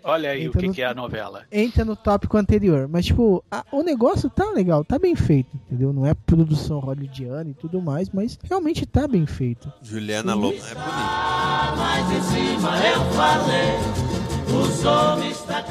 Olha 0.04 0.32
aí 0.32 0.46
entra 0.46 0.58
o 0.58 0.62
que, 0.62 0.68
no, 0.68 0.74
que, 0.74 0.82
é 0.82 0.86
a 0.86 0.94
novela. 0.94 1.44
Entra 1.52 1.86
no 1.86 1.96
tópico 1.96 2.38
anterior. 2.38 2.88
Mas, 2.88 3.06
tipo, 3.06 3.44
a, 3.52 3.64
o 3.72 3.84
negócio 3.84 4.30
tá 4.30 4.50
legal, 4.52 4.84
tá 4.84 4.98
bem 4.98 5.16
feito, 5.16 5.50
entendeu? 5.56 5.94
Não 5.94 6.06
é 6.06 6.14
produção 6.14 6.80
hollywoodiana 6.80 7.50
e 7.50 7.54
tudo 7.54 7.82
mais, 7.82 8.10
mas 8.10 8.38
realmente 8.44 8.86
tá 8.86 9.08
bem 9.08 9.26
feito. 9.26 9.72
Juliana 9.82 10.34
Loman 10.34 10.56
é 10.56 10.74
bonita. 10.74 11.76
Mas 11.78 12.12
em 12.12 12.22
cima 12.24 12.78
eu 12.88 13.02
falei. 13.12 14.21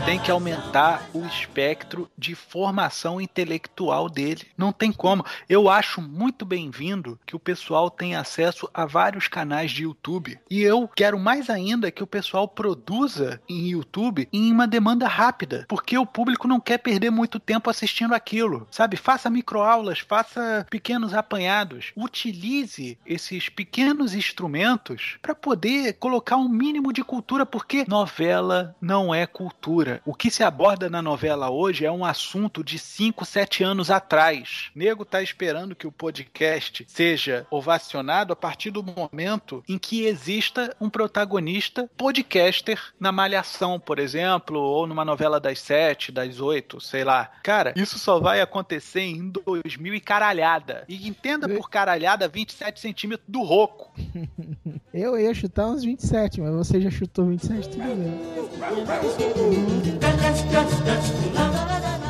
Tem 0.04 0.18
que 0.18 0.30
aumentar 0.30 1.08
o 1.12 1.24
espectro 1.26 2.10
de 2.16 2.34
formação 2.34 3.20
intelectual 3.20 4.08
dele. 4.08 4.46
Não 4.56 4.72
tem 4.72 4.90
como. 4.92 5.24
Eu 5.48 5.68
acho 5.68 6.00
muito 6.00 6.44
bem-vindo 6.44 7.18
que 7.26 7.36
o 7.36 7.38
pessoal 7.38 7.90
tenha 7.90 8.20
acesso 8.20 8.68
a 8.72 8.86
vários 8.86 9.28
canais 9.28 9.70
de 9.70 9.82
YouTube. 9.82 10.38
E 10.50 10.62
eu 10.62 10.88
quero 10.88 11.18
mais 11.18 11.50
ainda 11.50 11.90
que 11.90 12.02
o 12.02 12.06
pessoal 12.06 12.48
produza 12.48 13.40
em 13.48 13.68
YouTube 13.68 14.28
em 14.32 14.50
uma 14.50 14.66
demanda 14.66 15.06
rápida, 15.06 15.66
porque 15.68 15.96
o 15.96 16.06
público 16.06 16.48
não 16.48 16.58
quer 16.58 16.78
perder 16.78 17.10
muito 17.10 17.38
tempo 17.38 17.70
assistindo 17.70 18.14
aquilo. 18.14 18.66
Sabe? 18.70 18.96
Faça 18.96 19.30
microaulas, 19.30 20.00
faça 20.00 20.66
pequenos 20.70 21.14
apanhados. 21.14 21.92
Utilize 21.96 22.98
esses 23.06 23.48
pequenos 23.48 24.14
instrumentos 24.14 25.18
para 25.20 25.34
poder 25.34 25.94
colocar 25.94 26.36
um 26.36 26.48
mínimo 26.48 26.92
de 26.92 27.04
cultura, 27.04 27.44
porque 27.44 27.84
novela 27.86 28.69
não 28.80 29.14
é 29.14 29.26
cultura. 29.26 30.02
O 30.04 30.14
que 30.14 30.30
se 30.30 30.42
aborda 30.42 30.90
na 30.90 31.00
novela 31.00 31.50
hoje 31.50 31.84
é 31.84 31.90
um 31.90 32.04
assunto 32.04 32.62
de 32.62 32.78
5, 32.78 33.24
7 33.24 33.64
anos 33.64 33.90
atrás. 33.90 34.70
Nego 34.74 35.04
tá 35.04 35.22
esperando 35.22 35.74
que 35.74 35.86
o 35.86 35.92
podcast 35.92 36.84
seja 36.88 37.46
ovacionado 37.50 38.32
a 38.32 38.36
partir 38.36 38.70
do 38.70 38.82
momento 38.82 39.62
em 39.68 39.78
que 39.78 40.04
exista 40.04 40.74
um 40.80 40.90
protagonista 40.90 41.88
podcaster 41.96 42.80
na 42.98 43.12
Malhação, 43.12 43.80
por 43.80 43.98
exemplo, 43.98 44.60
ou 44.60 44.86
numa 44.86 45.04
novela 45.04 45.40
das 45.40 45.60
7, 45.60 46.12
das 46.12 46.40
8, 46.40 46.80
sei 46.80 47.04
lá. 47.04 47.30
Cara, 47.42 47.72
isso 47.76 47.98
só 47.98 48.20
vai 48.20 48.40
acontecer 48.40 49.02
em 49.02 49.30
2000 49.30 49.94
e 49.94 50.00
caralhada. 50.00 50.84
E 50.88 51.08
entenda 51.08 51.48
por 51.48 51.70
caralhada 51.70 52.28
27 52.28 52.80
centímetros 52.80 53.28
do 53.28 53.42
roco. 53.42 53.92
Eu 54.92 55.18
ia 55.18 55.32
chutar 55.32 55.66
uns 55.66 55.84
27, 55.84 56.40
mas 56.40 56.52
você 56.52 56.80
já 56.80 56.90
chutou 56.90 57.26
27 57.26 57.68
tudo 57.68 57.84
bem. 57.84 58.59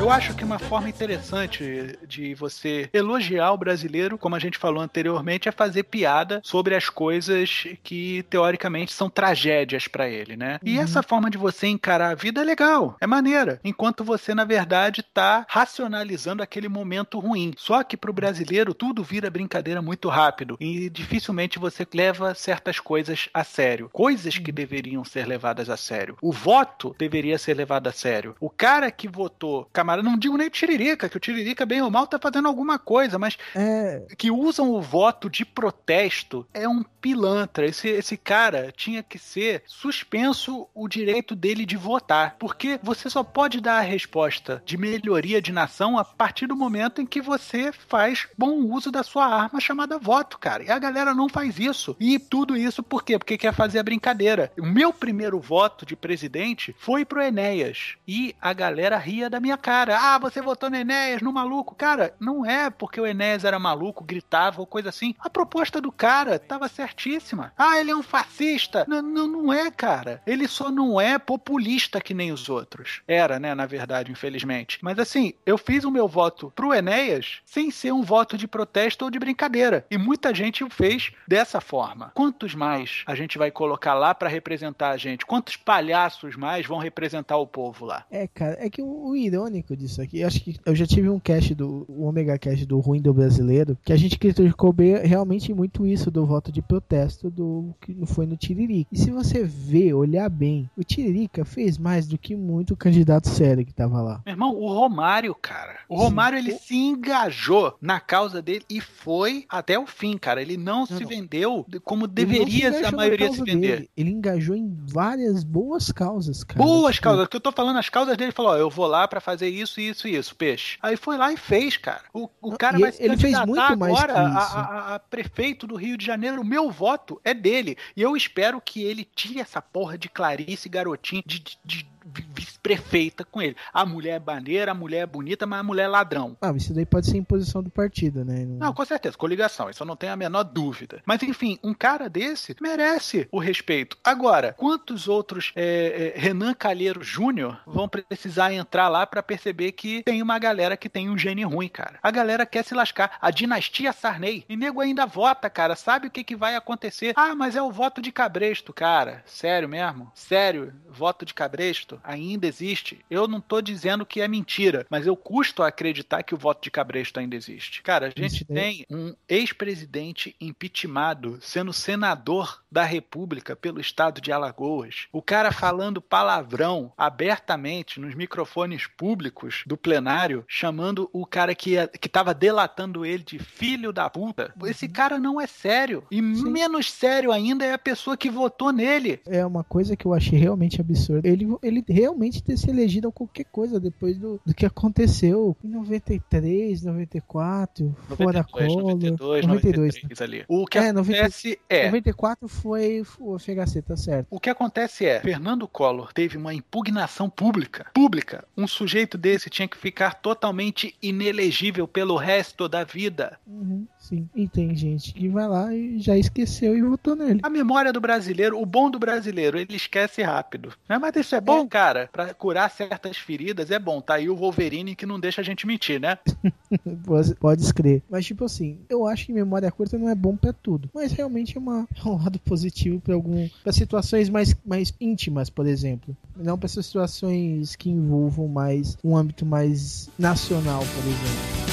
Eu 0.01 0.09
acho 0.09 0.33
que 0.33 0.43
uma 0.43 0.57
forma 0.57 0.89
interessante 0.89 1.95
de 2.07 2.33
você 2.33 2.89
elogiar 2.91 3.51
o 3.51 3.57
brasileiro, 3.57 4.17
como 4.17 4.35
a 4.35 4.39
gente 4.39 4.57
falou 4.57 4.81
anteriormente, 4.81 5.47
é 5.47 5.51
fazer 5.51 5.83
piada 5.83 6.41
sobre 6.43 6.73
as 6.73 6.89
coisas 6.89 7.67
que 7.83 8.23
teoricamente 8.27 8.91
são 8.93 9.11
tragédias 9.11 9.87
para 9.87 10.09
ele, 10.09 10.35
né? 10.35 10.59
E 10.63 10.75
uhum. 10.75 10.83
essa 10.83 11.03
forma 11.03 11.29
de 11.29 11.37
você 11.37 11.67
encarar 11.67 12.09
a 12.09 12.15
vida 12.15 12.41
é 12.41 12.43
legal, 12.43 12.97
é 12.99 13.05
maneira, 13.05 13.59
enquanto 13.63 14.03
você 14.03 14.33
na 14.33 14.43
verdade 14.43 15.03
tá 15.03 15.45
racionalizando 15.47 16.41
aquele 16.41 16.67
momento 16.67 17.19
ruim. 17.19 17.53
Só 17.55 17.83
que 17.83 17.95
pro 17.95 18.11
brasileiro 18.11 18.73
tudo 18.73 19.03
vira 19.03 19.29
brincadeira 19.29 19.83
muito 19.83 20.09
rápido 20.09 20.57
e 20.59 20.89
dificilmente 20.89 21.59
você 21.59 21.85
leva 21.93 22.33
certas 22.33 22.79
coisas 22.79 23.29
a 23.31 23.43
sério, 23.43 23.87
coisas 23.93 24.35
que 24.39 24.49
uhum. 24.49 24.55
deveriam 24.55 25.05
ser 25.05 25.27
levadas 25.27 25.69
a 25.69 25.77
sério. 25.77 26.17
O 26.23 26.30
voto 26.31 26.95
deveria 26.97 27.37
ser 27.37 27.55
levado 27.55 27.87
a 27.87 27.91
sério. 27.91 28.35
O 28.39 28.49
cara 28.49 28.91
que 28.91 29.07
votou, 29.07 29.67
camarada, 29.71 30.07
não 30.07 30.17
digo 30.17 30.37
nem 30.37 30.47
o 30.47 30.51
Tiririca, 30.51 31.09
que 31.09 31.17
o 31.17 31.19
Tiririca, 31.19 31.65
bem 31.65 31.81
ou 31.81 31.91
mal, 31.91 32.07
tá 32.07 32.19
fazendo 32.19 32.47
alguma 32.47 32.77
coisa, 32.79 33.17
mas 33.17 33.37
é... 33.55 34.05
que 34.17 34.31
usam 34.31 34.71
o 34.71 34.81
voto 34.81 35.29
de 35.29 35.45
protesto 35.45 36.45
é 36.53 36.67
um 36.67 36.83
pilantra. 37.01 37.65
Esse, 37.65 37.89
esse 37.89 38.15
cara 38.15 38.71
tinha 38.71 39.01
que 39.01 39.17
ser 39.17 39.63
suspenso 39.65 40.67
o 40.73 40.87
direito 40.87 41.35
dele 41.35 41.65
de 41.65 41.75
votar. 41.75 42.35
Porque 42.37 42.79
você 42.83 43.09
só 43.09 43.23
pode 43.23 43.59
dar 43.59 43.79
a 43.79 43.81
resposta 43.81 44.61
de 44.65 44.77
melhoria 44.77 45.41
de 45.41 45.51
nação 45.51 45.97
a 45.97 46.05
partir 46.05 46.47
do 46.47 46.55
momento 46.55 47.01
em 47.01 47.05
que 47.05 47.21
você 47.21 47.71
faz 47.71 48.27
bom 48.37 48.59
uso 48.71 48.91
da 48.91 49.03
sua 49.03 49.25
arma 49.25 49.59
chamada 49.59 49.97
voto, 49.97 50.37
cara. 50.37 50.63
E 50.63 50.69
a 50.69 50.77
galera 50.77 51.13
não 51.13 51.27
faz 51.27 51.57
isso. 51.59 51.95
E 51.99 52.19
tudo 52.19 52.55
isso 52.55 52.83
por 52.83 53.03
quê? 53.03 53.17
Porque 53.17 53.37
quer 53.37 53.53
fazer 53.53 53.79
a 53.79 53.83
brincadeira. 53.83 54.51
O 54.59 54.65
meu 54.65 54.93
primeiro 54.93 55.39
voto 55.39 55.85
de 55.85 55.95
presidente 55.95 56.75
foi 56.77 57.03
pro 57.03 57.21
Enéas. 57.21 57.95
E 58.07 58.35
a 58.39 58.53
galera 58.53 58.97
ria 58.97 59.29
da 59.29 59.39
minha 59.39 59.57
cara. 59.57 59.97
Ah, 59.99 60.19
você 60.19 60.41
votou 60.41 60.69
no 60.69 60.75
Enéas, 60.75 61.21
no 61.21 61.33
maluco. 61.33 61.73
Cara, 61.73 62.13
não 62.19 62.45
é 62.45 62.69
porque 62.69 63.01
o 63.01 63.07
Enéas 63.07 63.43
era 63.43 63.57
maluco, 63.57 64.03
gritava 64.03 64.61
ou 64.61 64.67
coisa 64.67 64.89
assim. 64.89 65.15
A 65.19 65.29
proposta 65.29 65.81
do 65.81 65.91
cara 65.91 66.37
tava 66.37 66.67
certa 66.67 66.90
certíssima. 66.91 67.51
Ah, 67.57 67.79
ele 67.79 67.91
é 67.91 67.95
um 67.95 68.03
fascista. 68.03 68.85
Não, 68.87 69.01
não, 69.01 69.27
não 69.27 69.53
é, 69.53 69.71
cara. 69.71 70.21
Ele 70.27 70.47
só 70.47 70.69
não 70.69 70.99
é 70.99 71.17
populista 71.17 72.01
que 72.01 72.13
nem 72.13 72.31
os 72.31 72.49
outros. 72.49 73.01
Era, 73.07 73.39
né, 73.39 73.55
na 73.55 73.65
verdade, 73.65 74.11
infelizmente. 74.11 74.79
Mas 74.81 74.99
assim, 74.99 75.33
eu 75.45 75.57
fiz 75.57 75.83
o 75.83 75.91
meu 75.91 76.07
voto 76.07 76.51
pro 76.55 76.73
Enéas 76.73 77.39
sem 77.45 77.71
ser 77.71 77.91
um 77.91 78.01
voto 78.01 78.37
de 78.37 78.47
protesto 78.47 79.05
ou 79.05 79.11
de 79.11 79.19
brincadeira. 79.19 79.85
E 79.89 79.97
muita 79.97 80.33
gente 80.33 80.63
o 80.63 80.69
fez 80.69 81.11
dessa 81.27 81.61
forma. 81.61 82.11
Quantos 82.13 82.53
mais 82.53 83.03
a 83.07 83.15
gente 83.15 83.37
vai 83.37 83.51
colocar 83.51 83.93
lá 83.93 84.13
para 84.13 84.29
representar 84.29 84.91
a 84.91 84.97
gente? 84.97 85.25
Quantos 85.25 85.55
palhaços 85.55 86.35
mais 86.35 86.65
vão 86.65 86.77
representar 86.77 87.37
o 87.37 87.47
povo 87.47 87.85
lá? 87.85 88.05
É, 88.11 88.27
cara, 88.27 88.57
é 88.59 88.69
que 88.69 88.81
o, 88.81 89.09
o 89.09 89.15
irônico 89.15 89.75
disso 89.75 90.01
aqui, 90.01 90.23
acho 90.23 90.41
que 90.43 90.57
eu 90.65 90.75
já 90.75 90.85
tive 90.85 91.09
um 91.09 91.19
cast 91.19 91.55
do 91.55 91.85
o 91.87 92.05
Omega 92.05 92.37
Cast 92.37 92.65
do 92.65 92.79
Ruim 92.79 93.01
do 93.01 93.13
Brasileiro, 93.13 93.77
que 93.83 93.93
a 93.93 93.97
gente 93.97 94.17
criticou 94.17 94.73
realmente 95.03 95.53
muito 95.53 95.85
isso 95.85 96.11
do 96.11 96.25
voto 96.25 96.51
de 96.51 96.61
protesto 96.61 96.80
do 97.29 97.73
que 97.81 97.95
foi 98.05 98.25
no 98.25 98.35
Tiririca. 98.37 98.89
E 98.91 98.97
se 98.97 99.11
você 99.11 99.43
ver, 99.43 99.93
olhar 99.93 100.29
bem, 100.29 100.69
o 100.77 100.83
Tiririca 100.83 101.45
fez 101.45 101.77
mais 101.77 102.07
do 102.07 102.17
que 102.17 102.35
muito 102.35 102.75
candidato 102.75 103.27
sério 103.29 103.65
que 103.65 103.73
tava 103.73 104.01
lá. 104.01 104.21
Meu 104.25 104.33
irmão, 104.33 104.55
o 104.55 104.67
Romário, 104.67 105.33
cara. 105.35 105.79
O 105.87 105.97
Sim. 105.97 106.03
Romário, 106.03 106.37
ele 106.37 106.53
se 106.53 106.75
engajou 106.75 107.75
na 107.81 107.99
causa 107.99 108.41
dele 108.41 108.63
e 108.69 108.79
foi 108.79 109.45
até 109.49 109.77
o 109.77 109.85
fim, 109.85 110.17
cara. 110.17 110.41
Ele 110.41 110.57
não, 110.57 110.85
se 110.85 111.01
não. 111.01 111.07
vendeu 111.07 111.65
como 111.83 112.05
Ele 112.05 112.07
não 112.07 112.13
deveria 112.13 112.87
a 112.87 112.91
maioria 112.91 113.31
se 113.31 113.43
vender. 113.43 113.75
dele, 113.75 113.89
Ele 113.95 114.11
engajou 114.11 114.55
em 114.55 114.69
várias 114.87 115.43
boas 115.43 115.91
causas, 115.91 116.43
cara. 116.43 116.57
Boas 116.63 116.95
Tipo, 116.95 117.03
causas, 117.05 117.27
que 117.27 117.35
eu 117.35 117.41
tô 117.41 117.51
falando, 117.51 117.77
as 117.77 117.89
causas 117.89 118.15
dele, 118.17 118.25
ele 118.29 118.31
falou, 118.35 118.51
ó, 118.51 118.57
eu 118.57 118.69
vou 118.69 118.87
lá 118.87 119.07
pra 119.07 119.19
fazer 119.21 119.49
isso, 119.49 119.79
isso 119.79 120.07
e 120.07 120.15
isso, 120.15 120.35
peixe. 120.35 120.77
Aí 120.81 120.95
foi 120.95 121.17
lá 121.17 121.31
e 121.31 121.37
fez, 121.37 121.77
cara. 121.77 122.01
O, 122.13 122.29
o 122.41 122.49
Não, 122.51 122.57
cara 122.57 122.77
vai 122.79 122.91
se 122.91 123.03
ele 123.03 123.17
fez 123.17 123.37
muito 123.45 123.77
mais 123.77 123.93
agora 123.93 124.13
que 124.13 124.19
a, 124.19 124.23
isso. 124.29 124.55
a- 124.57 124.61
a- 124.61 124.95
a 124.95 124.99
prefeito 124.99 125.65
do 125.67 125.75
Rio 125.75 125.97
de 125.97 126.05
Janeiro. 126.05 126.41
O 126.41 126.45
voto 126.71 127.19
é 127.23 127.33
dele. 127.33 127.77
E 127.95 128.01
eu 128.01 128.15
espero 128.15 128.59
que 128.61 128.83
ele 128.83 129.03
tire 129.15 129.39
essa 129.39 129.61
porra 129.61 129.97
de 129.97 130.09
Clarice 130.09 130.67
Garotinho 130.69 131.23
de, 131.25 131.39
de- 131.39 131.59
de 131.63 131.91
vice-prefeita 132.05 133.23
com 133.25 133.41
ele. 133.41 133.55
A 133.73 133.85
mulher 133.85 134.15
é 134.15 134.19
maneira, 134.19 134.71
a 134.71 134.75
mulher 134.75 134.99
é 134.99 135.05
bonita, 135.05 135.45
mas 135.45 135.59
a 135.59 135.63
mulher 135.63 135.83
é 135.83 135.87
ladrão. 135.87 136.37
Ah, 136.41 136.51
isso 136.55 136.73
daí 136.73 136.85
pode 136.85 137.07
ser 137.07 137.17
imposição 137.17 137.61
do 137.61 137.69
partido, 137.69 138.23
né? 138.25 138.45
Não, 138.45 138.73
com 138.73 138.85
certeza, 138.85 139.17
coligação, 139.17 139.69
isso 139.69 139.83
eu 139.83 139.87
não 139.87 139.95
tenho 139.95 140.13
a 140.13 140.15
menor 140.15 140.43
dúvida. 140.43 141.01
Mas 141.05 141.21
enfim, 141.23 141.59
um 141.63 141.73
cara 141.73 142.09
desse 142.09 142.55
merece 142.61 143.27
o 143.31 143.39
respeito. 143.39 143.97
Agora, 144.03 144.53
quantos 144.53 145.07
outros 145.07 145.51
é, 145.55 146.13
é, 146.15 146.19
Renan 146.19 146.53
Calheiro 146.53 147.03
Júnior 147.03 147.59
vão 147.65 147.87
precisar 147.87 148.53
entrar 148.53 148.87
lá 148.87 149.05
pra 149.05 149.23
perceber 149.23 149.71
que 149.71 150.03
tem 150.03 150.21
uma 150.21 150.39
galera 150.39 150.77
que 150.77 150.89
tem 150.89 151.09
um 151.09 151.17
gene 151.17 151.43
ruim, 151.43 151.67
cara? 151.67 151.99
A 152.01 152.11
galera 152.11 152.45
quer 152.45 152.63
se 152.63 152.73
lascar. 152.73 153.17
A 153.21 153.31
dinastia 153.31 153.93
Sarney. 153.93 154.45
E 154.47 154.55
nego 154.55 154.81
ainda 154.81 155.05
vota, 155.05 155.49
cara. 155.49 155.75
Sabe 155.75 156.07
o 156.07 156.11
que, 156.11 156.23
que 156.23 156.35
vai 156.35 156.55
acontecer? 156.55 157.13
Ah, 157.15 157.35
mas 157.35 157.55
é 157.55 157.61
o 157.61 157.71
voto 157.71 158.01
de 158.01 158.11
cabresto, 158.11 158.73
cara. 158.73 159.23
Sério 159.25 159.67
mesmo? 159.67 160.11
Sério? 160.13 160.73
Voto 160.89 161.25
de 161.25 161.33
cabresto 161.33 161.90
ainda 162.03 162.47
existe? 162.47 162.99
Eu 163.09 163.27
não 163.27 163.41
tô 163.41 163.61
dizendo 163.61 164.05
que 164.05 164.21
é 164.21 164.27
mentira, 164.27 164.85
mas 164.89 165.05
eu 165.07 165.15
custo 165.15 165.63
a 165.63 165.67
acreditar 165.67 166.23
que 166.23 166.33
o 166.35 166.37
voto 166.37 166.63
de 166.63 166.71
cabresto 166.71 167.19
ainda 167.19 167.35
existe. 167.35 167.81
Cara, 167.81 168.07
a 168.07 168.09
gente 168.09 168.45
tem 168.45 168.85
um 168.89 169.13
ex-presidente 169.27 170.35
impeachmentado 170.39 171.37
sendo 171.41 171.73
senador 171.73 172.61
da 172.71 172.83
República 172.83 173.55
pelo 173.55 173.79
estado 173.79 174.21
de 174.21 174.31
Alagoas. 174.31 175.07
O 175.11 175.21
cara 175.21 175.51
falando 175.51 176.01
palavrão 176.01 176.91
abertamente 176.97 177.99
nos 177.99 178.15
microfones 178.15 178.87
públicos 178.87 179.63
do 179.65 179.75
plenário, 179.77 180.43
chamando 180.47 181.09
o 181.13 181.25
cara 181.25 181.53
que, 181.53 181.71
ia- 181.71 181.87
que 181.87 182.07
tava 182.09 182.33
delatando 182.33 183.05
ele 183.05 183.23
de 183.23 183.39
filho 183.39 183.91
da 183.91 184.09
puta. 184.09 184.53
Esse 184.65 184.87
cara 184.87 185.19
não 185.19 185.39
é 185.39 185.47
sério. 185.47 186.03
E 186.11 186.21
menos 186.21 186.91
sério 186.91 187.31
ainda 187.31 187.65
é 187.65 187.73
a 187.73 187.77
pessoa 187.77 188.15
que 188.17 188.29
votou 188.29 188.71
nele. 188.71 189.19
É 189.25 189.45
uma 189.45 189.63
coisa 189.63 189.95
que 189.95 190.05
eu 190.05 190.13
achei 190.13 190.39
realmente 190.39 190.79
absurda. 190.79 191.27
Ele, 191.27 191.47
ele 191.61 191.80
realmente 191.87 192.43
ter 192.43 192.57
se 192.57 192.69
elegido 192.69 193.07
a 193.07 193.11
qualquer 193.11 193.45
coisa 193.45 193.79
depois 193.79 194.17
do, 194.17 194.39
do 194.45 194.53
que 194.53 194.65
aconteceu 194.65 195.55
em 195.63 195.69
93, 195.69 196.83
94, 196.83 197.95
fora 198.15 198.39
92, 198.39 198.51
Collor. 198.51 198.91
92, 198.91 199.45
92, 199.45 199.95
93 199.95 200.21
ali. 200.21 200.45
O 200.47 200.65
que 200.65 200.77
É, 200.77 200.91
90 200.91 201.21
acontece 201.21 201.59
é 201.69 201.85
94 201.85 202.47
foi 202.47 203.03
o 203.19 203.37
FHC, 203.37 203.81
tá 203.81 203.95
certo. 203.95 204.27
O 204.29 204.39
que 204.39 204.49
acontece 204.49 205.05
é, 205.05 205.19
Fernando 205.19 205.67
Collor 205.67 206.13
teve 206.13 206.37
uma 206.37 206.53
impugnação 206.53 207.29
pública. 207.29 207.87
Pública. 207.93 208.45
Um 208.57 208.67
sujeito 208.67 209.17
desse 209.17 209.49
tinha 209.49 209.67
que 209.67 209.77
ficar 209.77 210.15
totalmente 210.15 210.95
inelegível 211.01 211.87
pelo 211.87 212.15
resto 212.15 212.67
da 212.67 212.83
vida. 212.83 213.39
Uhum, 213.47 213.85
sim. 214.01 214.29
E 214.35 214.47
tem 214.47 214.75
gente 214.75 215.13
que 215.13 215.29
vai 215.29 215.47
lá 215.47 215.73
e 215.73 215.99
já 215.99 216.17
esqueceu 216.17 216.75
e 216.75 216.81
votou 216.81 217.15
nele. 217.15 217.39
A 217.43 217.49
memória 217.49 217.93
do 217.93 218.01
brasileiro, 218.01 218.59
o 218.59 218.65
bom 218.65 218.89
do 218.89 218.99
brasileiro, 218.99 219.57
ele 219.57 219.75
esquece 219.75 220.21
rápido. 220.21 220.73
Né? 220.89 220.97
Mas 220.97 221.15
isso 221.15 221.35
é 221.35 221.41
bom, 221.41 221.67
cara. 221.67 222.09
Pra 222.11 222.33
curar 222.33 222.69
certas 222.69 223.17
feridas 223.17 223.71
é 223.71 223.79
bom. 223.79 224.01
Tá 224.01 224.15
aí 224.15 224.29
o 224.29 224.35
Wolverine 224.35 224.95
que 224.95 225.05
não 225.05 225.19
deixa 225.19 225.41
a 225.41 225.43
gente 225.43 225.65
mentir, 225.65 225.99
né? 225.99 226.17
Pode, 227.39 227.61
escrever. 227.61 228.01
Mas, 228.09 228.25
tipo 228.25 228.45
assim, 228.45 228.79
eu 228.89 229.05
acho 229.07 229.25
que 229.25 229.33
memória 229.33 229.71
curta 229.71 229.97
não 229.97 230.09
é 230.09 230.15
bom 230.15 230.35
pra 230.35 230.53
tudo. 230.53 230.89
Mas 230.93 231.11
realmente 231.11 231.57
é, 231.57 231.59
uma, 231.59 231.87
é 231.95 232.07
um 232.07 232.17
lado 232.17 232.39
positivo 232.39 232.99
pra 232.99 233.13
algum. 233.13 233.47
para 233.63 233.71
situações 233.71 234.29
mais, 234.29 234.55
mais 234.65 234.93
íntimas, 234.99 235.49
por 235.49 235.67
exemplo. 235.67 236.15
Não 236.35 236.57
pra 236.57 236.65
essas 236.65 236.85
situações 236.85 237.75
que 237.75 237.89
envolvam 237.89 238.47
mais 238.47 238.97
um 239.03 239.15
âmbito 239.15 239.45
mais 239.45 240.09
nacional, 240.17 240.79
por 240.79 241.03
exemplo. 241.03 241.70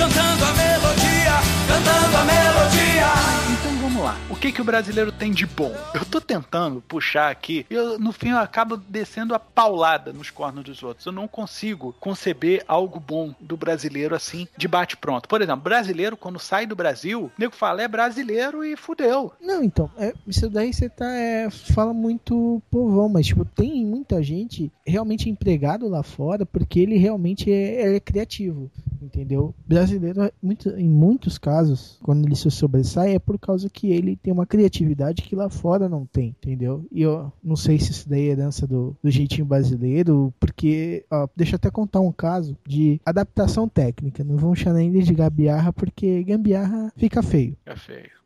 Cantando 0.00 0.44
a 0.46 0.52
melodia, 0.54 1.42
cantando 1.68 2.16
a 2.16 2.24
melodia. 2.24 3.06
Então 3.52 3.76
vamos 3.82 4.02
lá. 4.02 4.16
O 4.40 4.42
que 4.42 4.52
que 4.52 4.62
o 4.62 4.64
brasileiro 4.64 5.12
tem 5.12 5.32
de 5.32 5.44
bom? 5.44 5.70
Eu 5.92 6.02
tô 6.02 6.18
tentando 6.18 6.80
puxar 6.80 7.30
aqui, 7.30 7.66
eu, 7.68 7.98
no 7.98 8.10
fim 8.10 8.30
eu 8.30 8.38
acabo 8.38 8.78
descendo 8.78 9.34
a 9.34 9.38
paulada 9.38 10.14
nos 10.14 10.30
cornos 10.30 10.64
dos 10.64 10.82
outros. 10.82 11.04
Eu 11.04 11.12
não 11.12 11.28
consigo 11.28 11.94
conceber 12.00 12.64
algo 12.66 12.98
bom 12.98 13.34
do 13.38 13.54
brasileiro 13.54 14.14
assim, 14.14 14.48
de 14.56 14.66
bate 14.66 14.96
pronto. 14.96 15.28
Por 15.28 15.42
exemplo, 15.42 15.60
brasileiro 15.62 16.16
quando 16.16 16.38
sai 16.38 16.64
do 16.64 16.74
Brasil, 16.74 17.24
o 17.24 17.30
nego 17.38 17.54
fala 17.54 17.82
é 17.82 17.86
brasileiro 17.86 18.64
e 18.64 18.78
fudeu. 18.78 19.30
Não, 19.42 19.62
então, 19.62 19.90
é, 19.98 20.14
isso 20.26 20.48
daí 20.48 20.72
você 20.72 20.88
tá. 20.88 21.04
é, 21.12 21.50
fala 21.50 21.92
muito 21.92 22.62
povão, 22.70 23.10
mas 23.10 23.26
tipo, 23.26 23.44
tem 23.44 23.84
muita 23.84 24.22
gente 24.22 24.72
realmente 24.86 25.28
empregado 25.28 25.86
lá 25.86 26.02
fora 26.02 26.46
porque 26.46 26.80
ele 26.80 26.96
realmente 26.96 27.52
é, 27.52 27.94
é 27.94 28.00
criativo. 28.00 28.70
Entendeu? 29.02 29.54
Brasileiro, 29.66 30.24
é 30.24 30.32
muito, 30.42 30.68
em 30.70 30.88
muitos 30.88 31.38
casos, 31.38 31.98
quando 32.02 32.26
ele 32.26 32.36
se 32.36 32.50
sobressai, 32.50 33.14
é 33.14 33.18
por 33.18 33.38
causa 33.38 33.70
que 33.70 33.90
ele 33.90 34.14
tem 34.14 34.29
uma 34.32 34.46
criatividade 34.46 35.22
que 35.22 35.36
lá 35.36 35.48
fora 35.48 35.88
não 35.88 36.06
tem, 36.06 36.28
entendeu? 36.28 36.86
E 36.90 37.02
eu 37.02 37.32
não 37.42 37.56
sei 37.56 37.78
se 37.78 37.90
isso 37.90 38.08
daí 38.08 38.28
é 38.28 38.32
herança 38.32 38.66
do, 38.66 38.96
do 39.02 39.10
jeitinho 39.10 39.46
brasileiro, 39.46 40.32
porque, 40.38 41.04
ó, 41.10 41.28
deixa 41.36 41.54
eu 41.54 41.56
até 41.56 41.70
contar 41.70 42.00
um 42.00 42.12
caso 42.12 42.56
de 42.66 43.00
adaptação 43.04 43.68
técnica. 43.68 44.24
Não 44.24 44.36
vamos 44.36 44.58
chamar 44.58 44.78
ainda 44.78 45.00
de 45.00 45.14
gambiarra, 45.14 45.72
porque 45.72 46.22
gambiarra 46.24 46.92
fica 46.96 47.22
feio 47.22 47.56
É 47.66 47.76
feio. 47.76 48.19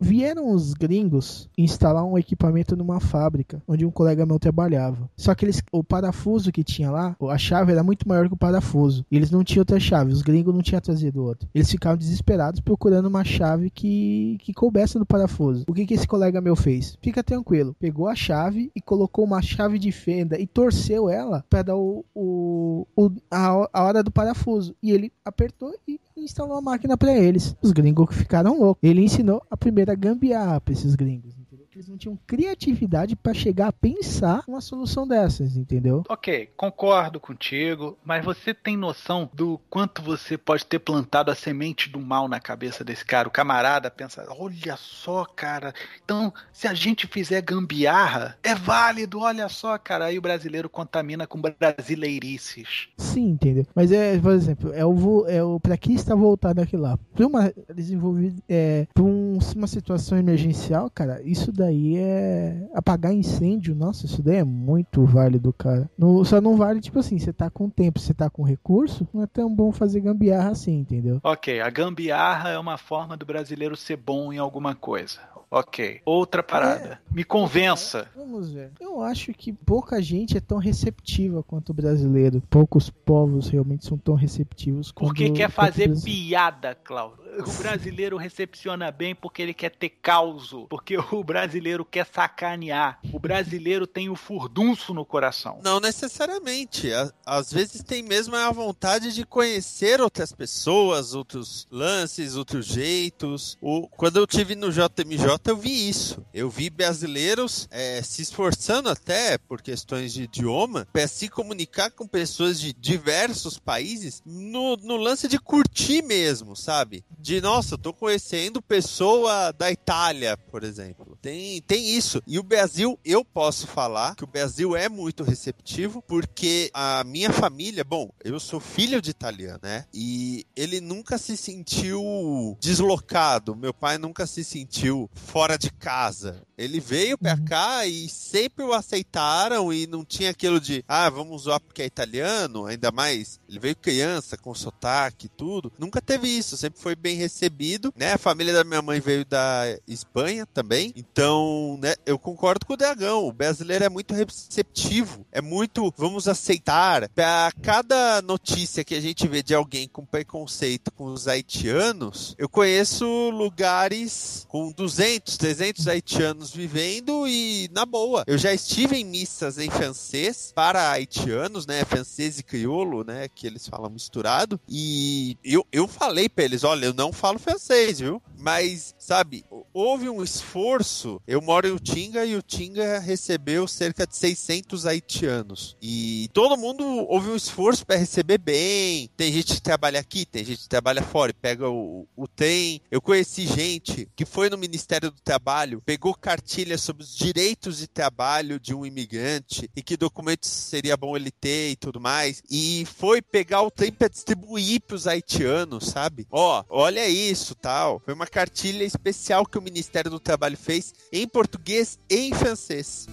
Vieram 0.00 0.50
os 0.50 0.74
gringos 0.74 1.48
instalar 1.56 2.04
um 2.04 2.18
equipamento 2.18 2.76
numa 2.76 3.00
fábrica 3.00 3.62
onde 3.66 3.86
um 3.86 3.90
colega 3.90 4.26
meu 4.26 4.38
trabalhava. 4.38 5.08
Só 5.16 5.34
que 5.34 5.44
eles, 5.44 5.62
o 5.72 5.82
parafuso 5.82 6.52
que 6.52 6.62
tinha 6.64 6.90
lá, 6.90 7.16
a 7.30 7.38
chave 7.38 7.72
era 7.72 7.82
muito 7.82 8.06
maior 8.08 8.28
que 8.28 8.34
o 8.34 8.38
parafuso. 8.38 9.04
E 9.10 9.16
eles 9.16 9.30
não 9.30 9.42
tinham 9.44 9.62
outra 9.62 9.80
chave, 9.80 10.12
os 10.12 10.22
gringos 10.22 10.54
não 10.54 10.62
tinham 10.62 10.80
trazido 10.80 11.22
outra. 11.24 11.48
Eles 11.54 11.70
ficavam 11.70 11.96
desesperados 11.96 12.60
procurando 12.60 13.06
uma 13.06 13.24
chave 13.24 13.70
que, 13.70 14.36
que 14.40 14.52
coubesse 14.52 14.98
no 14.98 15.06
parafuso. 15.06 15.64
O 15.68 15.72
que, 15.72 15.86
que 15.86 15.94
esse 15.94 16.06
colega 16.06 16.40
meu 16.40 16.56
fez? 16.56 16.98
Fica 17.02 17.22
tranquilo, 17.22 17.74
pegou 17.78 18.08
a 18.08 18.14
chave 18.14 18.70
e 18.74 18.80
colocou 18.80 19.24
uma 19.24 19.40
chave 19.40 19.78
de 19.78 19.90
fenda 19.92 20.38
e 20.38 20.46
torceu 20.46 21.08
ela 21.08 21.44
para 21.48 21.62
dar 21.62 21.76
o, 21.76 22.04
o, 22.14 22.86
o- 22.96 23.10
a, 23.30 23.68
a 23.72 23.84
hora 23.84 24.02
do 24.02 24.10
parafuso. 24.10 24.74
E 24.82 24.90
ele 24.90 25.12
apertou 25.24 25.72
e 25.88 25.98
instalou 26.16 26.56
a 26.56 26.62
máquina 26.62 26.96
para 26.96 27.12
eles. 27.16 27.56
Os 27.62 27.72
gringos 27.72 28.14
ficaram 28.14 28.58
loucos. 28.58 28.82
Ele 28.82 29.02
ensinou 29.02 29.42
a 29.50 29.56
primeira 29.56 29.94
gambiarra 29.94 30.60
para 30.60 30.72
esses 30.72 30.94
gringos, 30.94 31.34
entendeu? 31.38 31.43
Que 31.74 31.78
eles 31.80 31.88
não 31.88 31.98
tinham 31.98 32.16
criatividade 32.24 33.16
para 33.16 33.34
chegar 33.34 33.66
a 33.66 33.72
pensar 33.72 34.44
uma 34.46 34.60
solução 34.60 35.08
dessas, 35.08 35.56
entendeu? 35.56 36.04
Ok, 36.08 36.50
concordo 36.56 37.18
contigo, 37.18 37.98
mas 38.04 38.24
você 38.24 38.54
tem 38.54 38.76
noção 38.76 39.28
do 39.34 39.58
quanto 39.68 40.00
você 40.00 40.38
pode 40.38 40.64
ter 40.64 40.78
plantado 40.78 41.32
a 41.32 41.34
semente 41.34 41.90
do 41.90 41.98
mal 41.98 42.28
na 42.28 42.38
cabeça 42.38 42.84
desse 42.84 43.04
cara? 43.04 43.26
O 43.26 43.30
camarada 43.32 43.90
pensa, 43.90 44.24
olha 44.38 44.76
só, 44.76 45.24
cara, 45.24 45.74
então 46.04 46.32
se 46.52 46.68
a 46.68 46.74
gente 46.74 47.08
fizer 47.08 47.42
gambiarra, 47.42 48.38
é 48.44 48.54
válido, 48.54 49.18
olha 49.18 49.48
só, 49.48 49.76
cara. 49.76 50.04
Aí 50.04 50.16
o 50.16 50.22
brasileiro 50.22 50.70
contamina 50.70 51.26
com 51.26 51.42
brasileirices. 51.42 52.86
Sim, 52.98 53.30
entendeu? 53.30 53.66
Mas 53.74 53.90
é, 53.90 54.16
por 54.20 54.30
exemplo, 54.30 54.72
é 54.72 54.86
o, 54.86 55.26
é 55.26 55.42
o 55.42 55.58
para 55.58 55.76
que 55.76 55.92
está 55.92 56.14
voltado 56.14 56.60
aquilo 56.60 56.82
lá? 56.82 56.96
Para 57.12 57.26
uma 57.26 57.52
desenvolver 57.74 58.32
é, 58.48 58.86
um- 58.96 59.40
uma 59.56 59.66
situação 59.66 60.16
emergencial, 60.16 60.88
cara, 60.88 61.20
isso 61.24 61.50
daí 61.50 61.63
daí 61.64 61.96
é 61.96 62.68
apagar 62.74 63.12
incêndio. 63.12 63.74
Nossa, 63.74 64.06
isso 64.06 64.22
daí 64.22 64.36
é 64.36 64.44
muito 64.44 65.04
válido, 65.04 65.52
cara. 65.52 65.90
No, 65.96 66.24
só 66.24 66.40
não 66.40 66.56
vale, 66.56 66.80
tipo 66.80 66.98
assim, 66.98 67.18
você 67.18 67.32
tá 67.32 67.48
com 67.50 67.68
tempo, 67.68 67.98
você 67.98 68.12
tá 68.12 68.28
com 68.28 68.42
recurso, 68.42 69.06
não 69.12 69.22
é 69.22 69.26
tão 69.26 69.54
bom 69.54 69.72
fazer 69.72 70.00
gambiarra 70.00 70.50
assim, 70.50 70.78
entendeu? 70.78 71.20
Ok, 71.22 71.60
a 71.60 71.70
gambiarra 71.70 72.50
é 72.50 72.58
uma 72.58 72.76
forma 72.76 73.16
do 73.16 73.26
brasileiro 73.26 73.76
ser 73.76 73.96
bom 73.96 74.32
em 74.32 74.38
alguma 74.38 74.74
coisa. 74.74 75.20
Ok. 75.50 76.00
Outra 76.04 76.42
parada. 76.42 77.00
Me 77.08 77.22
convença. 77.22 78.08
Vamos 78.16 78.50
ver. 78.50 78.72
Eu 78.80 79.00
acho 79.00 79.32
que 79.32 79.52
pouca 79.52 80.02
gente 80.02 80.36
é 80.36 80.40
tão 80.40 80.58
receptiva 80.58 81.44
quanto 81.44 81.70
o 81.70 81.74
brasileiro. 81.74 82.42
Poucos 82.50 82.90
povos 82.90 83.48
realmente 83.48 83.86
são 83.86 83.96
tão 83.96 84.16
receptivos 84.16 84.90
quanto 84.90 85.10
Porque 85.10 85.30
quer 85.30 85.48
fazer 85.48 85.94
piada, 86.02 86.74
Cláudio. 86.74 87.23
O 87.38 87.52
brasileiro 87.62 88.16
recepciona 88.16 88.90
bem 88.90 89.14
porque 89.14 89.42
ele 89.42 89.54
quer 89.54 89.70
ter 89.70 89.88
causo. 89.88 90.66
Porque 90.68 90.96
o 90.96 91.24
brasileiro 91.24 91.84
quer 91.84 92.06
sacanear. 92.06 92.98
O 93.12 93.18
brasileiro 93.18 93.86
tem 93.86 94.08
o 94.08 94.16
furdunço 94.16 94.94
no 94.94 95.04
coração. 95.04 95.60
Não 95.62 95.80
necessariamente. 95.80 96.90
Às 97.26 97.52
vezes 97.52 97.82
tem 97.82 98.02
mesmo 98.02 98.36
a 98.36 98.50
vontade 98.50 99.12
de 99.12 99.24
conhecer 99.24 100.00
outras 100.00 100.32
pessoas, 100.32 101.14
outros 101.14 101.66
lances, 101.70 102.36
outros 102.36 102.66
jeitos. 102.66 103.58
Quando 103.96 104.18
eu 104.18 104.26
tive 104.26 104.54
no 104.54 104.70
JMJ, 104.70 105.38
eu 105.46 105.56
vi 105.56 105.88
isso. 105.88 106.24
Eu 106.32 106.50
vi 106.50 106.70
brasileiros 106.70 107.68
eh, 107.70 108.00
se 108.02 108.22
esforçando 108.22 108.88
até 108.88 109.38
por 109.38 109.62
questões 109.62 110.12
de 110.12 110.24
idioma 110.24 110.86
para 110.92 111.08
se 111.08 111.28
comunicar 111.28 111.90
com 111.90 112.06
pessoas 112.06 112.60
de 112.60 112.72
diversos 112.72 113.58
países 113.58 114.22
no, 114.24 114.76
no 114.76 114.96
lance 114.96 115.28
de 115.28 115.38
curtir 115.38 116.02
mesmo, 116.02 116.56
sabe? 116.56 117.04
De 117.24 117.40
nossa, 117.40 117.72
eu 117.72 117.78
tô 117.78 117.90
conhecendo 117.90 118.60
pessoa 118.60 119.50
da 119.50 119.70
Itália, 119.70 120.36
por 120.36 120.62
exemplo. 120.62 121.16
Tem, 121.22 121.62
tem 121.62 121.96
isso. 121.96 122.22
E 122.26 122.38
o 122.38 122.42
Brasil, 122.42 123.00
eu 123.02 123.24
posso 123.24 123.66
falar 123.66 124.14
que 124.14 124.24
o 124.24 124.26
Brasil 124.26 124.76
é 124.76 124.90
muito 124.90 125.24
receptivo, 125.24 126.02
porque 126.02 126.70
a 126.74 127.02
minha 127.02 127.32
família, 127.32 127.82
bom, 127.82 128.10
eu 128.22 128.38
sou 128.38 128.60
filho 128.60 129.00
de 129.00 129.08
italiano, 129.08 129.58
né? 129.62 129.86
E 129.94 130.44
ele 130.54 130.82
nunca 130.82 131.16
se 131.16 131.34
sentiu 131.34 132.58
deslocado. 132.60 133.56
Meu 133.56 133.72
pai 133.72 133.96
nunca 133.96 134.26
se 134.26 134.44
sentiu 134.44 135.08
fora 135.14 135.56
de 135.56 135.70
casa. 135.70 136.42
Ele 136.56 136.80
veio 136.80 137.18
pra 137.18 137.36
cá 137.36 137.86
e 137.86 138.08
sempre 138.08 138.64
o 138.64 138.72
aceitaram 138.72 139.72
e 139.72 139.86
não 139.86 140.04
tinha 140.04 140.30
aquilo 140.30 140.60
de, 140.60 140.84
ah, 140.86 141.10
vamos 141.10 141.42
zoar 141.42 141.60
porque 141.60 141.82
é 141.82 141.86
italiano, 141.86 142.66
ainda 142.66 142.90
mais 142.92 143.40
ele 143.48 143.58
veio 143.58 143.76
criança 143.76 144.36
com 144.36 144.54
sotaque 144.54 145.26
e 145.26 145.28
tudo. 145.28 145.72
Nunca 145.78 146.00
teve 146.00 146.28
isso, 146.28 146.56
sempre 146.56 146.80
foi 146.80 146.94
bem 146.94 147.16
recebido, 147.16 147.92
né? 147.96 148.12
A 148.12 148.18
família 148.18 148.52
da 148.52 148.64
minha 148.64 148.82
mãe 148.82 149.00
veio 149.00 149.24
da 149.24 149.64
Espanha 149.86 150.46
também. 150.46 150.92
Então, 150.96 151.78
né, 151.80 151.94
eu 152.06 152.18
concordo 152.18 152.66
com 152.66 152.74
o 152.74 152.76
Dragão. 152.76 153.26
O 153.26 153.32
brasileiro 153.32 153.84
é 153.84 153.88
muito 153.88 154.14
receptivo, 154.14 155.26
é 155.32 155.40
muito 155.40 155.92
vamos 155.96 156.28
aceitar. 156.28 157.08
Pra 157.10 157.52
cada 157.62 158.22
notícia 158.22 158.84
que 158.84 158.94
a 158.94 159.00
gente 159.00 159.26
vê 159.26 159.42
de 159.42 159.54
alguém 159.54 159.88
com 159.88 160.04
preconceito 160.04 160.90
com 160.92 161.06
os 161.06 161.26
haitianos, 161.28 162.34
eu 162.38 162.48
conheço 162.48 163.04
lugares 163.30 164.44
com 164.48 164.70
200, 164.72 165.36
300 165.36 165.88
haitianos 165.88 166.43
vivendo 166.50 167.26
e 167.26 167.68
na 167.72 167.86
boa. 167.86 168.24
Eu 168.26 168.38
já 168.38 168.52
estive 168.52 168.96
em 168.96 169.04
missas 169.04 169.58
em 169.58 169.70
francês 169.70 170.52
para 170.54 170.90
haitianos, 170.90 171.66
né? 171.66 171.84
Francês 171.84 172.38
e 172.38 172.42
crioulo, 172.42 173.04
né? 173.04 173.28
Que 173.28 173.46
eles 173.46 173.68
falam 173.68 173.90
misturado. 173.90 174.60
E 174.68 175.36
eu, 175.44 175.66
eu 175.72 175.86
falei 175.86 176.28
pra 176.28 176.44
eles: 176.44 176.64
olha, 176.64 176.86
eu 176.86 176.94
não 176.94 177.12
falo 177.12 177.38
francês, 177.38 178.00
viu? 178.00 178.22
Mas, 178.38 178.94
sabe, 178.98 179.44
houve 179.72 180.08
um 180.08 180.22
esforço. 180.22 181.20
Eu 181.26 181.40
moro 181.40 181.66
em 181.66 181.72
Utinga 181.72 182.24
e 182.24 182.36
Utinga 182.36 182.98
recebeu 182.98 183.66
cerca 183.66 184.06
de 184.06 184.16
600 184.16 184.86
haitianos. 184.86 185.76
E 185.80 186.28
todo 186.32 186.56
mundo 186.56 186.84
houve 187.08 187.30
um 187.30 187.36
esforço 187.36 187.86
para 187.86 187.96
receber 187.96 188.38
bem. 188.38 189.08
Tem 189.16 189.32
gente 189.32 189.54
que 189.54 189.62
trabalha 189.62 189.98
aqui, 189.98 190.26
tem 190.26 190.44
gente 190.44 190.62
que 190.62 190.68
trabalha 190.68 191.02
fora 191.02 191.30
e 191.30 191.34
pega 191.34 191.68
o, 191.68 192.06
o 192.16 192.28
trem. 192.28 192.80
Eu 192.90 193.00
conheci 193.00 193.46
gente 193.46 194.08
que 194.14 194.24
foi 194.24 194.50
no 194.50 194.58
Ministério 194.58 195.10
do 195.10 195.20
Trabalho, 195.20 195.82
pegou 195.84 196.14
cartilha 196.34 196.76
sobre 196.76 197.04
os 197.04 197.14
direitos 197.14 197.78
de 197.78 197.86
trabalho 197.86 198.58
de 198.58 198.74
um 198.74 198.84
imigrante 198.84 199.70
e 199.76 199.80
que 199.80 199.96
documentos 199.96 200.50
seria 200.50 200.96
bom 200.96 201.16
ele 201.16 201.30
ter 201.30 201.70
e 201.70 201.76
tudo 201.76 202.00
mais. 202.00 202.42
E 202.50 202.84
foi 202.96 203.22
pegar 203.22 203.62
o 203.62 203.70
trem 203.70 203.92
para 203.92 204.08
distribuir 204.08 204.80
para 204.80 204.96
os 204.96 205.06
haitianos, 205.06 205.86
sabe? 205.86 206.26
Ó, 206.32 206.64
olha 206.68 207.08
isso, 207.08 207.54
tal. 207.54 208.02
Foi 208.04 208.12
uma 208.12 208.26
cartilha 208.26 208.82
especial 208.82 209.46
que 209.46 209.56
o 209.56 209.62
Ministério 209.62 210.10
do 210.10 210.18
Trabalho 210.18 210.56
fez 210.56 210.92
em 211.12 211.28
português 211.28 212.00
e 212.10 212.16
em 212.16 212.34
francês. 212.34 213.06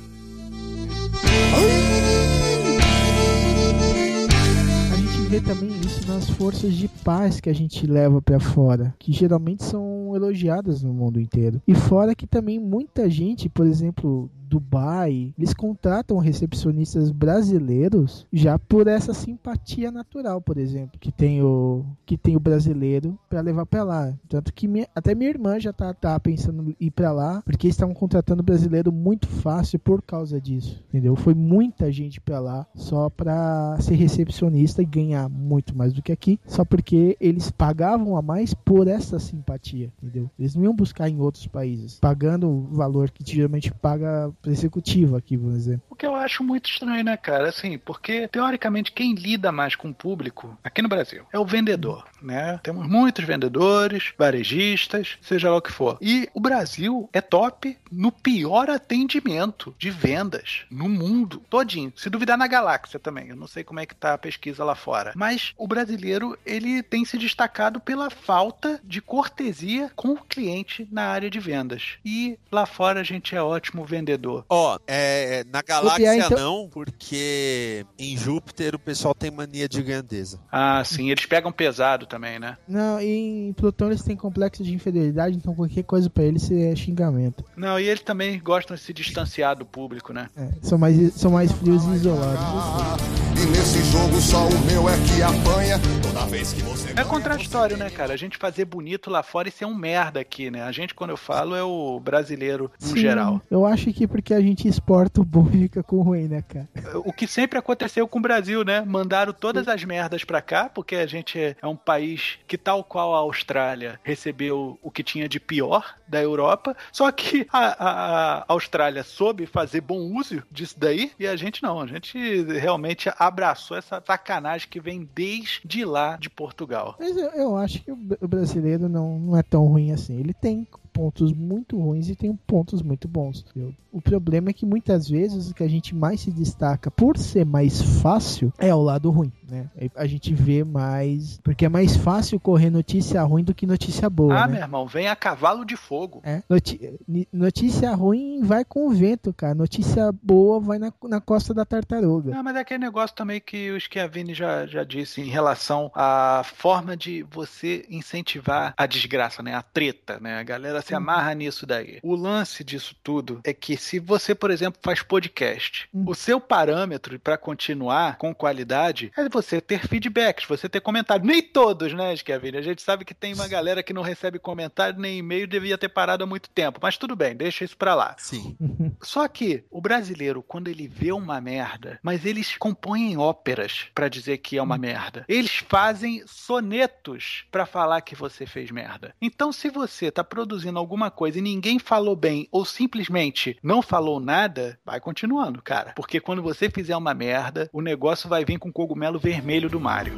Vê 5.31 5.39
também 5.39 5.69
isso 5.79 6.05
nas 6.09 6.29
forças 6.31 6.73
de 6.73 6.89
paz 6.89 7.39
que 7.39 7.49
a 7.49 7.53
gente 7.53 7.87
leva 7.87 8.21
pra 8.21 8.37
fora, 8.37 8.93
que 8.99 9.13
geralmente 9.13 9.63
são 9.63 10.13
elogiadas 10.13 10.83
no 10.83 10.93
mundo 10.93 11.21
inteiro. 11.21 11.61
E 11.65 11.73
fora 11.73 12.13
que 12.13 12.27
também 12.27 12.59
muita 12.59 13.09
gente, 13.09 13.47
por 13.47 13.65
exemplo, 13.65 14.29
Dubai, 14.55 15.33
eles 15.37 15.53
contratam 15.53 16.17
recepcionistas 16.17 17.09
brasileiros 17.09 18.27
já 18.33 18.59
por 18.59 18.85
essa 18.87 19.13
simpatia 19.13 19.89
natural, 19.91 20.41
por 20.41 20.57
exemplo, 20.57 20.99
que 20.99 21.09
tem 21.11 21.41
o 21.41 21.85
que 22.05 22.17
tem 22.17 22.35
o 22.35 22.39
brasileiro 22.39 23.17
pra 23.29 23.39
levar 23.39 23.65
pra 23.65 23.83
lá. 23.83 24.13
Tanto 24.27 24.53
que 24.53 24.67
minha- 24.67 24.87
até 24.93 25.15
minha 25.15 25.29
irmã 25.29 25.57
já 25.57 25.71
tá, 25.71 25.93
tá 25.93 26.19
pensando 26.19 26.69
em 26.69 26.75
ir 26.87 26.91
pra 26.91 27.11
lá, 27.13 27.41
porque 27.45 27.67
estavam 27.69 27.93
contratando 27.95 28.43
brasileiro 28.43 28.91
muito 28.91 29.25
fácil 29.27 29.79
por 29.79 30.01
causa 30.01 30.39
disso, 30.41 30.83
entendeu? 30.89 31.15
Foi 31.15 31.33
muita 31.33 31.89
gente 31.89 32.19
pra 32.19 32.39
lá 32.39 32.67
só 32.75 33.09
pra 33.09 33.77
ser 33.79 33.95
recepcionista 33.95 34.81
e 34.81 34.85
ganhar 34.85 35.29
muito 35.29 35.75
mais 35.77 35.93
do 35.93 36.01
que 36.01 36.11
aqui, 36.11 36.37
só 36.45 36.65
porque 36.65 37.15
eles 37.21 37.49
pagavam 37.49 38.17
a 38.17 38.21
mais 38.21 38.53
por 38.53 38.87
essa 38.87 39.17
simpatia, 39.17 39.91
entendeu? 40.03 40.29
Eles 40.37 40.55
não 40.55 40.63
iam 40.65 40.75
buscar 40.75 41.09
em 41.09 41.19
outros 41.21 41.47
países, 41.47 41.99
pagando 42.01 42.49
o 42.49 42.61
valor 42.71 43.09
que 43.09 43.23
geralmente 43.33 43.71
paga 43.73 44.29
pro 44.41 44.51
executivo 44.51 45.15
aqui, 45.15 45.37
por 45.37 45.51
exemplo. 45.51 45.83
O 45.89 45.95
que 45.95 46.05
eu 46.05 46.15
acho 46.15 46.43
muito 46.43 46.69
estranho, 46.69 47.03
né, 47.03 47.15
cara? 47.15 47.49
Assim, 47.49 47.77
porque 47.77 48.27
teoricamente 48.27 48.91
quem 48.91 49.13
lida 49.13 49.51
mais 49.51 49.75
com 49.75 49.89
o 49.89 49.93
público 49.93 50.57
aqui 50.63 50.81
no 50.81 50.89
Brasil 50.89 51.23
é 51.31 51.39
o 51.39 51.45
vendedor, 51.45 52.05
né? 52.21 52.59
Temos 52.63 52.87
muitos 52.87 53.25
vendedores, 53.25 54.13
varejistas, 54.17 55.17
seja 55.21 55.49
lá 55.49 55.57
o 55.57 55.61
que 55.61 55.71
for. 55.71 55.97
E 56.01 56.29
o 56.33 56.39
Brasil 56.39 57.09
é 57.13 57.21
top 57.21 57.77
no 57.91 58.11
pior 58.11 58.69
atendimento 58.69 59.73
de 59.77 59.89
vendas 59.89 60.65
no 60.69 60.87
mundo 60.87 61.41
todinho. 61.49 61.91
Se 61.95 62.09
duvidar 62.09 62.37
na 62.37 62.47
galáxia 62.47 62.99
também. 62.99 63.29
Eu 63.29 63.35
não 63.35 63.47
sei 63.47 63.63
como 63.63 63.79
é 63.79 63.85
que 63.85 63.95
tá 63.95 64.13
a 64.13 64.17
pesquisa 64.17 64.63
lá 64.63 64.75
fora. 64.75 65.11
Mas 65.15 65.53
o 65.57 65.67
brasileiro, 65.67 66.37
ele 66.45 66.83
tem 66.83 67.05
se 67.05 67.17
destacado 67.17 67.79
pela 67.79 68.09
falta 68.09 68.79
de 68.83 69.01
cortesia 69.01 69.91
com 69.95 70.09
o 70.09 70.23
cliente 70.23 70.87
na 70.91 71.03
área 71.03 71.29
de 71.29 71.39
vendas. 71.39 71.97
E 72.05 72.37
lá 72.51 72.65
fora 72.65 72.99
a 73.01 73.03
gente 73.03 73.35
é 73.35 73.41
ótimo 73.41 73.85
vendedor. 73.85 74.45
Ó, 74.49 74.77
é, 74.87 75.43
na 75.51 75.61
galáxia 75.61 76.15
então- 76.15 76.37
não, 76.37 76.69
porque 76.69 77.85
em 77.97 78.17
Júpiter 78.17 78.75
o 78.75 78.79
pessoal 78.79 79.13
tem 79.13 79.31
mania 79.31 79.67
de 79.67 79.81
grandeza. 79.81 80.39
Ah, 80.51 80.83
sim, 80.83 81.09
eles 81.09 81.25
pegam 81.25 81.51
pesado 81.51 82.05
também, 82.11 82.37
né? 82.37 82.57
Não, 82.67 83.01
e 83.01 83.47
em 83.47 83.53
Plutão 83.53 83.87
eles 83.87 84.03
têm 84.03 84.17
complexo 84.17 84.61
de 84.61 84.73
inferioridade, 84.73 85.37
então 85.37 85.55
qualquer 85.55 85.83
coisa 85.83 86.09
pra 86.09 86.23
eles 86.23 86.51
é 86.51 86.75
xingamento. 86.75 87.45
Não, 87.55 87.79
e 87.79 87.87
eles 87.87 88.01
também 88.01 88.37
gostam 88.37 88.75
de 88.75 88.81
se 88.81 88.93
distanciar 88.93 89.55
do 89.55 89.65
público, 89.65 90.11
né? 90.11 90.27
É, 90.35 90.49
são, 90.61 90.77
mais, 90.77 91.13
são 91.13 91.31
mais 91.31 91.53
frios 91.53 91.85
e 91.85 91.91
isolados. 91.91 93.21
E 93.41 93.45
nesse 93.45 93.81
jogo 93.91 94.19
só 94.21 94.45
o 94.45 94.65
meu 94.65 94.89
é 94.89 94.93
que 94.97 95.21
apanha 95.21 95.79
toda 96.03 96.25
vez 96.27 96.53
que 96.53 96.61
você 96.61 96.93
É 96.95 97.03
contraditório, 97.03 97.77
né, 97.77 97.89
cara? 97.89 98.13
A 98.13 98.17
gente 98.17 98.37
fazer 98.37 98.65
bonito 98.65 99.09
lá 99.09 99.23
fora 99.23 99.47
e 99.47 99.51
ser 99.51 99.65
um 99.65 99.73
merda 99.73 100.19
aqui, 100.19 100.51
né? 100.51 100.63
A 100.63 100.71
gente, 100.71 100.93
quando 100.93 101.11
eu 101.11 101.17
falo, 101.17 101.55
é 101.55 101.63
o 101.63 101.99
brasileiro 101.99 102.69
no 102.81 102.87
Sim, 102.89 102.97
geral. 102.97 103.41
Eu 103.49 103.65
acho 103.65 103.91
que 103.93 104.05
porque 104.05 104.33
a 104.33 104.41
gente 104.41 104.67
exporta 104.67 105.21
o 105.21 105.23
bom 105.23 105.47
e 105.53 105.61
fica 105.63 105.81
com 105.81 105.97
o 105.97 106.01
ruim, 106.01 106.27
né, 106.27 106.43
cara? 106.47 106.67
O 107.05 107.13
que 107.13 107.25
sempre 107.25 107.57
aconteceu 107.57 108.07
com 108.07 108.19
o 108.19 108.21
Brasil, 108.21 108.63
né? 108.63 108.81
Mandaram 108.81 109.31
todas 109.33 109.67
as 109.67 109.83
merdas 109.83 110.23
pra 110.23 110.41
cá, 110.41 110.69
porque 110.69 110.95
a 110.95 111.07
gente 111.07 111.39
é 111.39 111.67
um 111.67 111.75
país 111.75 112.00
que, 112.47 112.57
tal 112.57 112.83
qual 112.83 113.13
a 113.15 113.19
Austrália, 113.19 113.99
recebeu 114.03 114.77
o 114.81 114.91
que 114.91 115.03
tinha 115.03 115.27
de 115.29 115.39
pior 115.39 115.95
da 116.07 116.21
Europa. 116.21 116.75
Só 116.91 117.11
que 117.11 117.47
a, 117.51 118.39
a- 118.39 118.45
Austrália 118.47 119.03
soube 119.03 119.45
fazer 119.45 119.81
bom 119.81 119.99
uso 120.17 120.43
disso 120.51 120.75
daí 120.77 121.11
e 121.19 121.25
a 121.27 121.35
gente 121.35 121.63
não. 121.63 121.79
A 121.79 121.87
gente 121.87 122.17
realmente 122.43 123.09
abraçou 123.17 123.77
essa 123.77 124.01
sacanagem 124.05 124.67
que 124.69 124.79
vem 124.79 125.07
desde 125.15 125.85
lá 125.85 126.17
de 126.17 126.29
Portugal. 126.29 126.95
Mas 126.99 127.15
eu, 127.15 127.29
eu 127.31 127.57
acho 127.57 127.81
que 127.83 127.91
o, 127.91 127.95
br- 127.95 128.15
o 128.21 128.27
brasileiro 128.27 128.89
não, 128.89 129.19
não 129.19 129.37
é 129.37 129.43
tão 129.43 129.65
ruim 129.65 129.91
assim. 129.91 130.17
Ele 130.19 130.33
tem 130.33 130.67
pontos 130.93 131.31
muito 131.33 131.77
ruins 131.79 132.09
e 132.09 132.15
tem 132.15 132.35
pontos 132.35 132.81
muito 132.81 133.07
bons. 133.07 133.45
O 133.91 134.01
problema 134.01 134.49
é 134.49 134.53
que 134.53 134.65
muitas 134.65 135.07
vezes 135.09 135.49
o 135.49 135.53
que 135.53 135.63
a 135.63 135.67
gente 135.67 135.95
mais 135.95 136.19
se 136.21 136.31
destaca 136.31 136.91
por 136.91 137.17
ser 137.17 137.45
mais 137.45 137.81
fácil 138.01 138.51
é 138.57 138.75
o 138.75 138.81
lado 138.81 139.09
ruim, 139.09 139.31
né? 139.51 139.69
A 139.95 140.07
gente 140.07 140.33
vê 140.33 140.63
mais. 140.63 141.39
Porque 141.43 141.65
é 141.65 141.69
mais 141.69 141.95
fácil 141.97 142.39
correr 142.39 142.69
notícia 142.69 143.21
ruim 143.21 143.43
do 143.43 143.53
que 143.53 143.67
notícia 143.67 144.09
boa. 144.09 144.33
Ah, 144.35 144.47
né? 144.47 144.53
meu 144.53 144.61
irmão, 144.61 144.87
vem 144.87 145.07
a 145.09 145.15
cavalo 145.15 145.65
de 145.65 145.75
fogo. 145.75 146.21
É. 146.23 146.41
Noti- 146.49 146.97
notícia 147.31 147.91
ruim 147.93 148.41
vai 148.43 148.63
com 148.63 148.87
o 148.87 148.91
vento, 148.91 149.33
cara. 149.33 149.53
Notícia 149.53 150.11
boa 150.23 150.59
vai 150.59 150.79
na, 150.79 150.91
na 151.03 151.19
costa 151.19 151.53
da 151.53 151.65
tartaruga. 151.65 152.41
Mas 152.41 152.55
é 152.55 152.59
aquele 152.59 152.79
negócio 152.83 153.15
também 153.15 153.41
que 153.41 153.71
o 153.71 153.79
Schiavini 153.79 154.33
já, 154.33 154.65
já 154.65 154.83
disse 154.83 155.21
em 155.21 155.29
relação 155.29 155.91
à 155.93 156.41
forma 156.45 156.95
de 156.95 157.23
você 157.29 157.85
incentivar 157.89 158.73
a 158.77 158.85
desgraça, 158.85 159.43
né? 159.43 159.53
A 159.55 159.61
treta, 159.61 160.19
né? 160.19 160.39
A 160.39 160.43
galera 160.43 160.81
se 160.81 160.95
amarra 160.95 161.33
nisso 161.33 161.65
daí. 161.65 161.99
O 162.01 162.15
lance 162.15 162.63
disso 162.63 162.95
tudo 163.03 163.41
é 163.43 163.53
que 163.53 163.75
se 163.75 163.99
você, 163.99 164.33
por 164.33 164.49
exemplo, 164.51 164.79
faz 164.81 165.01
podcast, 165.01 165.89
Hum. 165.93 166.05
o 166.07 166.13
seu 166.15 166.39
parâmetro 166.39 167.19
para 167.19 167.37
continuar 167.37 168.17
com 168.17 168.33
qualidade 168.33 169.11
é 169.17 169.27
você 169.27 169.40
ter 169.61 169.87
feedbacks, 169.87 170.45
você 170.45 170.69
ter 170.69 170.81
comentários. 170.81 171.27
Nem 171.27 171.41
todos, 171.41 171.93
né, 171.93 172.15
Schiavini? 172.15 172.57
A 172.57 172.61
gente 172.61 172.81
sabe 172.81 173.05
que 173.05 173.13
tem 173.13 173.33
uma 173.33 173.47
galera 173.47 173.81
que 173.81 173.93
não 173.93 174.01
recebe 174.01 174.37
comentário 174.37 174.99
nem 174.99 175.17
e-mail, 175.17 175.47
devia 175.47 175.77
ter 175.77 175.89
parado 175.89 176.23
há 176.23 176.27
muito 176.27 176.49
tempo. 176.49 176.79
Mas 176.81 176.97
tudo 176.97 177.15
bem, 177.15 177.35
deixa 177.35 177.63
isso 177.63 177.77
pra 177.77 177.95
lá. 177.95 178.15
Sim. 178.17 178.55
Só 179.01 179.27
que 179.27 179.63
o 179.69 179.81
brasileiro, 179.81 180.43
quando 180.43 180.67
ele 180.67 180.87
vê 180.87 181.11
uma 181.11 181.41
merda, 181.41 181.99
mas 182.03 182.25
eles 182.25 182.55
compõem 182.57 183.17
óperas 183.17 183.87
pra 183.95 184.07
dizer 184.07 184.37
que 184.37 184.57
é 184.57 184.61
uma 184.61 184.77
merda. 184.77 185.25
Eles 185.27 185.57
fazem 185.67 186.23
sonetos 186.25 187.45
pra 187.51 187.65
falar 187.65 188.01
que 188.01 188.15
você 188.15 188.45
fez 188.45 188.71
merda. 188.71 189.13
Então, 189.21 189.51
se 189.51 189.69
você 189.69 190.11
tá 190.11 190.23
produzindo 190.23 190.77
alguma 190.77 191.09
coisa 191.09 191.39
e 191.39 191.41
ninguém 191.41 191.79
falou 191.79 192.15
bem 192.15 192.47
ou 192.51 192.65
simplesmente 192.65 193.57
não 193.63 193.81
falou 193.81 194.19
nada, 194.19 194.79
vai 194.85 194.99
continuando, 194.99 195.61
cara. 195.61 195.93
Porque 195.95 196.19
quando 196.19 196.41
você 196.41 196.69
fizer 196.69 196.95
uma 196.95 197.13
merda, 197.13 197.69
o 197.73 197.81
negócio 197.81 198.29
vai 198.29 198.45
vir 198.45 198.59
com 198.59 198.71
cogumelo 198.71 199.19
vermelho 199.31 199.69
do 199.69 199.79
Mario. 199.79 200.13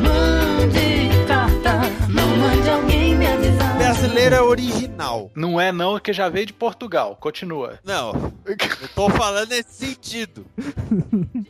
Mande 0.00 1.10
carta, 1.26 1.80
não 2.08 2.36
mande 2.36 2.70
alguém 2.70 3.16
me 3.16 3.26
avisar. 3.26 3.79
Brasileiro 3.90 4.36
é 4.36 4.40
original. 4.40 5.32
Não 5.34 5.60
é 5.60 5.72
não, 5.72 5.98
que 5.98 6.12
já 6.12 6.28
veio 6.28 6.46
de 6.46 6.52
Portugal. 6.52 7.16
Continua. 7.16 7.80
Não, 7.82 8.32
eu 8.46 8.88
tô 8.94 9.10
falando 9.10 9.48
nesse 9.48 9.72
sentido. 9.72 10.46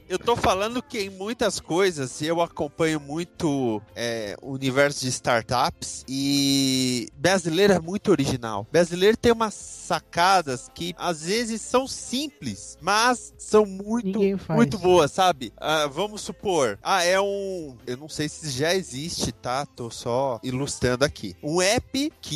Eu 0.09 0.18
tô 0.18 0.34
falando 0.34 0.82
que 0.82 1.01
em 1.01 1.11
muitas 1.11 1.61
coisas 1.61 2.22
eu 2.22 2.41
acompanho 2.41 2.99
muito 2.99 3.82
é, 3.95 4.36
o 4.41 4.53
universo 4.53 5.03
de 5.03 5.09
startups 5.09 6.03
e 6.09 7.09
brasileiro 7.14 7.74
é 7.74 7.78
muito 7.78 8.11
original. 8.11 8.66
Brasileiro 8.72 9.18
tem 9.18 9.32
umas 9.32 9.55
sacadas 9.55 10.70
que 10.74 10.95
às 10.97 11.24
vezes 11.24 11.61
são 11.61 11.86
simples, 11.86 12.78
mas 12.80 13.34
são 13.36 13.66
muito, 13.66 14.18
muito 14.49 14.78
boas, 14.78 15.11
sabe? 15.11 15.53
Ah, 15.59 15.86
vamos 15.86 16.20
supor, 16.22 16.78
ah, 16.82 17.05
é 17.05 17.20
um, 17.20 17.76
eu 17.86 17.97
não 17.97 18.09
sei 18.09 18.28
se 18.28 18.51
já 18.51 18.74
existe, 18.74 19.32
tá? 19.32 19.66
Tô 19.66 19.91
só 19.91 20.41
ilustrando 20.43 21.05
aqui. 21.05 21.36
Um 21.43 21.61
app 21.61 22.12
que 22.20 22.30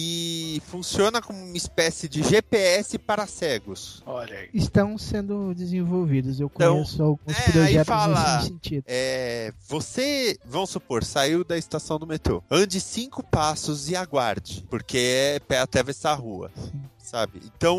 funciona 0.67 1.21
como 1.23 1.39
uma 1.45 1.57
espécie 1.57 2.09
de 2.09 2.23
GPS 2.23 2.99
para 2.99 3.27
cegos. 3.27 4.03
Olha 4.07 4.39
aí. 4.39 4.49
Estão 4.55 4.97
sendo 4.99 5.55
desenvolvidos. 5.55 6.41
Eu 6.41 6.51
Então, 6.55 6.75
conheço 6.75 7.03
alguns 7.03 7.35
é, 7.35 7.41
aí 7.47 7.53
projetos 7.53 7.87
fala- 7.87 8.37
nesse 8.37 8.49
sentido. 8.49 8.85
É, 8.87 9.53
você, 9.69 10.39
vamos 10.45 10.71
supor, 10.71 11.05
saiu 11.05 11.45
da 11.45 11.57
estação 11.57 11.99
do 11.99 12.07
metrô. 12.07 12.43
Ande 12.51 12.81
cinco 12.81 13.23
passos 13.23 13.89
e 13.89 13.97
aguarde, 13.97 14.65
porque 14.69 14.99
é 14.99 15.39
pé 15.41 15.59
até 15.61 15.81
essa 15.89 16.13
rua. 16.15 16.51
Sabe? 16.99 17.43
Então, 17.45 17.79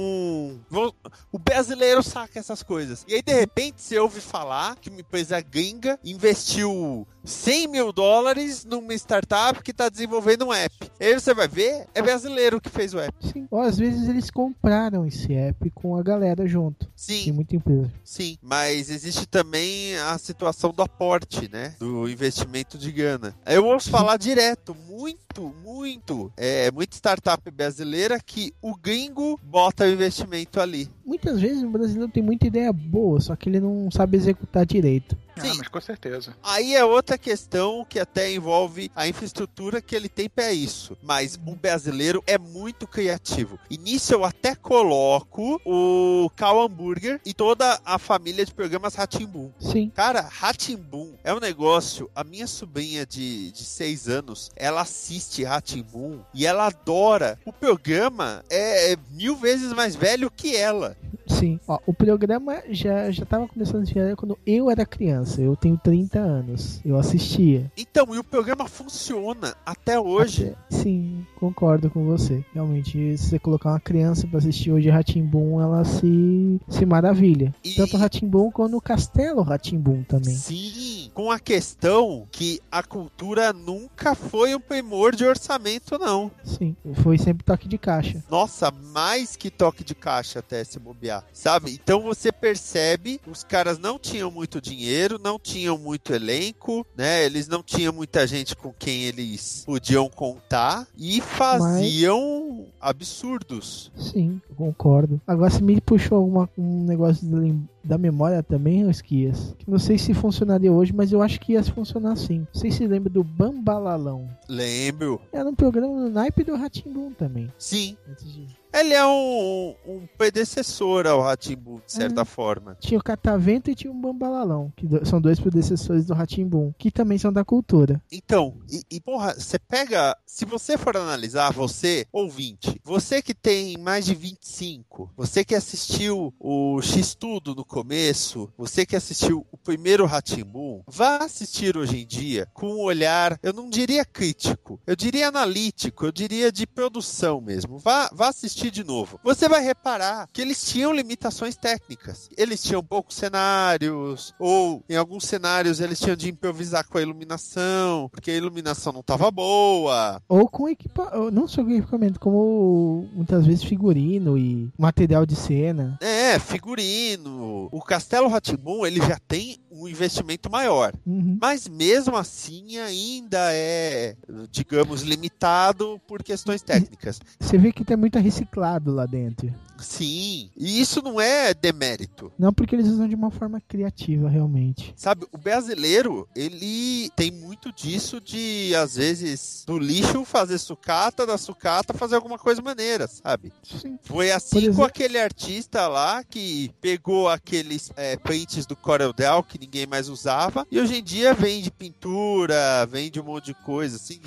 o 1.32 1.40
brasileiro 1.40 2.04
saca 2.04 2.38
essas 2.38 2.62
coisas. 2.62 3.04
E 3.08 3.16
aí, 3.16 3.24
de 3.24 3.34
repente, 3.34 3.82
você 3.82 3.98
ouve 3.98 4.22
falar 4.22 4.76
que 4.76 4.88
uma 4.88 5.02
empresa 5.02 5.42
gringa 5.42 6.00
investiu 6.06 7.08
100 7.26 7.68
mil 7.68 7.92
dólares 7.92 8.64
numa 8.66 8.94
startup 8.94 9.62
que 9.64 9.72
está 9.72 9.90
desenvolvendo 9.90 10.46
um 10.46 10.54
app. 10.54 10.76
E 11.00 11.06
aí 11.06 11.14
você 11.14 11.34
vai 11.34 11.48
ver, 11.48 11.88
é 11.94 12.02
brasileiro 12.02 12.62
que 12.62 12.70
fez 12.70 12.94
o 12.94 13.00
app. 13.00 13.14
Sim. 13.32 13.48
Ou 13.50 13.60
às 13.62 13.78
vezes 13.78 14.08
eles 14.08 14.30
compraram 14.30 15.06
esse 15.06 15.34
app 15.34 15.70
com 15.72 15.96
a 15.98 16.04
galera 16.04 16.48
junto. 16.48 16.86
Tem 16.86 17.24
Sim, 17.26 17.32
muita 17.32 17.56
empresa. 17.56 17.92
sim. 18.04 18.38
Mas 18.42 18.90
existe 18.90 19.26
também 19.26 19.96
a 19.98 20.18
situação 20.18 20.72
do 20.72 20.82
aporte, 20.82 21.50
né? 21.52 21.76
Do 21.80 22.08
investimento 22.10 22.78
de 22.78 22.92
grana. 22.92 23.36
Eu 23.46 23.66
ouço 23.66 23.90
falar 23.90 24.18
direto, 24.18 24.76
muito, 24.88 25.54
muito. 25.64 26.32
É 26.38 26.72
muita 26.72 26.96
startup 26.96 27.50
brasileira 27.52 28.20
que 28.20 28.54
o 28.62 28.76
gringo 28.76 29.40
bota 29.44 29.86
o 29.86 29.90
investimento 29.90 30.60
ali. 30.60 30.90
Muitas 31.06 31.42
vezes 31.42 31.64
o 31.64 31.70
brasileiro 31.70 32.12
tem 32.12 32.24
muita 32.24 32.48
ideia 32.48 32.72
boa, 32.72 33.20
só 33.20 33.36
que 33.36 33.50
ele 33.50 33.60
não 33.60 33.90
sabe 33.92 34.18
executar 34.18 34.66
direito. 34.66 35.18
Ah, 35.38 35.42
Sim. 35.42 35.58
mas 35.58 35.68
com 35.68 35.82
certeza. 35.82 36.36
Aí 36.44 36.76
é 36.76 36.84
outra 36.84 37.18
questão 37.18 37.86
que 37.88 38.00
até 38.00 38.32
envolve 38.32 38.92
a 38.96 39.08
infraestrutura 39.08 39.82
que 39.82 39.96
ele 39.96 40.10
tem 40.10 40.30
para 40.30 40.52
isso. 40.52 40.98
Mas 41.02 41.36
o 41.36 41.56
brasileiro 41.56 42.24
é 42.26 42.38
muito 42.38 42.88
criativo. 42.88 43.60
E 43.70 43.78
nisso 43.78 44.14
eu 44.14 44.24
até 44.24 44.56
coloco 44.56 45.62
o 45.66 46.30
Cal 46.36 46.62
Hamburger 46.62 47.20
e 47.26 47.34
toda 47.34 47.80
a 47.86 47.98
família 48.00 48.46
de 48.46 48.54
programas 48.54 48.96
Ratimbum. 48.96 49.52
Sim. 49.60 49.92
Cara, 49.94 50.22
Ratimbum 50.22 51.14
é 51.24 51.34
um 51.34 51.40
negócio. 51.40 52.10
A 52.16 52.24
minha 52.24 52.48
sobrinha 52.48 53.06
de, 53.06 53.52
de 53.52 53.64
seis 53.64 54.08
anos, 54.08 54.52
ela 54.56 54.82
assiste 54.82 55.44
Ratimbum 55.44 56.20
e 56.34 56.46
ela 56.46 56.68
adora. 56.68 57.40
O 57.46 57.52
programa 57.54 58.44
é, 58.50 58.94
é 58.94 58.98
mil 59.12 59.36
vezes 59.36 59.74
mais 59.74 59.96
velho 59.96 60.32
que 60.32 60.56
ela. 60.56 60.96
Sim. 61.28 61.60
Ó, 61.68 61.80
o 61.86 61.94
programa 61.94 62.62
já, 62.70 63.10
já 63.12 63.26
tava 63.26 63.48
começando 63.48 63.82
a 63.82 63.86
virar 63.86 64.16
quando 64.16 64.38
eu 64.46 64.70
era 64.70 64.86
criança. 64.86 65.25
Eu 65.38 65.56
tenho 65.56 65.78
30 65.78 66.20
anos. 66.20 66.80
Eu 66.86 66.98
assistia. 66.98 67.72
Então, 67.78 68.14
e 68.14 68.20
o 68.20 68.24
programa 68.24 68.68
funciona 68.68 69.56
até 69.66 70.00
hoje. 70.00 70.48
Até- 70.50 70.56
sim, 70.70 71.26
concordo 71.36 71.90
com 71.90 72.06
você. 72.06 72.44
Realmente, 72.54 73.18
se 73.18 73.30
você 73.30 73.40
colocar 73.40 73.70
uma 73.72 73.80
criança 73.80 74.28
pra 74.28 74.38
assistir 74.40 74.72
hoje 74.72 74.90
Ratimbum, 74.90 75.60
ela 75.62 75.84
se, 75.84 76.60
se 76.70 76.86
maravilha. 76.86 77.54
E- 77.64 77.76
Tanto 77.76 77.98
Ratimbum 77.98 78.52
quanto 78.52 78.78
o 78.78 78.82
Castelo 78.82 79.42
Ratimbum 79.42 80.04
também. 80.04 80.34
Sim, 80.36 81.10
com 81.14 81.32
a 81.32 81.40
questão 81.40 82.28
que 82.32 82.60
a 82.72 82.84
cultura 82.84 83.52
nunca 83.54 84.16
foi 84.16 84.56
um 84.56 84.60
primor 84.60 85.16
de 85.16 85.26
orçamento, 85.26 85.98
não. 85.98 86.32
Sim. 86.44 86.76
Foi 86.96 87.18
sempre 87.18 87.44
toque 87.44 87.68
de 87.68 87.78
caixa. 87.78 88.24
Nossa, 88.30 88.72
mais 88.72 89.36
que 89.36 89.50
toque 89.50 89.84
de 89.84 89.96
caixa 89.96 90.40
até 90.40 90.64
se 90.64 90.80
bobear, 90.80 91.24
sabe? 91.34 91.72
Então 91.74 92.02
você 92.02 92.32
percebe, 92.32 93.20
os 93.28 93.44
caras 93.44 93.78
não 93.78 93.98
tinham 94.00 94.30
muito 94.32 94.62
dinheiro, 94.62 95.15
não 95.18 95.40
tinham 95.40 95.78
muito 95.78 96.14
elenco, 96.14 96.86
né? 96.96 97.26
Eles 97.26 97.48
não 97.48 97.62
tinham 97.64 97.94
muita 97.94 98.26
gente 98.28 98.56
com 98.56 98.72
quem 98.78 99.04
eles 99.04 99.64
podiam 99.66 100.10
contar 100.10 100.88
e 100.98 101.22
faziam 101.22 102.66
absurdos. 102.80 103.92
Sim, 103.98 104.42
concordo. 104.56 105.20
Agora 105.28 105.50
você 105.50 105.62
me 105.62 105.80
puxou 105.82 106.18
alguma, 106.18 106.50
um 106.58 106.84
negócio 106.86 107.28
lem- 107.38 107.68
da 107.86 107.98
memória 107.98 108.42
também, 108.44 108.90
Esquias. 108.90 109.56
Que 109.58 109.70
Não 109.70 109.80
sei 109.80 109.98
se 109.98 110.14
funcionaria 110.14 110.72
hoje, 110.72 110.94
mas 110.94 111.12
eu 111.12 111.22
acho 111.22 111.40
que 111.40 111.54
ia 111.54 111.64
funcionar 111.64 112.16
sim. 112.16 112.46
Sei 112.54 112.72
se 112.72 112.86
lembra 112.88 113.10
do 113.10 113.24
Bambalalão. 113.24 114.28
Lembro. 114.50 115.22
Era 115.32 115.48
um 115.50 115.56
programa 115.56 115.94
no 115.96 116.10
naipe 116.10 116.44
do 116.44 116.56
Ratimbum 116.56 117.12
também. 117.14 117.52
Sim, 117.58 117.98
Antes 118.10 118.32
de- 118.34 118.48
ele 118.78 118.94
é 118.94 119.06
um, 119.08 119.74
um 119.88 120.06
predecessor 120.18 121.08
ao 121.08 121.22
Ratimbu, 121.22 121.82
de 121.86 121.94
certa 121.94 122.26
forma. 122.26 122.76
Tinha 122.82 123.00
o 123.00 123.04
Catavento 123.04 123.72
e 123.72 123.76
tinha 123.76 123.90
o 123.90 123.96
Bambalalão, 123.96 124.70
que 124.76 124.86
do- 124.86 125.06
são 125.06 125.22
dois 125.22 125.40
predecessores 125.40 126.06
do 126.06 126.14
Ratimbum, 126.14 126.74
que 126.78 126.92
também 126.92 127.18
são 127.18 127.32
da 127.32 127.46
cultura. 127.46 128.02
Então, 128.12 128.58
e, 128.70 128.82
e, 128.98 129.00
porra, 129.00 129.34
você 129.34 129.58
pega. 129.58 130.14
Se 130.26 130.44
você 130.44 130.78
for 130.78 130.98
analisar, 130.98 131.54
você, 131.54 132.06
ouvinte, 132.12 132.78
você 132.84 133.22
que 133.22 133.34
tem 133.34 133.78
mais 133.78 134.06
de 134.06 134.14
25, 134.14 135.10
você 135.16 135.46
que 135.46 135.56
assistiu 135.56 136.34
o 136.38 136.82
X-Tudo 136.82 137.56
no 137.56 137.64
começo, 137.76 138.50
você 138.58 138.86
que 138.86 138.96
assistiu 138.96 139.46
o 139.52 139.58
primeiro 139.58 140.06
Ratimbum, 140.06 140.82
vá 140.88 141.18
assistir 141.18 141.76
hoje 141.76 142.04
em 142.04 142.08
dia 142.08 142.48
com 142.54 142.68
um 142.68 142.80
olhar, 142.80 143.38
eu 143.44 143.52
não 143.52 143.70
diria 143.70 144.06
crítico, 144.06 144.80
eu 144.88 144.96
diria 144.96 145.28
analítico, 145.28 146.06
eu 146.06 146.12
diria 146.14 146.54
de 146.54 146.66
produção 146.66 147.42
mesmo. 147.42 147.78
Vá, 147.78 148.10
vá 148.14 148.30
assistir 148.30 148.72
de 148.72 148.82
novo. 148.82 149.20
Você 149.26 149.50
vai 149.50 149.62
reparar 149.62 150.30
que 150.32 150.42
eles 150.42 150.64
tinham 150.64 150.94
limitações 150.94 151.58
técnicas. 151.58 152.30
Eles 152.38 152.64
tinham 152.64 152.82
poucos 152.82 153.18
cenários, 153.18 154.34
ou 154.40 154.82
em 154.90 154.96
alguns 154.96 155.26
cenários 155.26 155.82
eles 155.82 156.00
tinham 156.00 156.16
de 156.16 156.30
improvisar 156.30 156.88
com 156.88 156.98
a 156.98 157.02
iluminação, 157.02 158.08
porque 158.10 158.32
a 158.32 158.38
iluminação 158.38 158.94
não 158.94 159.02
estava 159.02 159.30
boa. 159.30 160.22
Ou 160.30 160.48
com 160.48 160.70
equipamento, 160.70 161.30
não 161.30 161.46
só 161.46 161.62
com 161.62 161.72
equipamento, 161.72 162.22
como 162.22 163.06
muitas 163.12 163.46
vezes 163.46 163.66
figurino 163.66 164.38
e 164.38 164.72
material 164.80 165.26
de 165.26 165.36
cena. 165.36 165.98
É, 166.00 166.40
figurino, 166.40 167.65
o, 167.72 167.80
o 167.80 167.82
Castelo 167.82 168.28
Ratimbun, 168.28 168.86
ele 168.86 169.00
já 169.00 169.18
tem 169.28 169.58
um 169.72 169.88
investimento 169.88 170.50
maior. 170.50 170.94
Uhum. 171.06 171.38
Mas 171.42 171.68
mesmo 171.68 172.16
assim 172.16 172.78
ainda 172.78 173.52
é, 173.52 174.16
digamos, 174.50 175.02
limitado 175.02 176.00
por 176.08 176.24
questões 176.24 176.62
técnicas. 176.62 177.20
Você 177.40 177.58
vê 177.58 177.72
que 177.72 177.84
tá 177.84 177.98
muito 177.98 178.18
reciclado 178.20 178.94
lá 178.94 179.06
dentro. 179.06 179.54
Sim, 179.78 180.50
e 180.56 180.80
isso 180.80 181.02
não 181.02 181.20
é 181.20 181.54
demérito. 181.54 182.32
Não 182.38 182.54
porque 182.54 182.76
eles 182.76 182.88
usam 182.88 183.08
de 183.08 183.16
uma 183.16 183.30
forma 183.32 183.62
criativa, 183.68 184.30
realmente. 184.30 184.94
Sabe, 184.96 185.26
o 185.32 185.38
brasileiro, 185.38 186.28
ele 186.36 187.10
tem 187.16 187.32
muito 187.32 187.72
disso 187.72 188.20
de, 188.22 188.74
às 188.76 188.96
vezes, 188.96 189.64
do 189.68 189.78
lixo 189.78 190.24
fazer 190.26 190.58
sucata, 190.58 191.26
da 191.26 191.38
sucata 191.38 191.94
fazer 191.94 192.16
alguma 192.16 192.38
coisa 192.38 192.62
maneira, 192.62 193.08
sabe? 193.08 193.52
Sim. 193.64 193.98
Foi 194.04 194.32
assim 194.32 194.56
com 194.56 194.66
exemplo- 194.66 194.86
aquele 194.86 195.20
artista 195.20 195.88
lá 195.88 196.24
que 196.24 196.72
pegou 196.82 197.28
aqueles 197.30 197.92
é, 197.96 198.18
prints 198.18 198.66
do 198.66 198.76
Corel 198.76 199.14
Del 199.14 199.44
que 199.44 199.60
ninguém 199.60 199.86
mais 199.86 200.10
usava 200.10 200.66
e 200.72 200.80
hoje 200.80 200.96
em 200.98 201.04
dia 201.04 201.34
vende 201.34 201.70
pintura, 201.72 202.86
vende 202.86 203.20
um 203.20 203.24
monte 203.24 203.46
de 203.48 203.54
coisa, 203.56 203.96
assim. 203.98 204.20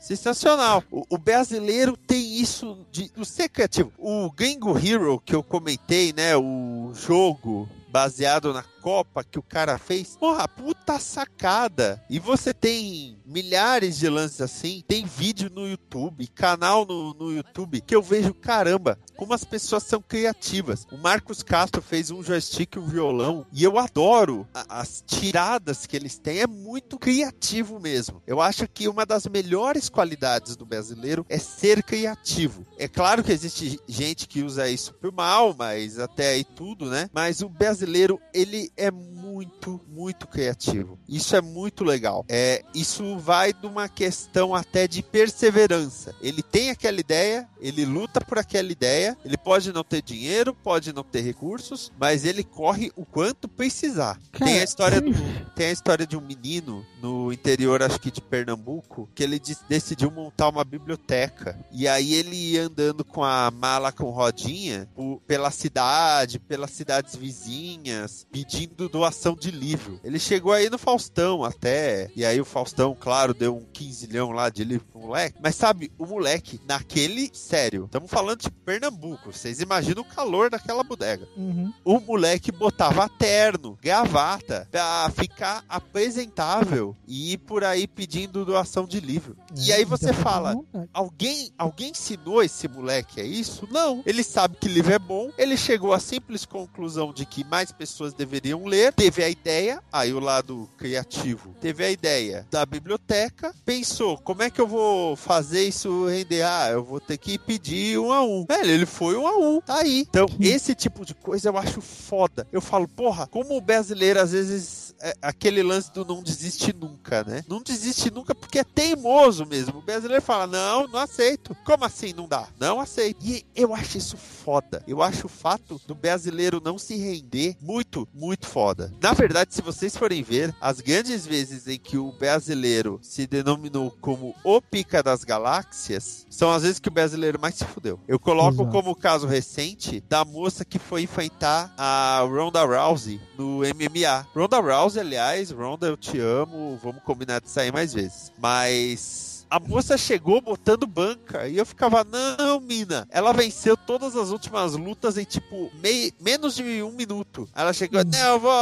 Sensacional. 0.00 0.82
O, 0.90 1.04
o 1.10 1.18
brasileiro 1.18 1.96
tem 1.96 2.40
isso 2.40 2.86
de, 2.90 3.10
de 3.10 3.24
ser 3.26 3.48
criativo. 3.48 3.92
O 3.98 4.30
Gringo 4.30 4.76
Hero 4.76 5.20
que 5.24 5.34
eu 5.34 5.42
comentei, 5.42 6.12
né? 6.12 6.36
O 6.36 6.92
jogo 6.94 7.68
baseado 7.90 8.52
na 8.54 8.62
Copa 8.80 9.22
que 9.24 9.38
o 9.38 9.42
cara 9.42 9.78
fez. 9.78 10.16
Porra, 10.16 10.46
puta 10.48 10.98
sacada. 10.98 12.02
E 12.08 12.18
você 12.18 12.52
tem 12.54 13.18
milhares 13.24 13.98
de 13.98 14.08
lances 14.08 14.40
assim. 14.40 14.82
Tem 14.86 15.04
vídeo 15.04 15.50
no 15.54 15.68
YouTube, 15.68 16.26
canal 16.28 16.84
no, 16.84 17.14
no 17.14 17.32
YouTube 17.32 17.80
que 17.80 17.94
eu 17.94 18.02
vejo, 18.02 18.34
caramba, 18.34 18.98
como 19.16 19.34
as 19.34 19.44
pessoas 19.44 19.82
são 19.84 20.00
criativas. 20.00 20.86
O 20.90 20.96
Marcos 20.96 21.42
Castro 21.42 21.82
fez 21.82 22.10
um 22.10 22.22
joystick 22.22 22.74
e 22.76 22.78
um 22.78 22.86
violão. 22.86 23.46
E 23.52 23.62
eu 23.62 23.78
adoro 23.78 24.46
a- 24.54 24.80
as 24.80 25.02
tiradas 25.06 25.86
que 25.86 25.96
eles 25.96 26.18
têm. 26.18 26.40
É 26.40 26.46
muito 26.46 26.98
criativo 26.98 27.78
mesmo. 27.78 28.22
Eu 28.26 28.40
acho 28.40 28.66
que 28.66 28.88
uma 28.88 29.04
das 29.06 29.26
melhores 29.26 29.88
qualidades 29.88 30.56
do 30.56 30.64
brasileiro 30.66 31.24
é 31.28 31.38
ser 31.38 31.82
criativo. 31.82 32.66
É 32.78 32.88
claro 32.88 33.22
que 33.22 33.32
existe 33.32 33.78
gente 33.86 34.26
que 34.26 34.42
usa 34.42 34.68
isso 34.68 34.94
por 34.94 35.12
mal, 35.12 35.54
mas 35.56 35.98
até 35.98 36.30
aí 36.30 36.44
tudo, 36.44 36.86
né? 36.86 37.08
Mas 37.12 37.40
o 37.42 37.48
brasileiro, 37.48 38.20
ele 38.32 38.69
é 38.76 38.90
muito, 38.90 39.80
muito 39.88 40.26
criativo. 40.26 40.98
Isso 41.08 41.34
é 41.36 41.40
muito 41.40 41.84
legal. 41.84 42.24
É, 42.28 42.62
isso 42.74 43.18
vai 43.18 43.52
de 43.52 43.66
uma 43.66 43.88
questão 43.88 44.54
até 44.54 44.86
de 44.88 45.02
perseverança. 45.02 46.14
Ele 46.20 46.42
tem 46.42 46.70
aquela 46.70 47.00
ideia, 47.00 47.48
ele 47.60 47.84
luta 47.84 48.20
por 48.20 48.38
aquela 48.38 48.70
ideia, 48.70 49.16
ele 49.24 49.36
pode 49.36 49.72
não 49.72 49.82
ter 49.84 50.02
dinheiro, 50.02 50.54
pode 50.54 50.92
não 50.92 51.02
ter 51.02 51.20
recursos, 51.22 51.90
mas 51.98 52.24
ele 52.24 52.42
corre 52.44 52.90
o 52.96 53.04
quanto 53.04 53.48
precisar. 53.48 54.18
Cara, 54.32 54.44
tem 54.50 54.60
a 54.60 54.64
história 54.64 55.00
do, 55.00 55.10
tem 55.54 55.66
a 55.66 55.72
história 55.72 56.06
de 56.06 56.16
um 56.16 56.20
menino 56.20 56.84
no 57.02 57.32
interior, 57.32 57.82
acho 57.82 57.98
que 58.00 58.10
de 58.10 58.20
Pernambuco, 58.20 59.08
que 59.14 59.22
ele 59.22 59.38
de- 59.38 59.56
decidiu 59.68 60.10
montar 60.10 60.48
uma 60.48 60.64
biblioteca. 60.64 61.58
E 61.72 61.86
aí 61.88 62.14
ele 62.14 62.36
ia 62.36 62.64
andando 62.66 63.04
com 63.04 63.22
a 63.24 63.50
mala 63.50 63.90
com 63.92 64.10
rodinha 64.10 64.88
po- 64.94 65.20
pela 65.26 65.50
cidade, 65.50 66.38
pelas 66.38 66.70
cidades 66.70 67.16
vizinhas, 67.16 68.26
pedindo 68.30 68.69
doação 68.76 69.34
de 69.34 69.50
livro. 69.50 70.00
Ele 70.02 70.18
chegou 70.18 70.52
aí 70.52 70.70
no 70.70 70.78
Faustão 70.78 71.44
até. 71.44 72.10
E 72.16 72.24
aí 72.24 72.40
o 72.40 72.44
Faustão, 72.44 72.96
claro, 72.98 73.34
deu 73.34 73.56
um 73.56 73.64
quinzilhão 73.72 74.30
lá 74.30 74.48
de 74.48 74.64
livro 74.64 74.86
pro 74.90 75.00
moleque. 75.00 75.38
Mas 75.42 75.54
sabe, 75.56 75.92
o 75.98 76.06
moleque, 76.06 76.60
naquele. 76.66 77.30
Sério, 77.32 77.84
estamos 77.84 78.10
falando 78.10 78.40
de 78.40 78.50
Pernambuco. 78.50 79.32
Vocês 79.32 79.60
imaginam 79.60 80.02
o 80.02 80.04
calor 80.04 80.50
daquela 80.50 80.82
bodega 80.82 81.28
Uhum. 81.36 81.72
o 81.84 82.00
moleque 82.00 82.50
botava 82.52 83.08
terno, 83.08 83.78
gravata, 83.80 84.66
pra 84.70 85.10
ficar 85.14 85.64
apresentável 85.68 86.96
e 87.06 87.32
ir 87.32 87.38
por 87.38 87.62
aí 87.64 87.86
pedindo 87.86 88.44
doação 88.44 88.86
de 88.86 89.00
livro. 89.00 89.36
E 89.56 89.72
aí 89.72 89.84
você 89.84 90.10
à 90.10 90.12
fala. 90.12 90.54
Alguém, 90.92 91.50
alguém 91.56 91.90
ensinou 91.90 92.42
esse 92.42 92.66
moleque 92.68 93.20
a 93.20 93.24
isso? 93.24 93.68
Não. 93.70 94.02
Ele 94.04 94.22
sabe 94.24 94.56
que 94.56 94.68
livro 94.68 94.92
é 94.92 94.98
bom. 94.98 95.30
Ele 95.38 95.56
chegou 95.56 95.92
à 95.92 96.00
simples 96.00 96.44
conclusão 96.44 97.12
de 97.12 97.24
que 97.24 97.44
mais 97.44 97.70
pessoas 97.70 98.12
deveriam 98.12 98.49
ler. 98.58 98.92
Teve 98.92 99.24
a 99.24 99.28
ideia, 99.28 99.82
aí 99.92 100.12
o 100.12 100.20
lado 100.20 100.68
criativo, 100.76 101.54
teve 101.60 101.84
a 101.84 101.90
ideia 101.90 102.46
da 102.50 102.64
biblioteca. 102.64 103.54
Pensou, 103.64 104.18
como 104.18 104.42
é 104.42 104.50
que 104.50 104.60
eu 104.60 104.66
vou 104.66 105.16
fazer 105.16 105.64
isso 105.64 106.06
render? 106.06 106.42
Ah, 106.42 106.70
eu 106.70 106.84
vou 106.84 107.00
ter 107.00 107.18
que 107.18 107.38
pedir 107.38 107.98
um 107.98 108.12
a 108.12 108.22
um. 108.22 108.44
Velho, 108.46 108.70
ele 108.70 108.86
foi 108.86 109.16
um 109.16 109.26
a 109.26 109.36
um. 109.36 109.60
Tá 109.60 109.80
aí. 109.80 110.06
Então, 110.08 110.26
esse 110.40 110.74
tipo 110.74 111.04
de 111.04 111.14
coisa 111.14 111.48
eu 111.48 111.56
acho 111.56 111.80
foda. 111.80 112.46
Eu 112.52 112.60
falo, 112.60 112.86
porra, 112.88 113.26
como 113.26 113.56
o 113.56 113.60
brasileiro 113.60 114.20
às 114.20 114.32
vezes 114.32 114.89
é 115.00 115.14
aquele 115.22 115.62
lance 115.62 115.92
do 115.92 116.04
não 116.04 116.22
desiste 116.22 116.72
nunca, 116.72 117.24
né? 117.24 117.44
Não 117.48 117.62
desiste 117.62 118.10
nunca 118.10 118.34
porque 118.34 118.58
é 118.58 118.64
teimoso 118.64 119.46
mesmo. 119.46 119.78
O 119.78 119.82
brasileiro 119.82 120.22
fala: 120.22 120.46
não, 120.46 120.86
não 120.86 121.00
aceito. 121.00 121.56
Como 121.64 121.84
assim 121.84 122.12
não 122.12 122.28
dá? 122.28 122.48
Não 122.58 122.80
aceito. 122.80 123.18
E 123.24 123.44
eu 123.54 123.74
acho 123.74 123.98
isso 123.98 124.16
foda. 124.16 124.82
Eu 124.86 125.02
acho 125.02 125.26
o 125.26 125.28
fato 125.28 125.80
do 125.86 125.94
brasileiro 125.94 126.60
não 126.62 126.78
se 126.78 126.96
render 126.96 127.56
muito, 127.60 128.08
muito 128.12 128.46
foda. 128.46 128.92
Na 129.00 129.12
verdade, 129.12 129.54
se 129.54 129.62
vocês 129.62 129.96
forem 129.96 130.22
ver, 130.22 130.54
as 130.60 130.80
grandes 130.80 131.26
vezes 131.26 131.66
em 131.66 131.78
que 131.78 131.96
o 131.96 132.12
brasileiro 132.12 132.98
se 133.02 133.26
denominou 133.26 133.90
como 134.00 134.34
o 134.44 134.60
pica 134.60 135.02
das 135.02 135.24
galáxias 135.24 136.26
são 136.28 136.50
as 136.52 136.62
vezes 136.62 136.78
que 136.78 136.88
o 136.88 136.92
brasileiro 136.92 137.40
mais 137.40 137.54
se 137.54 137.64
fudeu. 137.64 138.00
Eu 138.06 138.18
coloco 138.18 138.62
Exato. 138.62 138.70
como 138.70 138.94
caso 138.94 139.26
recente 139.26 140.02
da 140.08 140.24
moça 140.24 140.64
que 140.64 140.78
foi 140.78 141.02
enfrentar 141.02 141.72
a 141.76 142.20
Ronda 142.28 142.64
Rousey 142.64 143.20
no 143.38 143.60
MMA. 143.60 144.26
Ronda 144.34 144.60
Rousey, 144.60 144.89
aliás, 144.96 145.50
Ronda, 145.50 145.86
eu 145.86 145.96
te 145.96 146.18
amo, 146.18 146.78
vamos 146.82 147.02
combinar 147.02 147.40
de 147.40 147.50
sair 147.50 147.72
mais 147.72 147.92
vezes. 147.92 148.32
Mas. 148.38 149.29
A 149.50 149.58
moça 149.58 149.98
chegou 149.98 150.40
botando 150.40 150.86
banca 150.86 151.48
e 151.48 151.56
eu 151.56 151.66
ficava, 151.66 152.04
não, 152.04 152.60
mina. 152.60 153.06
Ela 153.10 153.32
venceu 153.32 153.76
todas 153.76 154.14
as 154.14 154.30
últimas 154.30 154.74
lutas 154.74 155.18
em 155.18 155.24
tipo 155.24 155.70
mei- 155.82 156.12
menos 156.20 156.54
de 156.54 156.82
um 156.82 156.92
minuto. 156.92 157.48
Ela 157.54 157.72
chegou, 157.72 158.04
não, 158.04 158.18
eu 158.28 158.38
vou, 158.38 158.52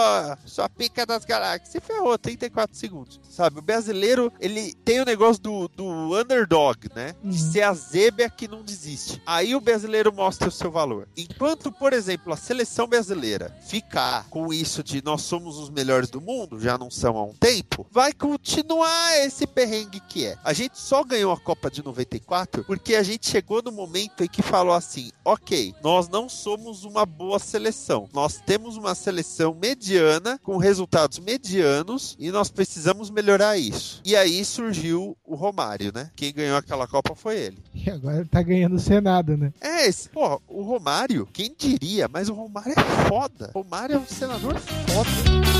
sua 0.47 0.68
pica 0.68 1.05
das 1.05 1.24
galáxias. 1.26 1.68
Se 1.72 1.80
ferrou, 1.80 2.16
34 2.18 2.74
segundos. 2.76 3.20
Sabe, 3.28 3.59
o 3.59 3.62
brasileiro, 3.62 4.32
ele 4.41 4.72
tem 4.84 5.01
o 5.01 5.05
negócio 5.05 5.43
do, 5.43 5.68
do 5.68 6.18
underdog, 6.18 6.89
né? 6.95 7.14
De 7.22 7.28
Uhum. 7.43 7.53
ser 7.53 7.62
a 7.62 7.74
zebra 7.74 8.30
que 8.30 8.49
não 8.49 8.62
desiste. 8.62 9.22
Aí 9.26 9.55
o 9.55 9.61
brasileiro 9.61 10.12
mostra 10.12 10.49
o 10.49 10.53
seu 10.53 10.70
valor. 10.70 11.07
Enquanto, 11.16 11.70
por 11.70 11.93
exemplo, 11.93 12.32
a 12.32 12.36
seleção 12.36 12.86
brasileira 12.89 13.55
ficar 13.66 14.26
com 14.30 14.53
isso 14.53 14.82
de 14.82 15.05
nós 15.05 15.20
somos 15.22 15.59
os 15.59 15.68
melhores 15.70 16.09
do 16.11 16.20
mundo, 16.20 16.59
já 16.59 16.78
não 16.78 16.91
são 16.91 17.16
há 17.18 17.24
um 17.24 17.34
tempo, 17.34 17.86
vai 17.91 18.12
continuar 18.12 19.18
esse 19.18 19.47
perrengue 19.47 20.01
que 20.01 20.24
é. 20.26 20.36
A 20.43 20.53
gente 20.53 20.78
só 20.79 21.03
ganhou 21.03 21.33
a 21.33 21.37
Copa 21.37 21.70
de 21.70 21.85
94 21.85 22.64
porque 22.64 22.95
a 22.95 23.03
gente 23.03 23.29
chegou 23.29 23.61
no 23.62 23.72
momento 23.72 24.22
em 24.22 24.29
que 24.29 24.43
falou 24.43 24.72
assim: 24.72 25.11
ok, 25.24 25.74
nós 25.83 26.09
não 26.09 26.29
somos 26.29 26.85
uma 26.85 27.05
boa 27.05 27.39
seleção. 27.39 28.09
Nós 28.14 28.41
temos 28.45 28.76
uma 28.76 28.95
seleção 28.95 29.55
mediana, 29.61 30.39
com 30.43 30.57
resultados 30.57 31.18
medianos, 31.18 32.16
e 32.18 32.31
nós 32.31 32.51
precisamos 32.51 33.11
melhorar 33.11 33.59
isso. 33.59 34.01
E 34.05 34.14
aí 34.14 34.45
surgiu 34.45 35.16
o 35.24 35.35
Romário, 35.35 35.93
né? 35.93 36.11
Quem 36.14 36.33
ganhou 36.33 36.57
aquela 36.57 36.87
Copa 36.87 37.14
foi 37.14 37.39
ele. 37.39 37.59
E 37.74 37.91
agora 37.91 38.24
tá 38.24 38.41
ganhando 38.41 38.76
o 38.76 38.81
Senado, 38.81 39.37
né? 39.37 39.53
É, 39.61 39.87
esse, 39.87 40.09
pô, 40.09 40.41
o 40.47 40.62
Romário, 40.62 41.29
quem 41.33 41.55
diria? 41.59 42.09
Mas 42.09 42.29
o 42.29 42.35
Romário 42.35 42.72
é 42.72 43.09
foda. 43.09 43.51
O 43.55 43.62
Romário 43.62 43.97
é 43.97 43.99
um 43.99 44.07
senador 44.07 44.57
foda. 44.59 45.58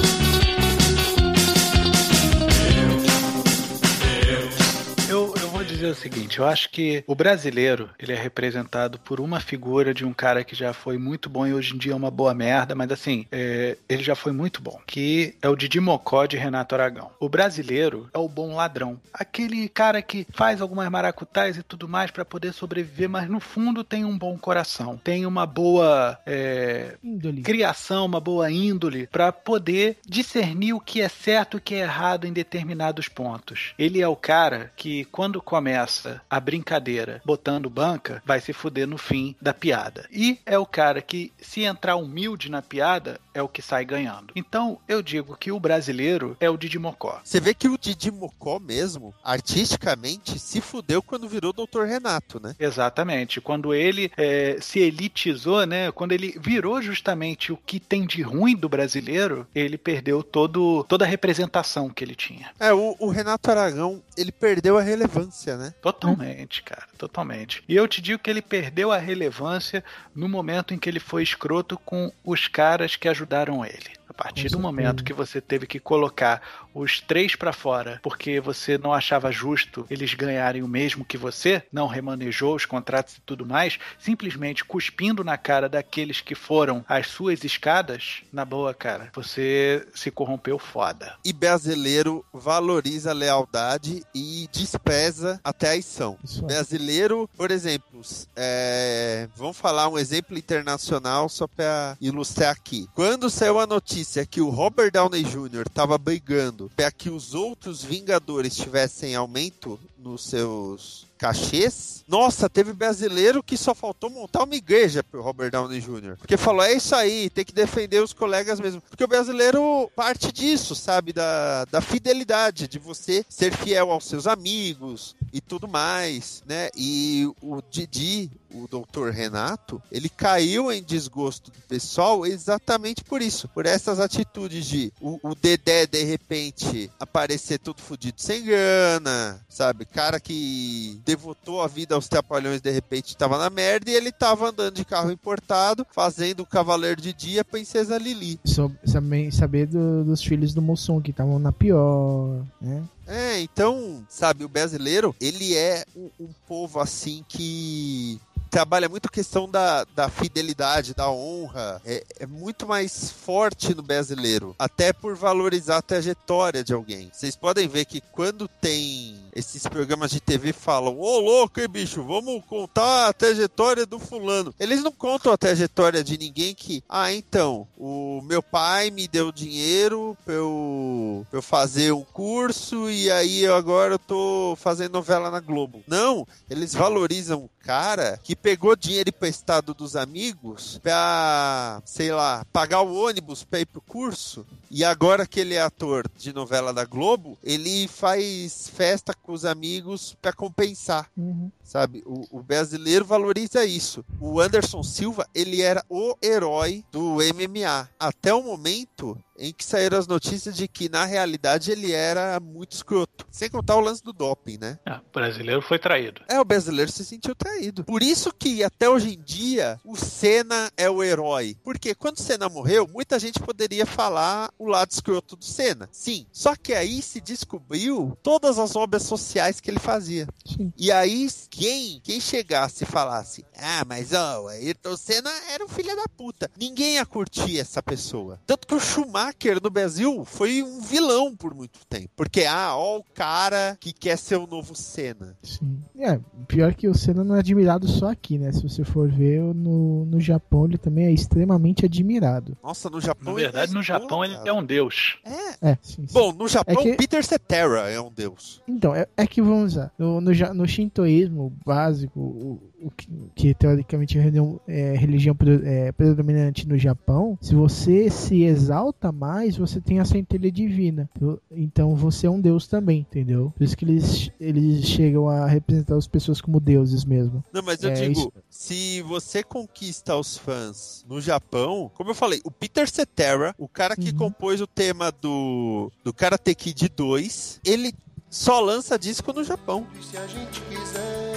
Dizer 5.79 5.91
o 5.93 5.95
seguinte, 5.95 6.41
eu 6.41 6.47
acho 6.47 6.71
que 6.71 7.05
o 7.07 7.15
brasileiro, 7.15 7.89
ele 8.01 8.13
é 8.13 8.17
representado 8.17 8.99
por 8.99 9.21
uma 9.21 9.39
figura 9.39 9.95
de 9.95 10.05
um 10.05 10.13
cara 10.13 10.43
que 10.43 10.57
já 10.57 10.73
foi 10.73 10.99
muito 10.99 11.31
bom 11.31 11.47
e 11.47 11.55
hoje 11.55 11.75
em 11.75 11.79
dia 11.79 11.93
é 11.93 11.97
uma 11.97 12.11
boa 12.11 12.35
merda, 12.35 12.75
mas 12.75 12.91
assim, 12.91 13.27
é, 13.31 13.77
ele 13.89 14.03
já 14.03 14.17
foi 14.17 14.33
muito 14.33 14.61
bom, 14.61 14.81
que 14.85 15.37
é 15.41 15.49
o 15.49 15.55
Didi 15.55 15.79
Mocó 15.79 16.27
de 16.27 16.37
Renato 16.37 16.75
Aragão. 16.75 17.13
O 17.21 17.29
brasileiro 17.29 18.11
é 18.13 18.19
o 18.19 18.29
bom 18.29 18.57
ladrão, 18.57 19.01
aquele 19.13 19.69
cara 19.69 20.03
que 20.03 20.27
faz 20.33 20.61
algumas 20.61 20.89
maracutais 20.91 21.57
e 21.57 21.63
tudo 21.63 21.89
mais 21.89 22.11
pra 22.11 22.25
poder 22.25 22.53
sobreviver, 22.53 23.09
mas 23.09 23.29
no 23.29 23.39
fundo 23.39 23.85
tem 23.85 24.05
um 24.05 24.19
bom 24.19 24.37
coração, 24.37 24.97
tem 24.97 25.27
uma 25.27 25.47
boa 25.47 26.19
é, 26.27 26.97
criação, 27.45 28.05
uma 28.05 28.21
boa 28.21 28.51
índole 28.51 29.07
para 29.07 29.31
poder 29.31 29.99
discernir 30.05 30.73
o 30.73 30.81
que 30.81 31.01
é 31.01 31.09
certo 31.09 31.57
e 31.57 31.59
o 31.59 31.61
que 31.61 31.77
é 31.77 31.83
errado 31.83 32.27
em 32.27 32.33
determinados 32.33 33.09
pontos. 33.09 33.75
Ele 33.79 34.03
é 34.03 34.09
o 34.09 34.17
cara 34.17 34.73
que, 34.75 35.05
quando 35.05 35.41
come 35.41 35.68
começa 35.69 36.23
a 36.31 36.41
brincadeira 36.41 37.21
botando 37.27 37.69
banca, 37.69 38.23
vai 38.25 38.41
se 38.41 38.55
fuder 38.55 38.87
no 38.87 38.97
fim 38.97 39.37
da 39.41 39.53
piada. 39.53 40.09
E 40.11 40.39
é 40.47 40.59
o 40.59 40.65
cara 40.65 41.03
que, 41.03 41.31
se 41.39 41.63
entrar 41.63 41.97
humilde 41.97 42.51
na 42.51 42.63
piada, 42.63 43.21
é 43.35 43.43
o 43.43 43.49
que 43.49 43.61
sai 43.61 43.85
ganhando. 43.85 44.33
Então, 44.35 44.79
eu 44.89 45.03
digo 45.03 45.37
que 45.37 45.53
o 45.53 45.61
brasileiro 45.61 46.37
é 46.41 46.49
o 46.49 46.57
Didi 46.57 46.79
Mocó. 46.79 47.21
Você 47.23 47.39
vê 47.39 47.53
que 47.53 47.69
o 47.69 47.77
Didi 47.77 48.11
Mocó 48.11 48.59
mesmo, 48.59 49.15
artisticamente, 49.23 50.39
se 50.39 50.61
fudeu 50.63 51.03
quando 51.03 51.29
virou 51.29 51.53
Dr. 51.53 51.83
Renato, 51.83 52.41
né? 52.41 52.57
Exatamente. 52.59 53.41
Quando 53.41 53.75
ele 53.75 54.11
é, 54.17 54.57
se 54.61 54.81
elitizou, 54.81 55.67
né? 55.67 55.93
Quando 55.93 56.13
ele 56.13 56.35
virou 56.41 56.81
justamente 56.81 57.53
o 57.53 57.59
que 57.59 57.79
tem 57.79 58.07
de 58.07 58.23
ruim 58.23 58.57
do 58.57 58.69
brasileiro, 58.69 59.47
ele 59.55 59.77
perdeu 59.77 60.23
todo, 60.23 60.85
toda 60.89 61.05
a 61.05 61.09
representação 61.09 61.91
que 61.91 62.03
ele 62.03 62.15
tinha. 62.15 62.51
É, 62.59 62.73
o, 62.73 62.97
o 62.99 63.11
Renato 63.11 63.51
Aragão, 63.51 64.03
ele 64.19 64.33
perdeu 64.33 64.77
a 64.77 64.83
relevância, 64.83 65.57
né? 65.57 65.73
Totalmente, 65.81 66.63
cara, 66.63 66.87
totalmente. 66.97 67.63
E 67.69 67.77
eu 67.77 67.87
te 67.87 68.01
digo 68.01 68.19
que 68.19 68.29
ele 68.29 68.43
perdeu 68.43 68.91
a 68.91 68.99
relevância 68.99 69.85
no 70.15 70.29
momento 70.29 70.75
em 70.75 70.79
que 70.79 70.89
ele 70.89 71.01
foi 71.01 71.23
escroto 71.23 71.79
com 71.79 72.13
os 72.25 72.49
caras 72.49 72.97
que 72.97 73.09
ajudaram 73.09 73.65
ele. 73.65 73.98
A 74.09 74.15
partir 74.15 74.49
do 74.49 74.59
momento 74.59 75.05
que 75.05 75.13
você 75.13 75.41
teve 75.41 75.67
que 75.67 75.79
colocar 75.79 76.43
os 76.75 77.01
três 77.01 77.35
pra 77.35 77.53
fora 77.53 78.01
porque 78.03 78.41
você 78.41 78.79
não 78.79 78.93
achava 78.93 79.31
justo 79.31 79.87
eles 79.91 80.15
ganharem 80.15 80.63
o 80.63 80.69
mesmo 80.69 81.05
que 81.05 81.19
você, 81.19 81.63
não 81.73 81.87
remanejou 81.87 82.55
os 82.55 82.65
contratos 82.65 83.17
e 83.17 83.21
tudo 83.21 83.45
mais, 83.45 83.79
simplesmente 83.99 84.65
cuspindo 84.65 85.23
na 85.23 85.37
cara 85.37 85.69
daqueles 85.69 86.21
que 86.21 86.35
foram 86.35 86.85
as 86.89 87.09
suas 87.09 87.45
escadas, 87.45 88.23
na 88.33 88.45
boa, 88.45 88.73
cara, 88.75 89.11
você 89.15 89.87
se 89.95 90.11
corrompeu 90.11 90.59
foda. 90.59 91.17
E 91.25 91.33
brasileiro 91.33 92.25
valoriza 92.33 93.11
a 93.11 93.15
lealdade 93.15 94.03
e 94.15 94.49
despreza 94.53 95.41
a 95.45 95.53
traição. 95.53 96.17
Isso 96.25 96.41
aí. 96.41 96.47
Brasileiro, 96.47 97.29
por 97.37 97.51
exemplo, 97.51 98.01
é, 98.37 99.29
vamos 99.37 99.57
falar 99.57 99.89
um 99.89 99.99
exemplo 99.99 100.37
internacional 100.39 101.29
só 101.29 101.47
para 101.47 101.97
ilustrar 102.01 102.51
aqui. 102.51 102.89
Quando 102.95 103.29
saiu 103.29 103.59
a 103.59 103.67
notícia 103.67 103.98
que 104.31 104.41
o 104.41 104.49
Robert 104.49 104.91
Downey 104.91 105.25
Jr. 105.25 105.65
estava 105.67 105.97
brigando 105.99 106.71
para 106.77 106.91
que 106.91 107.11
os 107.11 107.35
outros 107.35 107.83
Vingadores 107.83 108.57
tivessem 108.57 109.15
aumento 109.15 109.79
nos 109.99 110.25
seus 110.25 111.09
cachês, 111.19 112.05
nossa, 112.07 112.49
teve 112.49 112.73
brasileiro 112.73 113.43
que 113.43 113.57
só 113.57 113.75
faltou 113.75 114.09
montar 114.09 114.45
uma 114.45 114.55
igreja 114.55 115.03
pro 115.03 115.21
Robert 115.21 115.51
Downey 115.51 115.81
Jr. 115.81 116.17
Porque 116.17 116.37
falou, 116.37 116.63
é 116.63 116.73
isso 116.73 116.95
aí, 116.95 117.29
tem 117.29 117.45
que 117.45 117.53
defender 117.53 118.01
os 118.03 118.13
colegas 118.13 118.61
mesmo. 118.61 118.81
Porque 118.89 119.03
o 119.03 119.09
brasileiro 119.09 119.91
parte 119.97 120.31
disso, 120.33 120.75
sabe? 120.77 121.13
Da, 121.13 121.65
da 121.67 121.81
fidelidade, 121.81 122.69
de 122.69 122.79
você 122.79 123.25
ser 123.29 123.53
fiel 123.53 123.91
aos 123.91 124.07
seus 124.07 124.27
amigos 124.27 125.17
e 125.33 125.41
tudo 125.41 125.67
mais, 125.67 126.43
né? 126.47 126.71
E 126.77 127.29
o 127.43 127.61
Didi, 127.69 128.31
o 128.55 128.67
doutor 128.69 129.13
Renato, 129.13 129.81
ele 129.93 130.09
caiu 130.09 130.73
em 130.73 130.83
desgosto 130.83 131.51
do 131.51 131.59
pessoal 131.69 132.27
exatamente 132.27 133.05
por 133.05 133.21
isso. 133.23 133.49
Por 133.49 133.67
essas 133.67 134.01
atitudes 134.01 134.67
de 134.67 134.93
o, 135.01 135.19
o 135.23 135.35
Dedé, 135.35 135.87
de 135.87 136.03
repente, 136.05 136.91
aparecer 136.99 137.59
tudo 137.59 137.81
fudido 137.83 138.21
sem 138.21 138.45
grana, 138.45 139.41
sabe? 139.49 139.85
Cara 139.85 140.19
que 140.21 141.01
devotou 141.05 141.63
a 141.63 141.67
vida 141.67 141.95
aos 141.95 142.09
trapalhões, 142.09 142.61
de 142.61 142.71
repente, 142.71 143.17
tava 143.17 143.39
na 143.39 143.51
merda 143.51 143.91
e 143.91 143.95
ele 143.95 144.11
tava 144.13 144.49
andando 144.51 144.75
de 144.75 144.85
carro 144.85 145.11
importado, 145.11 145.87
fazendo 145.93 146.41
o 146.41 146.47
Cavaleiro 146.47 147.01
de 147.01 147.13
Dia, 147.13 147.45
Princesa 147.45 147.99
Lili. 147.99 148.39
So- 148.45 148.73
também 148.93 149.31
saber 149.31 149.67
do- 149.67 150.05
dos 150.05 150.23
filhos 150.23 150.53
do 150.55 150.61
Mussum 150.63 151.01
que 151.01 151.11
estavam 151.11 151.39
na 151.39 151.53
pior, 151.53 152.43
né? 152.61 152.83
É, 153.07 153.41
então, 153.41 154.05
sabe, 154.09 154.45
o 154.45 154.49
brasileiro, 154.49 155.15
ele 155.21 155.55
é 155.55 155.85
um, 155.97 156.11
um 156.21 156.29
povo 156.47 156.79
assim 156.81 157.25
que 157.27 158.21
trabalha 158.49 158.89
muito 158.89 159.07
a 159.07 159.11
questão 159.11 159.49
da, 159.49 159.85
da 159.95 160.09
fidelidade, 160.09 160.95
da 160.95 161.11
honra. 161.11 161.81
É, 161.85 162.05
é 162.21 162.27
muito 162.27 162.67
mais 162.67 163.11
forte 163.11 163.75
no 163.75 163.83
brasileiro, 163.83 164.55
até 164.59 164.93
por 164.93 165.15
valorizar 165.15 165.79
a 165.79 165.83
trajetória 165.83 166.65
de 166.65 166.73
alguém. 166.73 167.11
Vocês 167.13 167.37
podem 167.37 167.69
ver 167.69 167.85
que 167.85 168.01
quando 168.01 168.49
tem 168.49 169.29
esses 169.35 169.63
programas 169.67 170.11
de 170.11 170.21
TV 170.21 170.53
falam, 170.53 170.99
ô 170.99 171.21
louco, 171.21 171.61
hein, 171.61 171.69
bicho, 171.69 172.03
vamos 172.03 172.45
contar 172.47 173.09
a 173.09 173.13
trajetória 173.13 173.87
do 173.87 173.99
fulano. 173.99 174.55
Eles 174.59 174.83
não 174.83 174.93
contam 174.93 175.33
a 175.33 175.39
trajetória 175.39 176.03
de 176.03 176.19
ninguém 176.19 176.55
que, 176.55 176.83
ah, 176.89 177.13
então, 177.13 177.69
o 177.77 178.21
meu 178.23 178.43
pai 178.43 178.91
me 178.91 179.07
deu 179.07 179.31
dinheiro 179.31 180.17
pra 180.25 180.35
eu, 180.35 181.27
pra 181.31 181.39
eu 181.39 181.43
fazer 181.43 181.93
um 181.93 182.05
curso 182.05 182.91
e 182.91 183.11
aí 183.11 183.45
eu 183.45 183.55
agora 183.55 183.95
eu 183.95 183.99
tô 183.99 184.57
fazendo 184.59 184.95
novela 184.95 185.31
na 185.31 185.41
Globo. 185.41 185.83
Não, 185.87 186.27
eles 186.51 186.75
valorizam 186.75 187.45
o 187.45 187.51
cara 187.61 188.19
que 188.23 188.35
pegou 188.43 188.77
dinheiro 188.77 189.11
emprestado 189.11 189.75
dos 189.75 189.97
amigos 189.97 190.79
pra, 190.83 191.83
sei 191.85 192.13
lá, 192.13 192.45
pagar 192.53 192.83
o 192.83 192.95
ônibus 192.95 193.45
pra 193.45 193.61
ir 193.61 193.67
pro 193.67 193.81
curso. 193.81 194.47
E 194.71 194.85
agora 194.85 195.27
que 195.27 195.41
ele 195.41 195.55
é 195.55 195.61
ator 195.63 196.07
de 196.17 196.33
novela 196.33 196.73
da 196.73 196.85
Globo, 196.85 197.39
ele 197.43 197.89
faz 197.89 198.69
festa 198.75 199.15
com 199.15 199.33
os 199.33 199.45
amigos 199.45 200.17
pra 200.21 200.33
compensar 200.33 201.09
Uhum. 201.17 201.51
sabe? 201.63 202.03
O, 202.07 202.39
o 202.39 202.43
brasileiro 202.43 203.05
valoriza 203.05 203.65
isso. 203.65 204.05
O 204.21 204.41
Anderson 204.41 204.83
Silva, 204.83 205.27
ele 205.35 205.61
era 205.63 205.85
o 205.89 206.15
herói 206.23 206.85
do 206.93 207.17
MMA. 207.35 207.89
Até 207.99 208.33
o 208.35 208.43
momento 208.43 209.19
em 209.39 209.53
que 209.53 209.65
saíram 209.65 209.97
as 209.99 210.07
notícias 210.09 210.57
de 210.57 210.67
que, 210.67 210.89
na 210.89 211.05
realidade, 211.05 211.71
ele 211.71 211.93
era 211.93 212.41
muito 212.41 212.73
escroto. 212.73 213.25
Sem 213.31 213.49
contar 213.49 213.77
o 213.77 213.81
lance 213.81 214.03
do 214.03 214.13
doping, 214.13 214.59
né? 214.59 214.79
Ah, 214.85 215.01
o 215.09 215.13
brasileiro 215.13 215.63
foi 215.63 215.79
traído. 215.79 216.23
É, 216.29 216.41
o 216.41 216.45
brasileiro 216.45 216.91
se 216.91 217.05
sentiu 217.05 217.37
traído. 217.37 217.85
Por 217.85 218.03
isso 218.03 218.33
que, 218.37 218.65
até 218.65 218.89
hoje 218.91 219.15
em 219.15 219.23
dia, 219.23 219.81
o 219.85 219.95
Senna 219.97 220.73
é 220.77 220.91
o 220.91 221.05
herói. 221.05 221.57
Porque 221.63 221.95
quando 221.95 222.17
o 222.17 222.23
Senna 222.23 222.49
morreu, 222.49 222.89
muita 222.93 223.17
gente 223.19 223.39
poderia 223.39 223.87
falar 223.87 224.51
o 224.59 224.67
lado 224.67 224.91
escroto 224.91 225.37
do 225.37 225.45
Senna. 225.45 225.89
Sim. 225.93 226.27
Só 226.33 226.57
que 226.57 226.73
aí 226.73 227.01
se 227.01 227.21
descobriu 227.21 228.17
todas 228.23 228.59
as 228.59 228.77
obras 228.77 229.03
sociais 229.03 229.61
que 229.61 229.71
ele 229.71 229.79
fazia. 229.79 230.27
Sim. 230.45 230.73
E 230.77 230.91
aí, 230.91 231.29
quem, 231.51 232.01
quem 232.03 232.21
chegasse 232.21 232.85
e 232.85 232.87
falasse, 232.87 233.45
ah, 233.57 233.85
mas 233.87 234.13
ó, 234.13 234.45
o 234.45 234.49
Ayrton 234.49 234.97
Senna 234.97 235.31
era 235.53 235.65
um 235.65 235.69
filho 235.69 235.95
da 235.95 236.07
puta. 236.09 236.51
Ninguém 236.59 236.95
ia 236.95 237.07
curtir 237.07 237.59
essa 237.59 237.83
pessoa. 237.83 238.41
Tanto 238.47 238.67
que 238.67 238.75
o 238.75 238.81
Schumacher 238.81 239.63
no 239.63 239.71
Brasil 239.71 240.25
foi 240.25 240.63
um 240.63 240.81
vilão 240.81 241.37
por 241.37 241.55
muito 241.55 241.81
tempo. 241.87 242.11
Porque, 242.17 242.45
ah, 242.45 242.77
ó 242.77 242.99
o 242.99 243.05
cara 243.15 243.77
que 243.81 243.93
quer 243.93 244.17
ser 244.17 244.37
o 244.37 244.47
novo 244.47 244.75
Senna. 244.75 245.37
Sim. 245.43 245.81
É, 245.99 246.19
pior 246.47 246.75
que 246.75 246.89
o 246.89 246.95
Senna 246.95 247.23
não 247.23 247.37
é 247.37 247.41
admirado 247.41 247.89
só 247.89 248.11
aqui, 248.11 248.39
né? 248.39 248.53
Se 248.53 248.63
você 248.63 248.85
for 248.85 249.09
ver, 249.09 249.41
no, 249.55 250.05
no 250.05 250.21
Japão 250.21 250.65
ele 250.65 250.79
também 250.79 251.07
é 251.07 251.13
extremamente 251.13 251.85
admirado. 251.85 252.57
Nossa, 252.63 252.89
no 252.89 253.01
Japão. 253.01 253.35
Na 253.35 253.41
ele 253.41 253.43
verdade, 253.43 253.75
no 253.75 253.81
explode, 253.81 254.03
Japão 254.03 254.25
ele. 254.25 254.37
É 254.49 254.53
um 254.53 254.65
deus. 254.65 255.19
É. 255.25 255.71
É, 255.71 255.79
sim. 255.83 256.07
sim. 256.07 256.13
Bom, 256.13 256.33
no 256.33 256.49
Japão, 256.49 256.75
É 256.81 256.83
que- 256.83 256.97
Peter 256.97 257.25
Cetera 257.25 257.89
é 257.91 258.01
um 258.01 258.11
deus. 258.11 258.63
Então, 258.67 258.95
é, 258.95 259.07
é 259.17 259.27
que 259.27 259.41
vamos 259.43 259.77
lá. 259.77 259.91
No, 259.99 260.21
no, 260.21 260.31
no 260.55 260.67
shintoísmo 260.69 261.53
básico, 261.65 262.19
o, 262.21 262.61
o 262.81 262.91
que, 262.91 263.09
que 263.35 263.55
teoricamente 263.55 264.17
é 264.17 264.21
a 264.21 264.25
religião, 264.25 264.61
é, 264.69 264.95
religião 264.97 265.37
é, 265.65 265.93
predominante 265.93 266.67
no 266.69 266.79
Japão, 266.79 267.37
se 267.41 267.55
você 267.55 268.09
se 268.11 268.43
exalta 268.43 269.11
mais, 269.11 269.57
você 269.57 269.81
tem 269.81 269.99
a 270.01 270.05
centelha 270.05 270.51
divina. 270.51 271.09
Então- 271.17 271.39
Então 271.51 271.97
você 271.97 272.27
é 272.27 272.31
um 272.31 272.41
deus 272.41 272.67
também, 272.67 273.01
entendeu? 273.01 273.53
Por 273.57 273.65
isso 273.65 273.77
que 273.77 273.85
eles, 273.85 274.31
eles 274.41 274.85
chegam 274.85 275.29
a 275.29 275.47
representar 275.47 275.97
as 275.97 276.07
pessoas 276.07 276.41
como 276.41 276.61
deuses 276.61 277.05
mesmo. 277.05 277.43
Não, 277.53 277.63
mas 277.63 277.83
eu 277.83 277.91
É, 277.91 277.95
digo, 277.95 278.13
isso- 278.13 278.33
se 278.49 279.03
você 279.03 279.43
conquista 279.43 280.17
os 280.17 280.37
fãs 280.39 281.05
no 281.09 281.21
Japão, 281.21 281.91
como 281.95 282.11
eu 282.11 282.15
falei, 282.15 282.41
o 282.45 282.51
Peter 282.51 282.89
Cetera, 282.89 283.55
o 283.59 283.69
cara 283.69 283.97
que 283.97 284.11
Uhum. 284.11 284.17
compôs 284.17 284.61
o 284.61 284.67
tema 284.67 285.11
do, 285.11 285.91
do 286.05 286.13
Karate 286.13 286.55
Kid 286.55 286.89
2, 286.89 287.61
ele 287.65 287.93
só 288.31 288.61
lança 288.61 288.99
disco 288.99 289.33
no 289.33 289.43
Japão. 289.43 289.87
E 289.99 290.05
se 290.05 290.17
a 290.17 290.27
gente 290.27 290.61
quiser, 290.63 291.28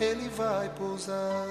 ele 0.00 0.28
vai 0.30 0.68
pousar. 0.74 1.46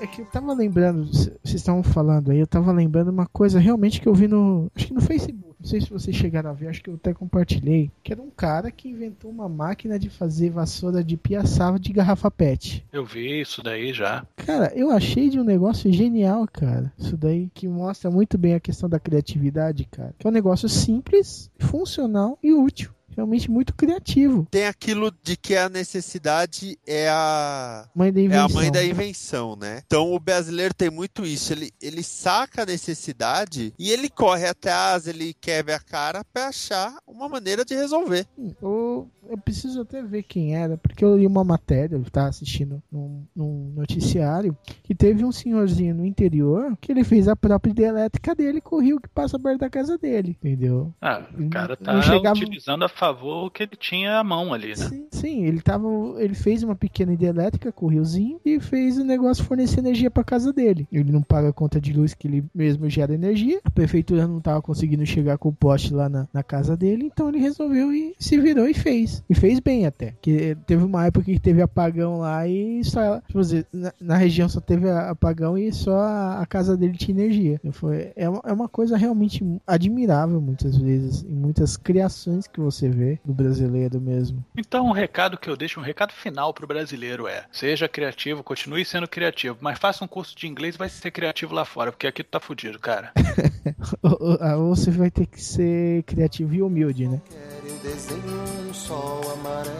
É 0.00 0.06
que 0.06 0.22
eu 0.22 0.26
tava 0.26 0.52
lembrando, 0.52 1.06
vocês 1.06 1.54
estavam 1.54 1.82
falando 1.82 2.30
aí, 2.30 2.38
eu 2.38 2.46
tava 2.46 2.72
lembrando 2.72 3.08
uma 3.08 3.26
coisa 3.26 3.58
realmente 3.58 4.00
que 4.00 4.08
eu 4.08 4.14
vi 4.14 4.28
no. 4.28 4.70
Acho 4.74 4.86
que 4.86 4.94
no 4.94 5.00
Facebook. 5.00 5.48
Não 5.60 5.66
sei 5.66 5.80
se 5.80 5.90
vocês 5.90 6.14
chegaram 6.14 6.50
a 6.50 6.52
ver, 6.52 6.68
acho 6.68 6.80
que 6.80 6.88
eu 6.88 6.94
até 6.94 7.12
compartilhei. 7.12 7.90
Que 8.04 8.12
era 8.12 8.22
um 8.22 8.30
cara 8.30 8.70
que 8.70 8.88
inventou 8.88 9.28
uma 9.28 9.48
máquina 9.48 9.98
de 9.98 10.08
fazer 10.08 10.50
vassoura 10.50 11.02
de 11.02 11.16
piaçava 11.16 11.80
de 11.80 11.92
garrafa 11.92 12.30
PET. 12.30 12.86
Eu 12.92 13.04
vi 13.04 13.40
isso 13.40 13.60
daí 13.60 13.92
já. 13.92 14.24
Cara, 14.36 14.72
eu 14.76 14.90
achei 14.92 15.28
de 15.28 15.40
um 15.40 15.44
negócio 15.44 15.92
genial, 15.92 16.46
cara. 16.46 16.92
Isso 16.96 17.16
daí 17.16 17.50
que 17.52 17.66
mostra 17.66 18.08
muito 18.08 18.38
bem 18.38 18.54
a 18.54 18.60
questão 18.60 18.88
da 18.88 19.00
criatividade, 19.00 19.84
cara. 19.90 20.14
Que 20.16 20.28
é 20.28 20.30
um 20.30 20.32
negócio 20.32 20.68
simples, 20.68 21.50
funcional 21.58 22.38
e 22.40 22.52
útil. 22.52 22.92
Realmente 23.18 23.50
muito 23.50 23.74
criativo. 23.74 24.46
Tem 24.50 24.66
aquilo 24.66 25.12
de 25.22 25.36
que 25.36 25.56
a 25.56 25.68
necessidade 25.68 26.78
é 26.86 27.08
a 27.08 27.88
Mãe 27.94 28.12
da 28.12 28.20
é 28.20 28.24
invenção. 28.24 28.44
a 28.46 28.48
mãe 28.48 28.70
da 28.72 28.84
invenção, 28.84 29.56
né? 29.56 29.82
Então 29.86 30.12
o 30.12 30.20
brasileiro 30.20 30.72
tem 30.74 30.90
muito 30.90 31.24
isso. 31.26 31.52
Ele, 31.52 31.70
ele 31.82 32.02
saca 32.02 32.62
a 32.62 32.66
necessidade 32.66 33.72
e 33.78 33.90
ele 33.90 34.08
corre 34.08 34.46
atrás, 34.46 35.06
ele 35.06 35.34
quebra 35.34 35.76
a 35.76 35.80
cara 35.80 36.24
pra 36.32 36.48
achar 36.48 36.94
uma 37.06 37.28
maneira 37.28 37.64
de 37.64 37.74
resolver. 37.74 38.26
Eu, 38.62 39.08
eu 39.28 39.38
preciso 39.38 39.80
até 39.82 40.02
ver 40.02 40.22
quem 40.22 40.54
era, 40.56 40.76
porque 40.76 41.04
eu 41.04 41.16
li 41.16 41.26
uma 41.26 41.44
matéria, 41.44 41.96
eu 41.96 42.02
estava 42.02 42.28
assistindo 42.28 42.82
num, 42.90 43.24
num 43.34 43.72
noticiário, 43.76 44.56
que 44.82 44.94
teve 44.94 45.24
um 45.24 45.32
senhorzinho 45.32 45.94
no 45.94 46.06
interior 46.06 46.76
que 46.80 46.92
ele 46.92 47.04
fez 47.04 47.28
a 47.28 47.36
própria 47.36 47.70
hidrelétrica 47.70 48.34
dele 48.34 48.60
com 48.60 48.76
o 48.76 48.80
rio 48.80 49.00
que 49.00 49.08
passa 49.08 49.38
perto 49.38 49.60
da 49.60 49.70
casa 49.70 49.98
dele, 49.98 50.30
entendeu? 50.30 50.92
Ah, 51.00 51.22
o 51.38 51.48
cara 51.50 51.76
tá 51.76 52.00
chegava- 52.02 52.38
utilizando 52.38 52.84
a 52.84 52.88
favor 53.14 53.50
que 53.50 53.62
ele 53.62 53.76
tinha 53.78 54.18
à 54.18 54.24
mão 54.24 54.52
ali, 54.52 54.68
né? 54.68 54.74
Sim, 54.76 55.06
sim, 55.10 55.44
ele 55.44 55.60
tava. 55.60 55.88
Ele 56.18 56.34
fez 56.34 56.62
uma 56.62 56.74
pequena 56.74 57.12
hidrelétrica 57.12 57.72
com 57.72 57.86
o 57.86 57.88
riozinho 57.88 58.40
e 58.44 58.60
fez 58.60 58.98
o 58.98 59.04
negócio 59.04 59.44
fornecer 59.44 59.80
energia 59.80 60.10
pra 60.10 60.24
casa 60.24 60.52
dele. 60.52 60.86
Ele 60.92 61.10
não 61.12 61.22
paga 61.22 61.48
a 61.48 61.52
conta 61.52 61.80
de 61.80 61.92
luz 61.92 62.14
que 62.14 62.26
ele 62.28 62.44
mesmo 62.54 62.88
gera 62.88 63.14
energia. 63.14 63.60
A 63.64 63.70
prefeitura 63.70 64.26
não 64.26 64.40
tava 64.40 64.60
conseguindo 64.62 65.04
chegar 65.06 65.38
com 65.38 65.48
o 65.48 65.52
poste 65.52 65.92
lá 65.94 66.08
na, 66.08 66.26
na 66.32 66.42
casa 66.42 66.76
dele, 66.76 67.04
então 67.04 67.28
ele 67.28 67.38
resolveu 67.38 67.92
e 67.92 68.14
se 68.18 68.38
virou 68.38 68.66
e 68.68 68.74
fez. 68.74 69.22
E 69.28 69.34
fez 69.34 69.60
bem 69.60 69.86
até. 69.86 70.14
Que 70.20 70.56
teve 70.66 70.84
uma 70.84 71.06
época 71.06 71.24
que 71.26 71.38
teve 71.38 71.62
apagão 71.62 72.18
lá 72.18 72.46
e 72.46 72.82
só. 72.84 73.20
Tipo 73.22 73.40
na, 73.72 73.92
na 74.00 74.16
região 74.16 74.48
só 74.48 74.60
teve 74.60 74.88
a- 74.88 75.10
apagão 75.10 75.56
e 75.56 75.72
só 75.72 75.98
a, 75.98 76.40
a 76.42 76.46
casa 76.46 76.76
dele 76.76 76.96
tinha 76.96 77.16
energia. 77.18 77.60
E 77.64 77.72
Foi, 77.72 78.12
é, 78.16 78.28
uma, 78.28 78.40
é 78.44 78.52
uma 78.52 78.68
coisa 78.68 78.96
realmente 78.96 79.44
admirável 79.66 80.40
muitas 80.40 80.76
vezes. 80.76 81.22
Em 81.24 81.34
muitas 81.34 81.76
criações 81.76 82.46
que 82.46 82.60
você 82.60 82.88
vê 82.88 82.97
do 83.24 83.32
brasileiro 83.32 84.00
mesmo. 84.00 84.44
Então, 84.56 84.86
um 84.86 84.92
recado 84.92 85.36
que 85.38 85.48
eu 85.48 85.56
deixo, 85.56 85.80
um 85.80 85.82
recado 85.82 86.12
final 86.12 86.52
pro 86.52 86.66
brasileiro 86.66 87.26
é: 87.26 87.44
seja 87.52 87.88
criativo, 87.88 88.42
continue 88.42 88.84
sendo 88.84 89.08
criativo, 89.08 89.56
mas 89.60 89.78
faça 89.78 90.04
um 90.04 90.08
curso 90.08 90.36
de 90.36 90.46
inglês 90.46 90.74
e 90.74 90.78
vai 90.78 90.88
ser 90.88 91.10
criativo 91.10 91.54
lá 91.54 91.64
fora, 91.64 91.92
porque 91.92 92.06
aqui 92.06 92.22
tu 92.22 92.30
tá 92.30 92.40
fudido, 92.40 92.78
cara. 92.78 93.12
Ou- 94.02 94.68
você 94.68 94.90
vai 94.90 95.10
ter 95.10 95.26
que 95.26 95.40
ser 95.42 96.02
criativo 96.04 96.54
e 96.54 96.62
humilde, 96.62 97.06
né? 97.08 97.20
Quero 97.30 97.78
desenho 97.82 98.68
um 98.68 98.74
sol 98.74 99.20
amarelo 99.32 99.78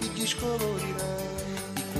que 0.00 0.08
descolorirá. 0.20 1.07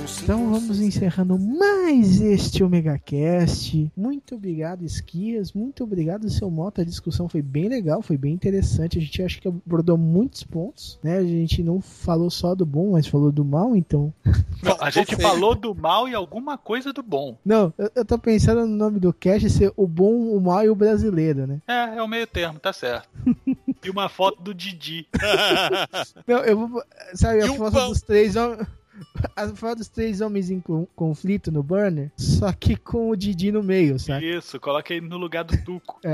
Então 0.03 0.49
vamos 0.51 0.79
encerrando 0.79 1.37
mais 1.39 2.21
este 2.21 2.63
Omega 2.63 2.99
Cast. 2.99 3.91
Muito 3.97 4.35
obrigado, 4.35 4.83
Esquias. 4.83 5.53
Muito 5.53 5.83
obrigado, 5.83 6.29
seu 6.29 6.49
Mota. 6.49 6.81
A 6.81 6.85
discussão 6.85 7.27
foi 7.27 7.41
bem 7.41 7.67
legal, 7.67 8.01
foi 8.01 8.17
bem 8.17 8.33
interessante. 8.33 8.97
A 8.97 9.01
gente 9.01 9.23
acha 9.23 9.41
que 9.41 9.47
abordou 9.47 9.97
muitos 9.97 10.43
pontos, 10.43 10.99
né? 11.03 11.17
A 11.17 11.23
gente 11.23 11.63
não 11.63 11.81
falou 11.81 12.29
só 12.29 12.53
do 12.53 12.65
bom, 12.65 12.91
mas 12.91 13.07
falou 13.07 13.31
do 13.31 13.43
mal, 13.43 13.75
então. 13.75 14.13
A 14.79 14.89
gente 14.89 15.15
falou 15.15 15.55
do 15.55 15.73
mal 15.73 16.07
e 16.07 16.13
alguma 16.13 16.57
coisa 16.57 16.91
do 16.91 17.01
bom. 17.01 17.37
Não, 17.45 17.73
eu, 17.77 17.91
eu 17.95 18.05
tô 18.05 18.19
pensando 18.19 18.65
no 18.65 18.75
nome 18.75 18.99
do 18.99 19.13
cast 19.13 19.49
ser 19.49 19.71
o 19.75 19.87
bom, 19.87 20.35
o 20.35 20.41
mal 20.41 20.63
e 20.63 20.69
o 20.69 20.75
brasileiro, 20.75 21.47
né? 21.47 21.61
É, 21.67 21.97
é 21.97 22.03
o 22.03 22.07
meio 22.07 22.27
termo, 22.27 22.59
tá 22.59 22.73
certo. 22.73 23.09
E 23.81 23.89
uma 23.89 24.09
foto 24.09 24.41
do 24.41 24.53
Didi. 24.53 25.07
Não, 26.27 26.39
eu 26.39 26.67
vou. 26.67 26.83
Sabe, 27.13 27.41
a 27.41 27.47
foto 27.47 27.87
dos 27.87 28.01
três 28.01 28.35
homens. 28.35 28.67
A 29.35 29.47
foto 29.49 29.79
dos 29.79 29.87
três 29.87 30.21
homens 30.21 30.49
em 30.49 30.59
con- 30.59 30.87
conflito 30.95 31.51
no 31.51 31.63
burner, 31.63 32.11
só 32.17 32.51
que 32.53 32.75
com 32.75 33.09
o 33.09 33.15
Didi 33.15 33.51
no 33.51 33.63
meio, 33.63 33.97
sabe? 33.99 34.37
Isso, 34.37 34.59
coloca 34.59 34.93
ele 34.93 35.07
no 35.07 35.17
lugar 35.17 35.43
do 35.43 35.57
Tuco. 35.63 35.99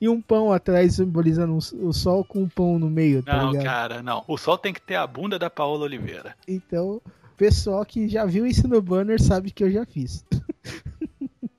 E 0.00 0.08
um 0.08 0.20
pão 0.22 0.52
atrás 0.52 0.94
simbolizando 0.96 1.56
o 1.56 1.92
sol 1.92 2.22
com 2.24 2.42
um 2.42 2.48
pão 2.48 2.78
no 2.78 2.88
meio, 2.88 3.22
tá 3.24 3.36
Não, 3.38 3.50
ligado? 3.50 3.64
cara, 3.64 4.02
não. 4.02 4.22
O 4.28 4.36
sol 4.38 4.56
tem 4.56 4.72
que 4.72 4.80
ter 4.80 4.94
a 4.94 5.04
bunda 5.06 5.36
da 5.36 5.50
Paola 5.50 5.84
Oliveira. 5.84 6.36
Então, 6.46 7.00
pessoal 7.36 7.84
que 7.84 8.08
já 8.08 8.24
viu 8.24 8.46
isso 8.46 8.68
no 8.68 8.80
banner 8.80 9.20
sabe 9.20 9.50
que 9.50 9.64
eu 9.64 9.70
já 9.70 9.84
fiz. 9.84 10.24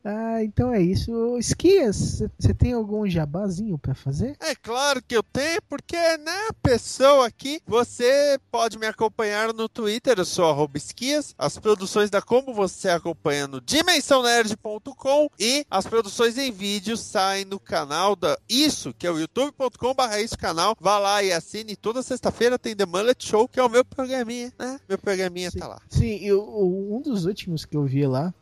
ah, 0.03 0.43
então 0.43 0.73
é 0.73 0.81
isso. 0.81 1.37
Esquias, 1.37 2.23
você 2.39 2.53
tem 2.53 2.73
algum 2.73 3.07
jabazinho 3.09 3.77
pra 3.77 3.93
fazer? 3.93 4.35
É 4.39 4.55
claro 4.55 5.01
que 5.01 5.15
eu 5.15 5.23
tenho, 5.23 5.61
porque, 5.69 5.95
né, 6.17 6.49
pessoa 6.61 7.27
aqui, 7.27 7.61
você 7.67 8.37
pode 8.51 8.77
me 8.79 8.85
acompanhar 8.87 9.53
no 9.53 9.67
Twitter, 9.69 10.15
eu 10.17 10.25
sou 10.25 10.49
arroba 10.49 10.77
esquias, 10.77 11.33
as 11.37 11.57
produções 11.57 12.09
da 12.09 12.21
Como 12.21 12.53
você 12.53 12.89
acompanha 12.89 13.47
no 13.47 13.61
dimensãonerd.com 13.61 15.29
e 15.39 15.65
as 15.69 15.85
produções 15.85 16.37
em 16.37 16.51
vídeo 16.51 16.97
saem 16.97 17.45
no 17.45 17.59
canal 17.59 18.15
da 18.15 18.37
Isso, 18.49 18.93
que 18.97 19.05
é 19.05 19.11
o 19.11 19.19
youtube.com 19.19 19.93
barra 19.93 20.19
isso 20.21 20.37
canal, 20.37 20.75
vá 20.79 20.97
lá 20.97 21.21
e 21.23 21.31
assine, 21.31 21.75
toda 21.75 22.01
sexta-feira 22.01 22.57
tem 22.57 22.75
The 22.75 22.85
Mullet 22.85 23.23
Show, 23.25 23.47
que 23.47 23.59
é 23.59 23.63
o 23.63 23.69
meu 23.69 23.83
programinha, 23.85 24.51
né, 24.57 24.79
meu 24.87 24.97
programinha 24.97 25.51
tá 25.51 25.67
lá. 25.67 25.81
Sim, 25.89 26.15
eu, 26.23 26.41
o- 26.41 26.97
um 26.97 27.01
dos 27.01 27.25
últimos 27.25 27.65
que 27.65 27.75
eu 27.77 27.83
vi 27.85 28.05
lá, 28.07 28.33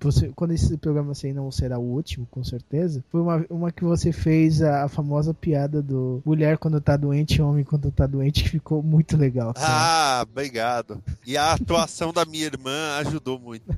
você, 0.00 0.28
quando 0.34 0.52
esse 0.52 0.77
programa 0.78 1.14
sair 1.14 1.32
não 1.32 1.50
será 1.50 1.78
o 1.78 1.82
último, 1.82 2.26
com 2.30 2.42
certeza, 2.44 3.02
foi 3.10 3.20
uma, 3.20 3.44
uma 3.50 3.72
que 3.72 3.84
você 3.84 4.12
fez 4.12 4.62
a, 4.62 4.84
a 4.84 4.88
famosa 4.88 5.34
piada 5.34 5.82
do 5.82 6.22
mulher 6.24 6.58
quando 6.58 6.80
tá 6.80 6.96
doente, 6.96 7.42
homem 7.42 7.64
quando 7.64 7.90
tá 7.90 8.06
doente, 8.06 8.44
que 8.44 8.50
ficou 8.50 8.82
muito 8.82 9.16
legal. 9.16 9.52
cara. 9.54 9.66
Ah, 9.68 10.26
obrigado. 10.28 11.02
E 11.26 11.36
a 11.36 11.52
atuação 11.52 12.12
da 12.12 12.24
minha 12.24 12.44
irmã 12.46 12.96
ajudou 12.98 13.38
muito. 13.38 13.64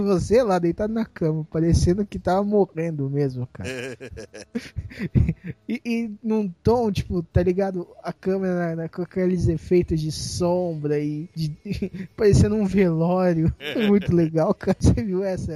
Você 0.00 0.42
lá 0.42 0.58
deitado 0.58 0.92
na 0.92 1.04
cama, 1.04 1.46
parecendo 1.50 2.04
que 2.04 2.18
tava 2.18 2.42
morrendo 2.42 3.08
mesmo, 3.08 3.46
cara. 3.52 3.68
e, 5.68 5.80
e 5.84 6.10
num 6.22 6.48
tom, 6.62 6.90
tipo, 6.90 7.22
tá 7.22 7.42
ligado? 7.42 7.86
A 8.02 8.12
câmera 8.12 8.70
na- 8.70 8.76
na- 8.82 8.88
com 8.88 9.02
aqueles 9.02 9.46
efeitos 9.48 10.00
de 10.00 10.10
sombra 10.10 10.98
e 10.98 11.28
de, 11.34 11.54
parecendo 12.16 12.56
um 12.56 12.66
velório. 12.66 13.52
Muito 13.86 14.14
legal, 14.14 14.52
cara. 14.54 14.76
Você 14.80 14.94
viu 14.94 15.22
essa? 15.22 15.52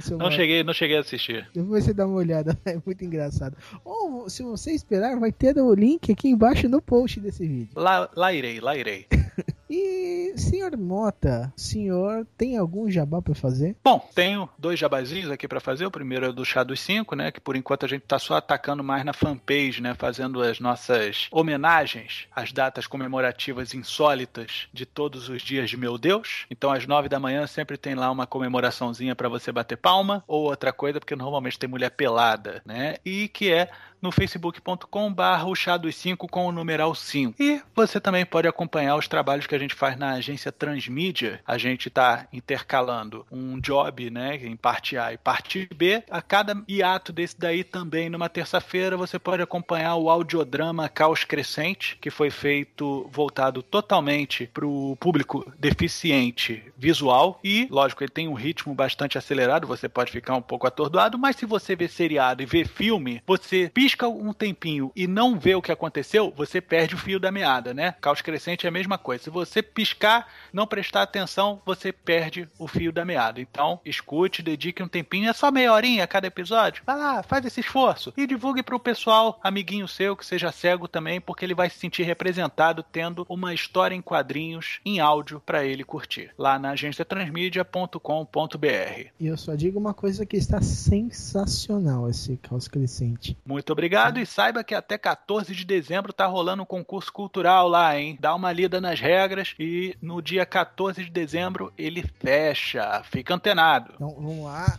Seu 0.00 0.16
Não 0.18 0.30
cheguei, 0.30 0.62
não 0.62 0.72
cheguei 0.72 0.96
a 0.96 1.00
assistir. 1.00 1.48
Depois 1.54 1.84
você 1.84 1.92
dá 1.92 2.06
uma 2.06 2.16
olhada, 2.16 2.58
é 2.64 2.78
muito 2.84 3.04
engraçado. 3.04 3.56
Ou, 3.84 4.28
se 4.28 4.42
você 4.42 4.72
esperar, 4.72 5.18
vai 5.18 5.32
ter 5.32 5.58
o 5.58 5.74
link 5.74 6.10
aqui 6.10 6.28
embaixo 6.28 6.68
no 6.68 6.80
post 6.80 7.20
desse 7.20 7.46
vídeo. 7.46 7.70
Lá, 7.76 8.08
lá 8.14 8.32
irei, 8.32 8.60
lá 8.60 8.76
irei. 8.76 9.06
E, 9.74 10.34
senhor 10.36 10.76
Mota, 10.76 11.50
senhor 11.56 12.26
tem 12.36 12.58
algum 12.58 12.90
jabá 12.90 13.22
pra 13.22 13.34
fazer? 13.34 13.74
Bom, 13.82 14.06
tenho 14.14 14.46
dois 14.58 14.78
jabazinhos 14.78 15.30
aqui 15.30 15.48
pra 15.48 15.60
fazer. 15.60 15.86
O 15.86 15.90
primeiro 15.90 16.26
é 16.26 16.32
do 16.32 16.44
Chá 16.44 16.62
dos 16.62 16.78
Cinco, 16.78 17.16
né? 17.16 17.32
Que 17.32 17.40
por 17.40 17.56
enquanto 17.56 17.86
a 17.86 17.88
gente 17.88 18.02
tá 18.02 18.18
só 18.18 18.34
atacando 18.34 18.84
mais 18.84 19.02
na 19.02 19.14
fanpage, 19.14 19.80
né? 19.80 19.94
Fazendo 19.94 20.42
as 20.42 20.60
nossas 20.60 21.26
homenagens 21.32 22.26
às 22.36 22.52
datas 22.52 22.86
comemorativas 22.86 23.72
insólitas 23.72 24.68
de 24.74 24.84
todos 24.84 25.30
os 25.30 25.40
dias 25.40 25.70
de 25.70 25.78
meu 25.78 25.96
Deus. 25.96 26.44
Então, 26.50 26.70
às 26.70 26.86
nove 26.86 27.08
da 27.08 27.18
manhã 27.18 27.46
sempre 27.46 27.78
tem 27.78 27.94
lá 27.94 28.10
uma 28.10 28.26
comemoraçãozinha 28.26 29.16
pra 29.16 29.30
você 29.30 29.50
bater 29.50 29.78
palma 29.78 30.22
ou 30.28 30.42
outra 30.42 30.70
coisa, 30.70 31.00
porque 31.00 31.16
normalmente 31.16 31.58
tem 31.58 31.70
mulher 31.70 31.92
pelada, 31.92 32.60
né? 32.66 32.96
E 33.06 33.26
que 33.26 33.50
é 33.50 33.70
no 34.02 34.10
facebook.com 34.10 35.12
barra 35.12 35.46
o 35.46 35.54
chá 35.54 35.76
dos 35.76 35.94
5 35.94 36.26
com 36.26 36.46
o 36.46 36.52
numeral 36.52 36.92
5. 36.92 37.40
E 37.40 37.62
você 37.74 38.00
também 38.00 38.26
pode 38.26 38.48
acompanhar 38.48 38.96
os 38.96 39.06
trabalhos 39.06 39.46
que 39.46 39.54
a 39.54 39.58
gente 39.58 39.74
faz 39.74 39.96
na 39.96 40.14
agência 40.14 40.50
Transmídia. 40.50 41.40
A 41.46 41.56
gente 41.56 41.86
está 41.86 42.26
intercalando 42.32 43.24
um 43.30 43.60
job, 43.60 44.10
né, 44.10 44.36
em 44.36 44.56
parte 44.56 44.98
A 44.98 45.12
e 45.12 45.18
parte 45.18 45.68
B. 45.74 46.02
A 46.10 46.20
cada 46.20 46.60
hiato 46.68 47.12
desse 47.12 47.38
daí 47.38 47.62
também, 47.62 48.10
numa 48.10 48.28
terça-feira, 48.28 48.96
você 48.96 49.18
pode 49.18 49.42
acompanhar 49.42 49.94
o 49.94 50.10
audiodrama 50.10 50.88
Caos 50.88 51.22
Crescente, 51.22 51.96
que 52.00 52.10
foi 52.10 52.30
feito 52.30 53.08
voltado 53.12 53.62
totalmente 53.62 54.50
para 54.52 54.66
o 54.66 54.96
público 54.96 55.50
deficiente 55.56 56.62
visual. 56.76 57.38
E, 57.44 57.68
lógico, 57.70 58.02
ele 58.02 58.10
tem 58.10 58.26
um 58.26 58.34
ritmo 58.34 58.74
bastante 58.74 59.16
acelerado, 59.16 59.66
você 59.66 59.88
pode 59.88 60.10
ficar 60.10 60.34
um 60.34 60.42
pouco 60.42 60.66
atordoado, 60.66 61.16
mas 61.16 61.36
se 61.36 61.46
você 61.46 61.76
vê 61.76 61.86
seriado 61.86 62.42
e 62.42 62.46
vê 62.46 62.64
filme, 62.64 63.22
você 63.24 63.70
pisca 63.72 63.91
um 64.00 64.32
tempinho 64.32 64.90
e 64.96 65.06
não 65.06 65.38
vê 65.38 65.54
o 65.54 65.62
que 65.62 65.70
aconteceu, 65.70 66.32
você 66.36 66.60
perde 66.60 66.94
o 66.94 66.98
fio 66.98 67.20
da 67.20 67.30
meada, 67.30 67.74
né? 67.74 67.94
Caos 68.00 68.20
Crescente 68.20 68.66
é 68.66 68.68
a 68.68 68.72
mesma 68.72 68.98
coisa. 68.98 69.24
Se 69.24 69.30
você 69.30 69.62
piscar, 69.62 70.26
não 70.52 70.66
prestar 70.66 71.02
atenção, 71.02 71.60
você 71.64 71.92
perde 71.92 72.48
o 72.58 72.66
fio 72.66 72.92
da 72.92 73.04
meada. 73.04 73.40
Então, 73.40 73.80
escute, 73.84 74.42
dedique 74.42 74.82
um 74.82 74.88
tempinho, 74.88 75.28
é 75.28 75.32
só 75.32 75.50
meia 75.50 75.72
horinha 75.72 76.04
a 76.04 76.06
cada 76.06 76.26
episódio. 76.26 76.82
Vai 76.86 76.96
lá, 76.96 77.22
faz 77.22 77.44
esse 77.44 77.60
esforço 77.60 78.12
e 78.16 78.26
divulgue 78.26 78.62
pro 78.62 78.80
pessoal, 78.80 79.38
amiguinho 79.42 79.86
seu, 79.86 80.16
que 80.16 80.26
seja 80.26 80.50
cego 80.50 80.88
também, 80.88 81.20
porque 81.20 81.44
ele 81.44 81.54
vai 81.54 81.68
se 81.70 81.78
sentir 81.78 82.04
representado 82.04 82.82
tendo 82.82 83.26
uma 83.28 83.54
história 83.54 83.94
em 83.94 84.02
quadrinhos 84.02 84.80
em 84.84 85.00
áudio 85.00 85.40
para 85.44 85.64
ele 85.64 85.84
curtir. 85.84 86.30
Lá 86.38 86.58
na 86.58 86.70
agenciatransmídia.com.br. 86.70 89.10
E 89.20 89.26
eu 89.26 89.36
só 89.36 89.54
digo 89.54 89.78
uma 89.78 89.94
coisa 89.94 90.26
que 90.26 90.36
está 90.36 90.60
sensacional 90.62 92.08
esse 92.08 92.36
caos 92.38 92.66
crescente. 92.68 93.36
Muito 93.44 93.72
obrigado 93.72 93.81
e 94.20 94.26
saiba 94.26 94.64
que 94.64 94.74
até 94.74 94.96
14 94.96 95.54
de 95.54 95.64
dezembro 95.64 96.12
tá 96.12 96.26
rolando 96.26 96.62
um 96.62 96.66
concurso 96.66 97.12
cultural 97.12 97.68
lá, 97.68 97.98
hein? 97.98 98.16
Dá 98.20 98.34
uma 98.34 98.52
lida 98.52 98.80
nas 98.80 99.00
regras 99.00 99.54
e 99.58 99.96
no 100.00 100.20
dia 100.20 100.44
14 100.44 101.04
de 101.04 101.10
dezembro 101.10 101.72
ele 101.76 102.04
fecha. 102.20 103.02
Fica 103.04 103.34
antenado. 103.34 103.92
Então 103.94 104.10
vamos 104.10 104.44
lá, 104.44 104.78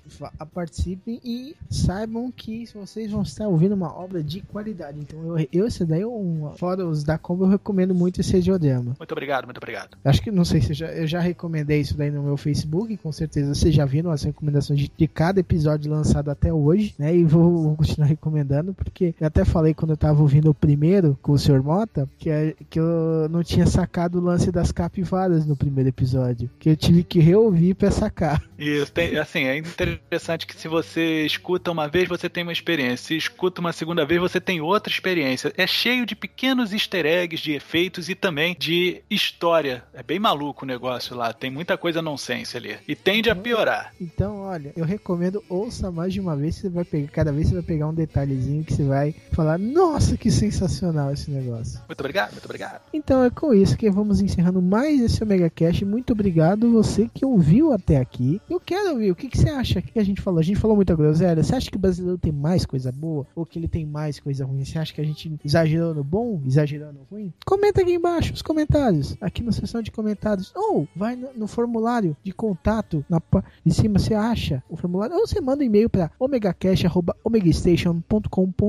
participem 0.54 1.20
e 1.24 1.56
saibam 1.70 2.32
que 2.32 2.66
vocês 2.74 3.12
vão 3.12 3.24
estar 3.24 3.48
ouvindo 3.48 3.74
uma 3.74 3.94
obra 3.94 4.24
de 4.24 4.42
qualidade. 4.42 5.00
Então 5.00 5.38
eu, 5.38 5.48
eu 5.52 5.68
esse 5.68 5.86
daí, 5.86 6.02
é 6.02 6.08
um, 6.08 6.52
fora 6.58 6.86
os 6.86 7.04
da 7.04 7.18
Combo, 7.18 7.46
eu 7.46 7.50
recomendo 7.50 7.96
muito 7.96 8.22
esse 8.22 8.42
Geodema. 8.42 8.96
Muito 8.98 9.12
obrigado, 9.12 9.46
muito 9.46 9.58
obrigado. 9.58 9.98
Acho 10.04 10.22
que 10.22 10.32
não 10.32 10.46
sei 10.46 10.62
se 10.62 10.72
eu 10.72 10.76
já, 10.76 10.88
eu 10.88 11.08
já 11.08 11.20
recomendei 11.20 11.80
isso 11.80 11.98
daí 11.98 12.12
no 12.12 12.24
meu 12.24 12.38
Facebook, 12.38 12.96
com 12.98 13.12
certeza 13.12 13.56
vocês 13.56 13.74
já 13.74 13.86
viram 13.86 14.12
as 14.12 14.24
recomendações 14.24 14.80
de, 14.80 14.92
de 14.96 15.08
cada 15.08 15.40
episódio 15.40 15.92
lançado 15.92 16.30
até 16.30 16.54
hoje, 16.54 16.94
né? 16.98 17.16
E 17.16 17.24
vou, 17.24 17.64
vou 17.64 17.76
continuar 17.76 18.08
recomendando, 18.08 18.74
porque 18.74 18.93
eu 19.20 19.28
até 19.28 19.44
falei 19.46 19.74
quando 19.74 19.92
eu 19.92 19.98
tava 19.98 20.22
ouvindo 20.22 20.50
o 20.50 20.54
primeiro 20.54 21.18
com 21.22 21.32
o 21.34 21.40
Sr. 21.40 21.64
Mota, 21.64 22.08
que, 22.18 22.30
é- 22.30 22.56
que 22.70 22.80
eu 22.80 23.28
não 23.30 23.44
tinha 23.44 23.66
sacado 23.66 24.20
o 24.20 24.22
lance 24.22 24.52
das 24.52 24.72
capivaras 24.72 25.46
no 25.46 25.56
primeiro 25.56 25.90
episódio, 25.90 26.50
que 26.60 26.70
eu 26.70 26.76
tive 26.78 27.04
que 27.04 27.20
reouvir 27.20 27.74
pra 27.76 27.90
sacar. 27.92 28.42
Isso, 28.58 28.92
tem, 28.92 29.18
assim, 29.18 29.44
é 29.46 29.58
interessante 29.58 30.46
que 30.48 30.56
se 30.56 30.68
você 30.68 31.26
escuta 31.26 31.72
uma 31.72 31.88
vez, 31.88 32.08
você 32.08 32.30
tem 32.30 32.44
uma 32.44 32.52
experiência. 32.52 33.08
Se 33.08 33.18
escuta 33.18 33.60
uma 33.60 33.74
segunda 33.74 34.06
vez, 34.06 34.20
você 34.22 34.40
tem 34.40 34.62
outra 34.62 34.92
experiência. 34.92 35.52
É 35.58 35.66
cheio 35.68 36.06
de 36.06 36.16
pequenos 36.16 36.72
easter 36.74 37.06
eggs, 37.06 37.44
de 37.44 37.52
efeitos 37.54 38.10
e 38.10 38.16
também 38.16 38.56
de 38.58 39.02
história. 39.10 39.84
É 39.94 40.04
bem 40.04 40.20
maluco 40.20 40.64
o 40.66 40.68
negócio 40.68 41.16
lá. 41.16 41.34
Tem 41.34 41.50
muita 41.52 41.78
coisa 41.78 42.02
nonsense 42.02 42.56
ali. 42.58 42.76
E 42.88 42.96
tende 42.96 43.30
a 43.30 43.36
piorar. 43.36 43.94
Então, 44.00 44.42
olha, 44.42 44.72
eu 44.76 44.86
recomendo 44.86 45.44
ouça 45.50 45.92
mais 45.92 46.14
de 46.14 46.20
uma 46.20 46.36
vez, 46.36 46.56
você 46.56 46.70
vai 46.70 46.84
pegar, 46.86 47.08
cada 47.12 47.32
vez 47.32 47.48
você 47.48 47.56
vai 47.56 47.64
pegar 47.64 47.88
um 47.88 47.94
detalhezinho 47.94 48.64
que 48.64 48.73
você 48.74 48.84
vai 48.84 49.16
falar, 49.32 49.60
nossa, 49.60 50.18
que 50.18 50.32
sensacional 50.32 51.12
esse 51.12 51.30
negócio. 51.30 51.80
Muito 51.88 52.00
obrigado, 52.00 52.32
muito 52.32 52.46
obrigado. 52.46 52.82
Então 52.92 53.24
é 53.24 53.30
com 53.30 53.54
isso 53.54 53.78
que 53.78 53.90
vamos 53.90 54.20
encerrando 54.20 54.62
mais 54.62 55.00
esse 55.00 55.24
Omega 55.24 55.50
Cash. 55.50 55.84
Muito 55.84 56.14
obrigado 56.14 56.72
você 56.72 57.10
que 57.14 57.26
ouviu 57.26 57.72
até 57.72 57.98
aqui. 57.98 58.42
Eu 58.50 58.60
quero 58.60 58.94
ouvir, 58.94 59.12
o 59.12 59.16
que, 59.16 59.30
que 59.30 59.38
você 59.38 59.50
acha? 59.50 59.80
Que, 59.82 59.92
que 59.92 60.00
a 60.00 60.04
gente 60.04 60.22
falou? 60.22 60.40
A 60.40 60.44
gente 60.44 60.60
falou 60.60 60.76
muita 60.76 60.96
groselha. 60.96 61.44
Você 61.44 61.56
acha 61.56 61.70
que 61.70 61.78
o 61.78 61.80
brasileiro 61.80 62.18
tem 62.18 62.32
mais 62.32 62.66
coisa 62.66 62.92
boa? 62.92 63.28
Ou 63.36 63.46
que 63.46 63.60
ele 63.60 63.68
tem 63.68 63.86
mais 63.86 64.20
coisa 64.20 64.44
ruim? 64.46 64.66
Você 64.66 64.80
acha 64.80 64.92
que 64.94 65.02
a 65.02 65.06
gente 65.06 65.32
exagerou 65.46 65.94
no 65.94 66.04
bom? 66.04 66.42
Exagerou 66.46 66.92
no 66.92 67.04
ruim? 67.12 67.32
Comenta 67.46 67.82
aqui 67.82 67.94
embaixo 67.94 68.32
nos 68.32 68.42
comentários. 68.42 69.16
Aqui 69.22 69.44
na 69.44 69.52
seção 69.52 69.84
de 69.84 69.92
comentários. 69.92 70.52
Ou 70.56 70.88
vai 70.96 71.16
no, 71.16 71.30
no 71.36 71.46
formulário 71.48 72.18
de 72.24 72.32
contato 72.32 73.06
na 73.08 73.22
de 73.64 73.72
cima. 73.74 74.00
Você 74.00 74.16
acha 74.16 74.64
o 74.70 74.76
formulário? 74.76 75.16
Ou 75.16 75.28
você 75.28 75.40
manda 75.40 75.64
um 75.64 75.66
e-mail 75.66 75.90
para 75.90 76.10
omegacash.omegastation.com.br 76.20 78.63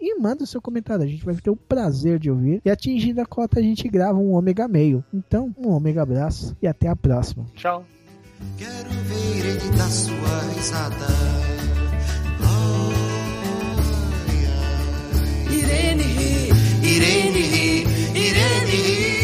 e 0.00 0.18
manda 0.20 0.44
o 0.44 0.46
seu 0.46 0.60
comentário. 0.60 1.04
A 1.04 1.08
gente 1.08 1.24
vai 1.24 1.34
ter 1.34 1.50
o 1.50 1.56
prazer 1.56 2.18
de 2.18 2.30
ouvir. 2.30 2.60
E 2.64 2.70
atingida 2.70 3.22
a 3.22 3.26
cota, 3.26 3.60
a 3.60 3.62
gente 3.62 3.88
grava 3.88 4.18
um 4.18 4.32
ômega 4.32 4.68
meio. 4.68 5.04
Então, 5.12 5.54
um 5.56 5.70
ômega 5.70 6.02
abraço 6.02 6.56
e 6.60 6.66
até 6.66 6.88
a 6.88 6.96
próxima. 6.96 7.46
Tchau. 7.54 7.84
Quero 8.56 8.90
ver 8.90 9.46
ele 9.46 9.62
sua 9.92 10.40
risada. 10.54 11.06
Ai, 12.40 12.96
ai. 15.48 15.56
Irene 15.56 16.02
ri, 16.02 16.48
Irene 16.82 17.40
ri, 17.40 19.21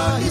somebody 0.00 0.29